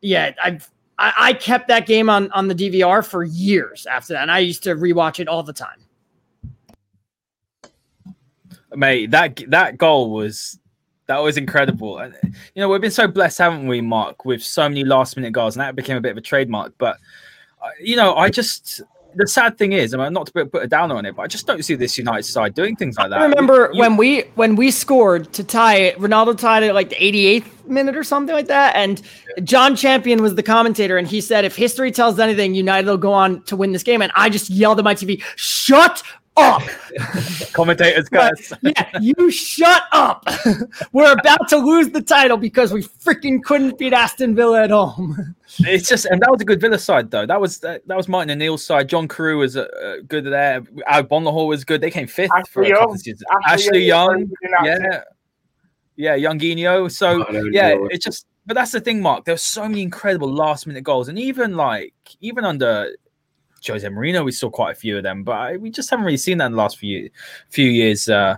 [0.00, 4.22] yeah, I've I, I kept that game on on the DVR for years after that,
[4.22, 5.86] and I used to rewatch it all the time
[8.76, 10.58] mate, that that goal was
[11.06, 11.98] that was incredible.
[11.98, 15.32] And you know, we've been so blessed, haven't we, Marc, with so many last minute
[15.32, 16.74] goals, and that became a bit of a trademark.
[16.78, 16.98] But
[17.62, 18.82] uh, you know, I just
[19.14, 21.22] the sad thing is, I mean, not to put, put a downer on it, but
[21.22, 23.18] I just don't see this United side doing things like that.
[23.18, 26.90] I remember you, when we when we scored to tie it, Ronaldo tied it like
[26.90, 29.02] the 88th minute or something like that, and
[29.44, 33.12] John Champion was the commentator, and he said, "If history tells anything, United will go
[33.12, 36.02] on to win this game." And I just yelled at my TV, "Shut
[36.36, 36.62] up.
[37.52, 38.52] Commentators, guys.
[38.62, 40.28] yeah, you shut up.
[40.92, 45.34] We're about to lose the title because we freaking couldn't beat Aston Villa at home.
[45.60, 47.24] It's just, and that was a good Villa side though.
[47.24, 48.88] That was that, that was Martin O'Neill's side.
[48.88, 50.60] John Carew was uh, uh good there.
[50.90, 51.80] Agbonlahor was good.
[51.80, 53.22] They came fifth Ashley for a couple of seasons.
[53.46, 54.30] Ashley, Ashley Young,
[54.64, 55.02] yeah,
[55.96, 56.90] yeah, Young Guineo.
[56.90, 58.26] So yeah, it's just.
[58.48, 59.24] But that's the thing, Marc.
[59.24, 62.92] There's so many incredible last minute goals, and even like even under
[63.66, 66.16] Jose Mourinho, we saw quite a few of them, but I, we just haven't really
[66.16, 67.10] seen that in the last few
[67.48, 68.08] few years.
[68.08, 68.36] Uh,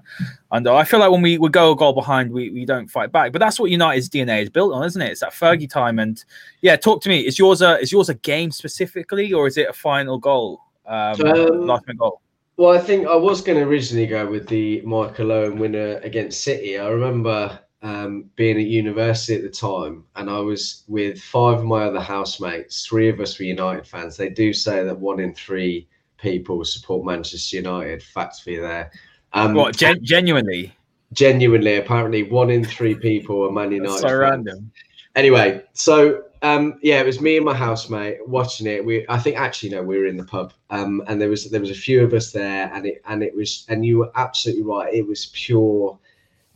[0.52, 3.12] and I feel like when we, we go a goal behind, we, we don't fight
[3.12, 3.32] back.
[3.32, 5.10] But that's what United's DNA is built on, isn't it?
[5.10, 5.98] It's that Fergie time.
[5.98, 6.22] And
[6.60, 7.26] yeah, talk to me.
[7.26, 10.60] Is yours a is yours a game specifically, or is it a final goal?
[10.86, 12.20] Um, um, last minute goal.
[12.58, 16.42] Well, I think I was going to originally go with the Michael Owen winner against
[16.42, 16.76] City.
[16.76, 21.64] I remember um, being at university at the time, and I was with five of
[21.64, 22.84] my other housemates.
[22.84, 24.16] Three of us were United fans.
[24.16, 25.86] They do say that one in three
[26.16, 28.02] people support Manchester United.
[28.02, 28.90] Facts for you there.
[29.34, 30.74] Um, what gen- genuinely?
[31.12, 33.98] Genuinely, apparently, one in three people are Man United.
[34.00, 34.18] so fans.
[34.18, 34.72] random.
[35.14, 38.84] Anyway, so um, yeah, it was me and my housemate watching it.
[38.84, 41.60] We, I think, actually, no, we were in the pub, um, and there was there
[41.60, 44.64] was a few of us there, and it and it was, and you were absolutely
[44.64, 44.92] right.
[44.92, 45.98] It was pure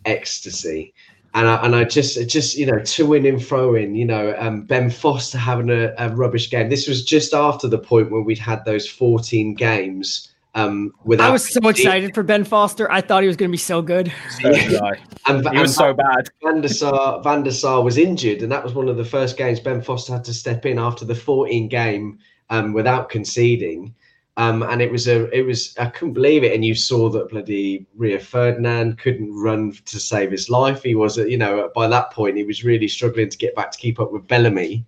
[0.04, 0.92] ecstasy
[1.34, 4.34] and I, and I just just you know to in and throw in you know
[4.38, 6.68] um, Ben Foster having a, a, rubbish game.
[6.68, 10.28] This was just after the point where we'd had those 14 games.
[10.54, 12.90] Um, without I was so excited for Ben Foster.
[12.92, 14.12] I thought he was going to be so good.
[14.40, 14.92] Yeah.
[15.26, 16.28] and, he was so bad.
[16.42, 19.38] Van der, Sar, Van der Sar was injured, and that was one of the first
[19.38, 22.18] games Ben Foster had to step in after the 14 game
[22.50, 23.94] um, without conceding.
[24.36, 26.54] Um, and it was a, it was, I couldn't believe it.
[26.54, 30.82] And you saw that bloody Rio Ferdinand couldn't run to save his life.
[30.82, 33.78] He was, you know, by that point, he was really struggling to get back to
[33.78, 34.84] keep up with Bellamy.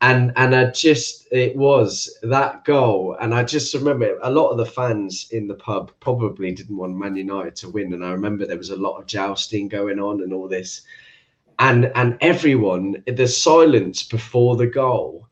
[0.00, 3.16] And, and I just, it was that goal.
[3.20, 6.96] And I just remember a lot of the fans in the pub probably didn't want
[6.96, 7.92] Man United to win.
[7.92, 10.82] And I remember there was a lot of jousting going on and all this.
[11.58, 15.28] And, and everyone, the silence before the goal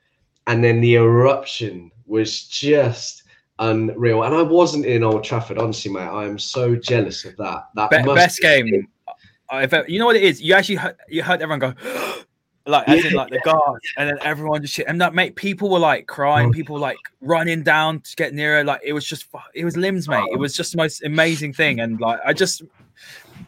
[0.49, 3.23] and then the eruption was just
[3.59, 4.25] unreal.
[4.25, 6.01] And I wasn't in Old Trafford, honestly, mate.
[6.01, 7.69] I am so jealous of that.
[7.75, 8.89] That Be- best game.
[9.07, 9.13] Uh,
[9.49, 10.41] I've, you know what it is?
[10.41, 11.75] You actually heard, you heard everyone go.
[12.67, 14.87] like as in like the guards, and then everyone just shit.
[14.89, 18.65] And that mate, people were like crying, people were like running down to get nearer.
[18.65, 20.29] Like it was just, it was limbs, mate.
[20.33, 21.81] It was just the most amazing thing.
[21.81, 22.63] And like I just,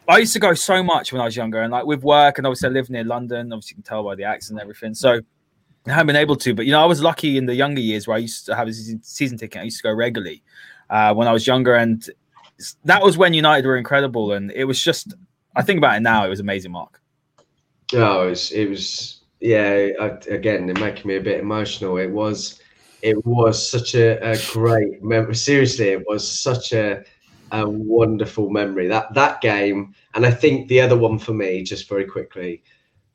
[0.07, 2.47] I used to go so much when I was younger, and like with work, and
[2.47, 3.51] obviously I live near London.
[3.51, 4.93] Obviously, you can tell by the accent and everything.
[4.93, 5.19] So
[5.87, 8.07] I haven't been able to, but you know, I was lucky in the younger years
[8.07, 9.61] where I used to have a season, season ticket.
[9.61, 10.43] I used to go regularly
[10.89, 12.07] uh, when I was younger, and
[12.85, 14.33] that was when United were incredible.
[14.33, 15.13] And it was just,
[15.55, 17.01] I think about it now, it was amazing, Mark.
[17.93, 19.89] Oh, it was, it was yeah.
[19.99, 21.97] I, again, they're making me a bit emotional.
[21.97, 22.61] It was,
[23.01, 25.35] it was such a, a great memory.
[25.35, 27.03] Seriously, it was such a,
[27.51, 29.95] a wonderful memory that that game.
[30.13, 32.63] And I think the other one for me, just very quickly,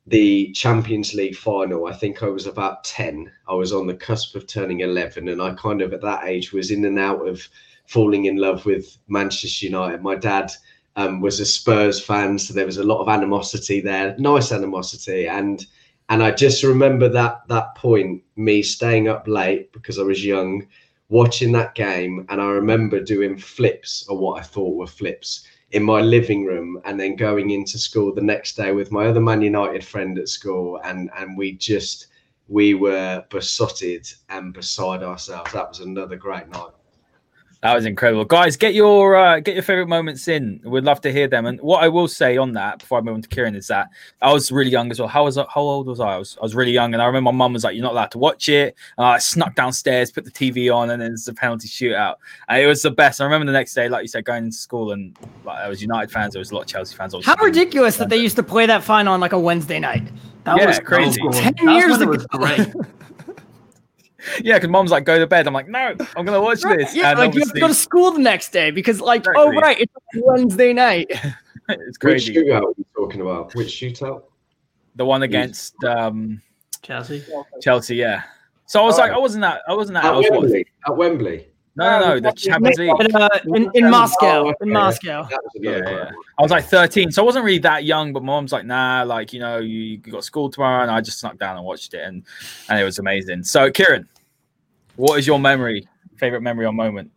[0.07, 1.87] the Champions League final.
[1.87, 3.31] I think I was about 10.
[3.47, 5.29] I was on the cusp of turning 11.
[5.29, 7.47] And I kind of, at that age, was in and out of
[7.87, 10.01] falling in love with Manchester United.
[10.01, 10.51] My dad
[10.95, 12.39] um, was a Spurs fan.
[12.39, 15.27] So there was a lot of animosity there, nice animosity.
[15.27, 15.65] And
[16.09, 20.67] and I just remember that that point, me staying up late because I was young,
[21.09, 22.25] watching that game.
[22.29, 26.79] And I remember doing flips or what I thought were flips in my living room
[26.85, 30.29] and then going into school the next day with my other Man United friend at
[30.29, 32.07] school and and we just
[32.47, 35.51] we were besotted and beside ourselves.
[35.51, 36.69] That was another great night.
[37.65, 38.57] That was incredible, guys.
[38.57, 40.61] Get your uh, get your favorite moments in.
[40.63, 41.47] We'd love to hear them.
[41.47, 43.87] And what I will say on that before I move on to Ciaran is that
[44.21, 45.07] I was really young as well.
[45.07, 46.13] How was how old was I?
[46.13, 47.93] I was I was really young, and I remember my mum was like, "You're not
[47.93, 51.27] allowed to watch it." And I snuck downstairs, put the TV on, and then it's
[51.27, 52.17] a penalty shootout.
[52.49, 53.19] And it was the best.
[53.19, 55.81] I remember the next day, like you said, going to school, and like, I was
[55.81, 56.33] United fans.
[56.33, 57.15] There was a lot of Chelsea fans.
[57.25, 60.07] How ridiculous that they used to play that final on like a Wednesday night.
[60.43, 61.19] That yeah, was crazy.
[61.31, 62.85] Ten that years ago.
[64.25, 64.41] great.
[64.45, 65.47] yeah, because mom's like, go to bed.
[65.47, 66.77] I'm like, no, I'm gonna watch right.
[66.77, 66.95] this.
[66.95, 69.43] Yeah, and like you have to go to school the next day because, like, exactly.
[69.43, 71.11] oh right, it's Wednesday night.
[71.69, 72.33] it's crazy.
[72.33, 73.55] Which shootout are you talking about?
[73.55, 74.23] Which shootout?
[74.95, 76.41] The one against um,
[76.81, 77.23] Chelsea.
[77.61, 78.23] Chelsea, yeah.
[78.65, 79.01] So I was oh.
[79.01, 79.61] like, I wasn't that.
[79.67, 80.05] I wasn't that.
[80.05, 80.65] At Wembley.
[80.87, 81.47] At Wembley.
[81.77, 83.13] No, no, no, the Champions League.
[83.13, 84.45] Uh, in, in Moscow.
[84.45, 84.55] Oh, okay.
[84.61, 85.27] In Moscow.
[85.55, 86.11] Yeah, yeah.
[86.37, 89.33] I was like 13, so I wasn't really that young, but mom's like, nah, like,
[89.33, 90.83] you know, you, you got school tomorrow.
[90.83, 92.23] And I just snuck down and watched it, and,
[92.69, 93.43] and it was amazing.
[93.43, 94.07] So, Ciaran,
[94.95, 97.11] what is your memory, favorite memory or moment?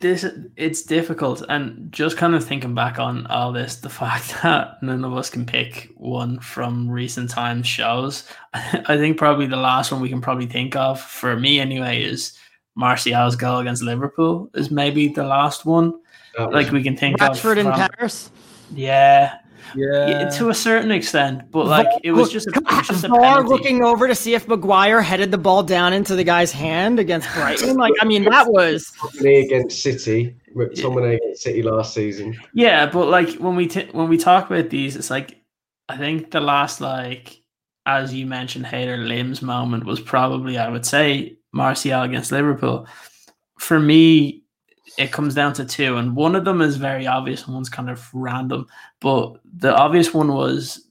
[0.00, 0.24] This
[0.56, 5.04] it's difficult, and just kind of thinking back on all this, the fact that none
[5.04, 8.24] of us can pick one from recent times shows.
[8.54, 12.38] I think probably the last one we can probably think of for me anyway is
[12.74, 15.94] Martial's goal against Liverpool is maybe the last one.
[16.38, 18.30] Like we can think Rashford of in Paris.
[18.72, 19.38] Yeah,
[19.74, 20.08] yeah.
[20.08, 20.28] yeah.
[20.30, 23.82] to a certain extent, but like it was just, it was just a VAR looking
[23.84, 27.76] over to see if Maguire headed the ball down into the guy's hand against Brighton.
[27.76, 32.38] Like, I mean, that was against City, McTominay against City last season.
[32.54, 35.40] Yeah, but like when we t- when we talk about these, it's like
[35.88, 37.40] I think the last like
[37.86, 42.86] as you mentioned, Haider limbs moment was probably I would say Martial against Liverpool.
[43.58, 44.39] For me,
[45.00, 47.88] it comes down to two, and one of them is very obvious, and one's kind
[47.88, 48.66] of random.
[49.00, 50.84] But the obvious one was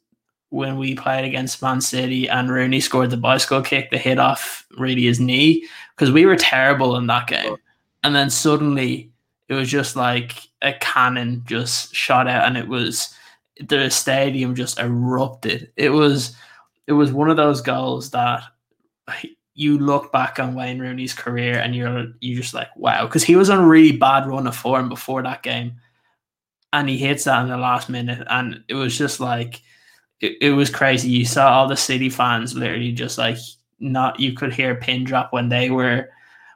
[0.49, 4.65] when we played against Man City and Rooney scored the bicycle kick that hit off
[4.79, 7.55] really his knee because we were terrible in that game.
[8.03, 9.11] And then suddenly
[9.47, 10.33] it was just like
[10.63, 13.13] a cannon just shot out and it was
[13.59, 15.71] the stadium just erupted.
[15.75, 16.35] It was
[16.87, 18.41] it was one of those goals that
[19.59, 23.35] you look back on Wayne Rooney's career and you're you just like wow because he
[23.35, 25.73] was on a really bad run of form before that game,
[26.71, 29.61] and he hits that in the last minute, and it was just like
[30.21, 31.09] it, it was crazy.
[31.09, 33.37] You saw all the City fans literally just like
[33.81, 36.09] not you could hear a pin drop when they were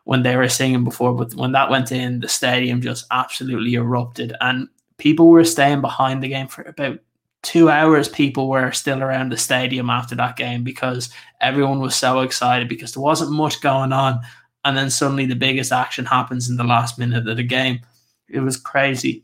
[0.06, 4.34] when they were singing before, but when that went in, the stadium just absolutely erupted,
[4.40, 7.00] and people were staying behind the game for about
[7.44, 11.10] two hours people were still around the stadium after that game because
[11.42, 14.20] everyone was so excited because there wasn't much going on
[14.66, 17.80] and then suddenly the biggest action happens in the last minute of the game
[18.30, 19.24] it was crazy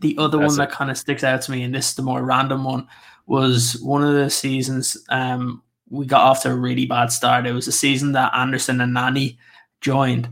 [0.00, 0.68] the other That's one it.
[0.68, 2.86] that kind of sticks out to me and this is the more random one
[3.26, 7.52] was one of the seasons um, we got off to a really bad start it
[7.52, 9.38] was a season that anderson and nani
[9.80, 10.28] joined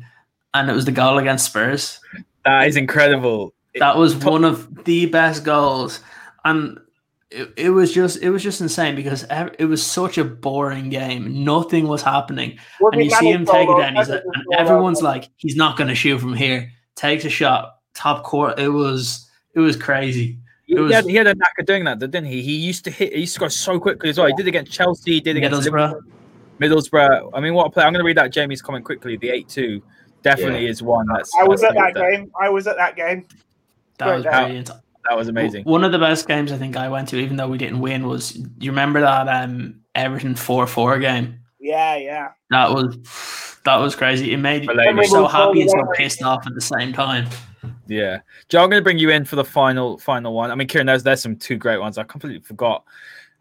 [0.57, 2.01] and it was the goal against Spurs.
[2.45, 3.53] That is incredible.
[3.77, 6.01] That was one of the best goals,
[6.45, 6.79] and
[7.31, 9.25] it, it was just it was just insane because
[9.59, 11.45] it was such a boring game.
[11.45, 13.97] Nothing was happening, Was and you see him take it down.
[13.97, 16.71] He's Manitoba and everyone's like, he's not going to shoot from here.
[16.95, 18.59] Takes a shot, top court.
[18.59, 20.39] It was it was crazy.
[20.67, 22.43] He, It was- had, he had a knack of doing that, didn't he?
[22.43, 23.13] He used to hit.
[23.13, 24.27] He used to go so quickly as well.
[24.29, 25.13] He did it against Chelsea.
[25.13, 26.01] He did it against Middlesbrough.
[26.61, 27.31] Middlesbrough.
[27.35, 27.85] I mean, what a play!
[27.85, 29.17] I'm going to read out Jamie's comment quickly.
[29.17, 29.83] The eight-two
[30.23, 31.31] definitely is one that's.
[31.39, 32.33] I was that's at that like game.
[32.41, 33.27] I was at that game.
[33.99, 34.65] That was Great game.
[35.07, 35.11] Brilliant.
[35.11, 35.65] That was amazing.
[35.65, 38.07] One of the best games I think I went to, even though we didn't win,
[38.07, 41.41] was you remember that um Everton four four game?
[41.61, 42.29] Yeah, yeah.
[42.51, 42.97] That was
[43.65, 44.33] that was crazy.
[44.33, 45.07] It made you Related.
[45.07, 47.29] so happy and so pissed off at the same time.
[47.89, 50.51] Yeah, Joe, I'm going to bring you in for the final final one.
[50.51, 51.99] I mean, Ciaran, there's there's some two great ones.
[51.99, 52.85] I completely forgot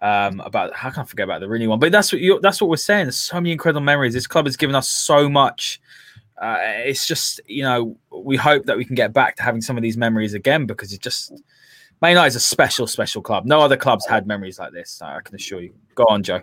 [0.01, 0.73] um, about.
[0.73, 1.79] How can I forget about the Rooney one?
[1.79, 3.05] But that's what you that's what we're saying.
[3.05, 4.13] There's so many incredible memories.
[4.13, 5.79] This club has given us so much.
[6.41, 9.77] Uh, it's just you know we hope that we can get back to having some
[9.77, 11.31] of these memories again because it just
[12.01, 13.45] Man United is a special special club.
[13.45, 15.01] No other clubs had memories like this.
[15.01, 15.73] I can assure you.
[15.95, 16.41] Go on, Joe.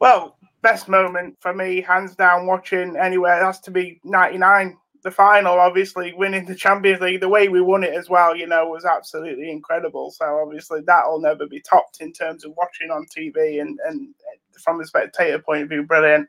[0.00, 4.76] Well, best moment for me, hands down, watching anywhere has to be '99.
[5.04, 8.48] The final, obviously, winning the Champions League, the way we won it as well, you
[8.48, 10.10] know, was absolutely incredible.
[10.10, 14.14] So obviously, that'll never be topped in terms of watching on TV and and
[14.64, 16.28] from the spectator point of view, brilliant.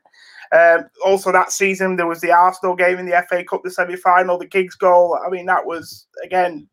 [0.52, 4.38] Um, also, that season there was the Arsenal game in the FA Cup, the semi-final,
[4.38, 5.18] the Giggs goal.
[5.24, 6.68] I mean, that was again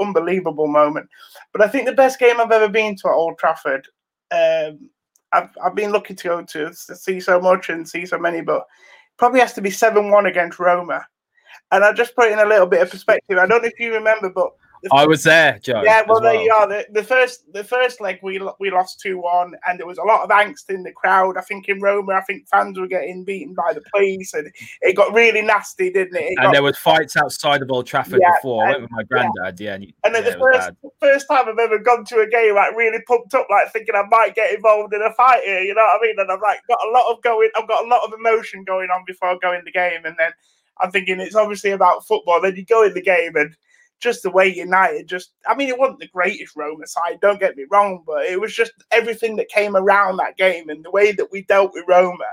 [0.00, 1.08] unbelievable moment.
[1.52, 3.86] But I think the best game I've ever been to at Old Trafford.
[4.30, 4.90] Um,
[5.32, 8.66] I've, I've been lucky to go to, see so much and see so many, but
[9.16, 11.06] probably has to be 7 1 against Roma.
[11.72, 13.38] And I just put it in a little bit of perspective.
[13.38, 14.50] I don't know if you remember, but
[14.82, 15.82] the I was there, Joe.
[15.84, 16.66] yeah, well, there you are.
[16.66, 20.02] The, the first, the first leg we we lost two one, and there was a
[20.02, 21.36] lot of angst in the crowd.
[21.36, 24.50] I think in Roma, I think fans were getting beaten by the police, and
[24.80, 26.24] it got really nasty, didn't it?
[26.24, 28.66] It And got- there was fights outside of Old Trafford Yeah, before.
[28.66, 29.60] I went with my granddad.
[29.60, 30.70] Yeah, and, you- And then yeah, the first
[31.00, 34.04] first time I've ever gone to a game, like really pumped up, like thinking I
[34.10, 35.60] might get involved in a fight here.
[35.60, 36.16] You know what I mean?
[36.18, 38.90] And I've like got a lot of going, I've got a lot of emotion going
[38.90, 40.30] on before I go in the game, and then
[40.80, 42.40] I'm thinking it's obviously about football.
[42.40, 43.54] Then you go in the game and
[44.00, 47.56] just the way United just, I mean, it wasn't the greatest Roma side, don't get
[47.56, 51.12] me wrong, but it was just everything that came around that game and the way
[51.12, 52.24] that we dealt with Roma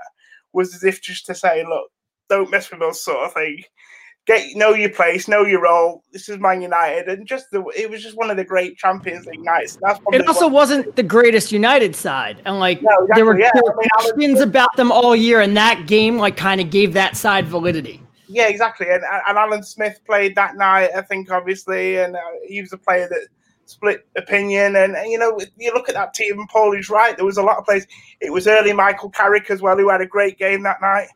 [0.53, 1.89] was as if just to say, look,
[2.29, 3.63] don't mess with us, sort of thing.
[4.25, 6.03] Get know your place, know your role.
[6.11, 9.25] This is Man United, and just the it was just one of the great Champions
[9.25, 9.77] League nights.
[9.81, 13.51] That's It also wasn't the greatest United side, and like No, there were, exactly, yeah.
[13.53, 16.35] there were I mean, I was- questions about them all year, and that game like
[16.35, 18.01] kind of gave that side validity.
[18.27, 18.87] Yeah, exactly.
[18.89, 22.77] And, and Alan Smith played that night, I think, obviously, and uh, he was a
[22.77, 23.27] player that
[23.65, 24.75] split opinion.
[24.75, 27.15] And, and, you know, you look at that team, and Paul is right.
[27.15, 27.85] There was a lot of players.
[28.19, 31.07] It was early Michael Carrick as well, who had a great game that night.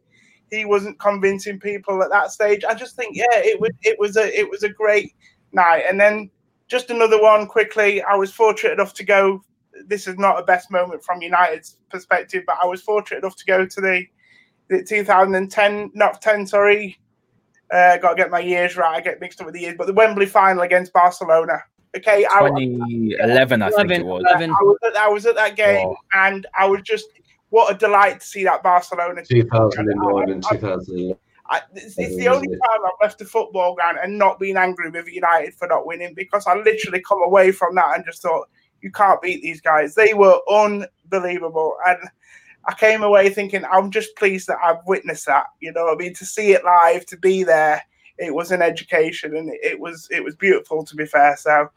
[0.52, 2.64] He wasn't convincing people at that stage.
[2.64, 5.14] I just think, yeah, it was it was a it was a great
[5.54, 5.86] night.
[5.90, 6.30] And then
[6.68, 8.02] just another one quickly.
[8.02, 9.42] I was fortunate enough to go.
[9.88, 13.46] This is not a best moment from United's perspective, but I was fortunate enough to
[13.46, 14.06] go to the the
[14.72, 16.98] 2010, not 10, sorry.
[17.72, 18.98] Uh, got to get my years right.
[18.98, 21.64] I get mixed up with the years, but the Wembley final against Barcelona.
[21.96, 24.24] Okay, I, 2011, I think 11, it was.
[24.30, 24.50] 11.
[24.50, 25.98] I was at, I was at that game, Wow.
[26.14, 27.06] and I was just
[27.50, 29.24] what a delight to see that Barcelona.
[29.26, 29.44] team.
[29.44, 31.18] 2009 and 2011.
[31.48, 34.90] I, it's, it's the only time I've left the football ground and not been angry
[34.90, 38.48] with United for not winning because I literally come away from that and just thought
[38.82, 39.94] you can't beat these guys.
[39.94, 41.98] They were unbelievable, and
[42.68, 45.46] I came away thinking I'm just pleased that I've witnessed that.
[45.60, 47.82] You know, what I mean, to see it live, to be there,
[48.18, 50.84] it was an education, and it was it was beautiful.
[50.86, 51.68] To be fair, so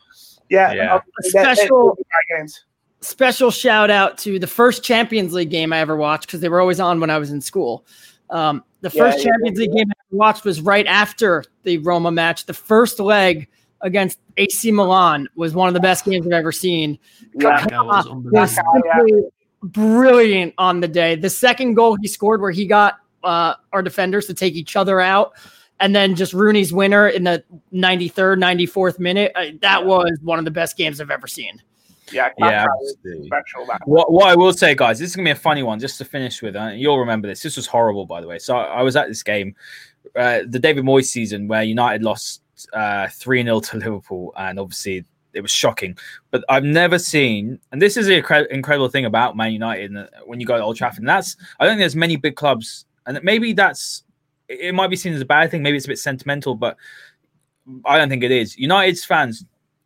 [0.51, 0.95] yeah, Yeah.
[0.97, 2.65] obviously they're- they're Special- two games.
[3.01, 6.61] Special shout out to the first Champions League game I ever watched because they were
[6.61, 7.85] always on when I was in school.
[8.31, 11.79] Um, the Yeah, first yeah, Champions League game I ever watched was right after the
[11.79, 12.47] Roma match.
[12.47, 13.47] The first leg
[13.83, 16.99] against AC Milan was one of the best games I've ever seen.
[17.35, 17.61] Yeah.
[17.61, 18.47] That guy was was unbelievable.
[18.47, 19.25] simply
[19.65, 21.17] brilliant on the day.
[21.17, 25.01] The second goal he scored, where he got uh, our defenders to take each other
[25.01, 25.33] out,
[25.81, 27.43] and then just Rooney's winner in the
[27.73, 29.33] 93rd, 94th minute.
[29.35, 31.61] Uh, that was one of the best games I've ever seen.
[32.13, 33.27] Yeah, Yeah, that was absolutely.
[33.29, 33.67] special.
[33.87, 36.05] What, what I will say, guys, this is gonna be a funny one just to
[36.05, 36.55] finish with.
[36.55, 37.43] Uh, you'll remember this.
[37.43, 38.39] This was horrible, by the way.
[38.39, 39.57] So I was at this game,
[40.15, 42.43] uh, the David Moyes season, where United lost
[42.73, 45.05] uh, three 0 to Liverpool, and obviously
[45.35, 45.97] it was shocking.
[46.31, 48.17] But I've never seen, and this is the
[48.51, 49.93] incredible thing about Man United
[50.25, 51.01] when you go to Old Trafford.
[51.01, 54.05] And that's I don't think there's many big clubs, and maybe that's
[54.49, 55.63] it might be seen as a bad thing.
[55.63, 56.77] Maybe it's a bit sentimental, but
[57.85, 58.57] I don't think it is.
[58.59, 59.45] United's fans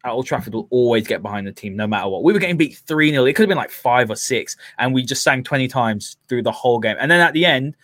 [0.08, 2.22] at Old Trafford will always get behind the team no matter what.
[2.22, 3.24] We were getting beat 3 0.
[3.24, 6.42] It could have been like five or six, and we just sang 20 times through
[6.42, 6.96] the whole game.
[6.98, 7.76] And then at the end,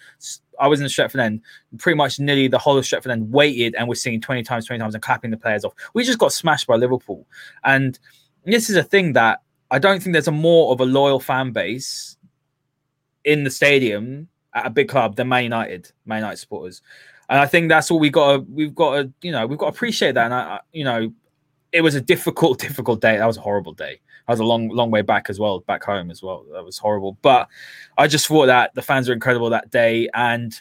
[0.61, 1.41] I was in the Stretford end,
[1.79, 4.81] pretty much nearly the whole of Stretford end waited and we're singing 20 times, 20
[4.81, 5.75] times and clapping the players off.
[5.95, 7.27] We just got smashed by Liverpool.
[7.65, 7.99] And
[8.45, 11.53] this is a thing that I don't think there's a more of a loyal fan
[11.53, 12.17] base
[13.25, 16.83] in the stadium at a big club than Man United, Man United supporters.
[17.29, 18.49] And I think that's all we got.
[18.49, 20.27] We've got to, you know, we've got to appreciate that.
[20.27, 21.13] And I, you know,
[21.75, 23.19] it was a difficult, difficult day.
[23.19, 24.01] That was a horrible day.
[24.27, 26.47] I was a long, long way back as well, back home as well.
[26.53, 27.19] That was horrible.
[27.21, 27.49] But
[27.99, 30.59] I just thought that the fans were incredible that day, and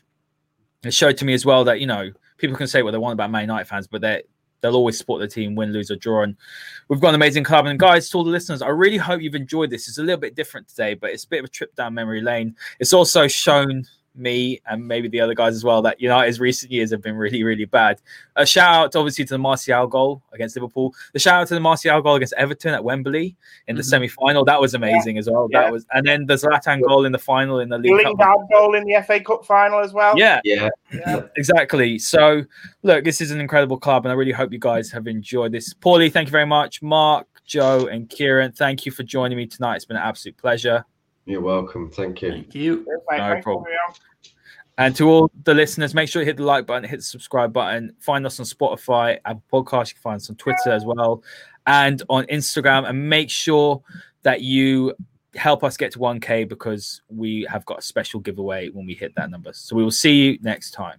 [0.83, 3.13] it showed to me as well that you know people can say what they want
[3.13, 4.23] about Man United fans, but they
[4.59, 6.23] they'll always support the team, win, lose, or draw.
[6.23, 6.35] And
[6.87, 7.65] we've got an amazing club.
[7.65, 9.89] And guys, to all the listeners, I really hope you've enjoyed this.
[9.89, 12.21] It's a little bit different today, but it's a bit of a trip down memory
[12.21, 12.55] lane.
[12.79, 13.83] It's also shown
[14.15, 17.43] me and maybe the other guys as well that United's recent years have been really,
[17.43, 18.01] really bad.
[18.35, 20.93] A shout out obviously to the Martial goal against Liverpool.
[21.13, 23.35] The shout out to the Martial goal against Everton at Wembley
[23.67, 23.89] in the mm-hmm.
[23.89, 24.45] semi final.
[24.45, 25.19] That was amazing yeah.
[25.19, 25.47] as well.
[25.51, 25.61] Yeah.
[25.63, 28.75] That was, and then the Zlatan goal in the final in the League Lingard goal
[28.75, 30.17] in the FA Cup final as well.
[30.17, 31.97] Yeah, yeah, yeah, exactly.
[31.99, 32.43] So
[32.83, 35.73] look, this is an incredible club, and I really hope you guys have enjoyed this.
[35.73, 36.81] Pauly, thank you very much.
[36.81, 39.77] Marc, Joe, and Ciaran, thank you for joining me tonight.
[39.77, 40.85] It's been an absolute pleasure.
[41.25, 41.89] You're welcome.
[41.89, 42.31] Thank you.
[42.31, 42.85] Thank you.
[43.11, 43.65] No problem.
[44.77, 47.53] And to all the listeners, make sure you hit the like button, hit the subscribe
[47.53, 47.95] button.
[47.99, 49.89] Find us on Spotify, Apple Podcast.
[49.89, 51.23] You can find us on Twitter as well,
[51.67, 52.89] and on Instagram.
[52.89, 53.83] And make sure
[54.23, 54.93] that you
[55.35, 59.13] help us get to 1K because we have got a special giveaway when we hit
[59.15, 59.53] that number.
[59.53, 60.97] So we will see you next time.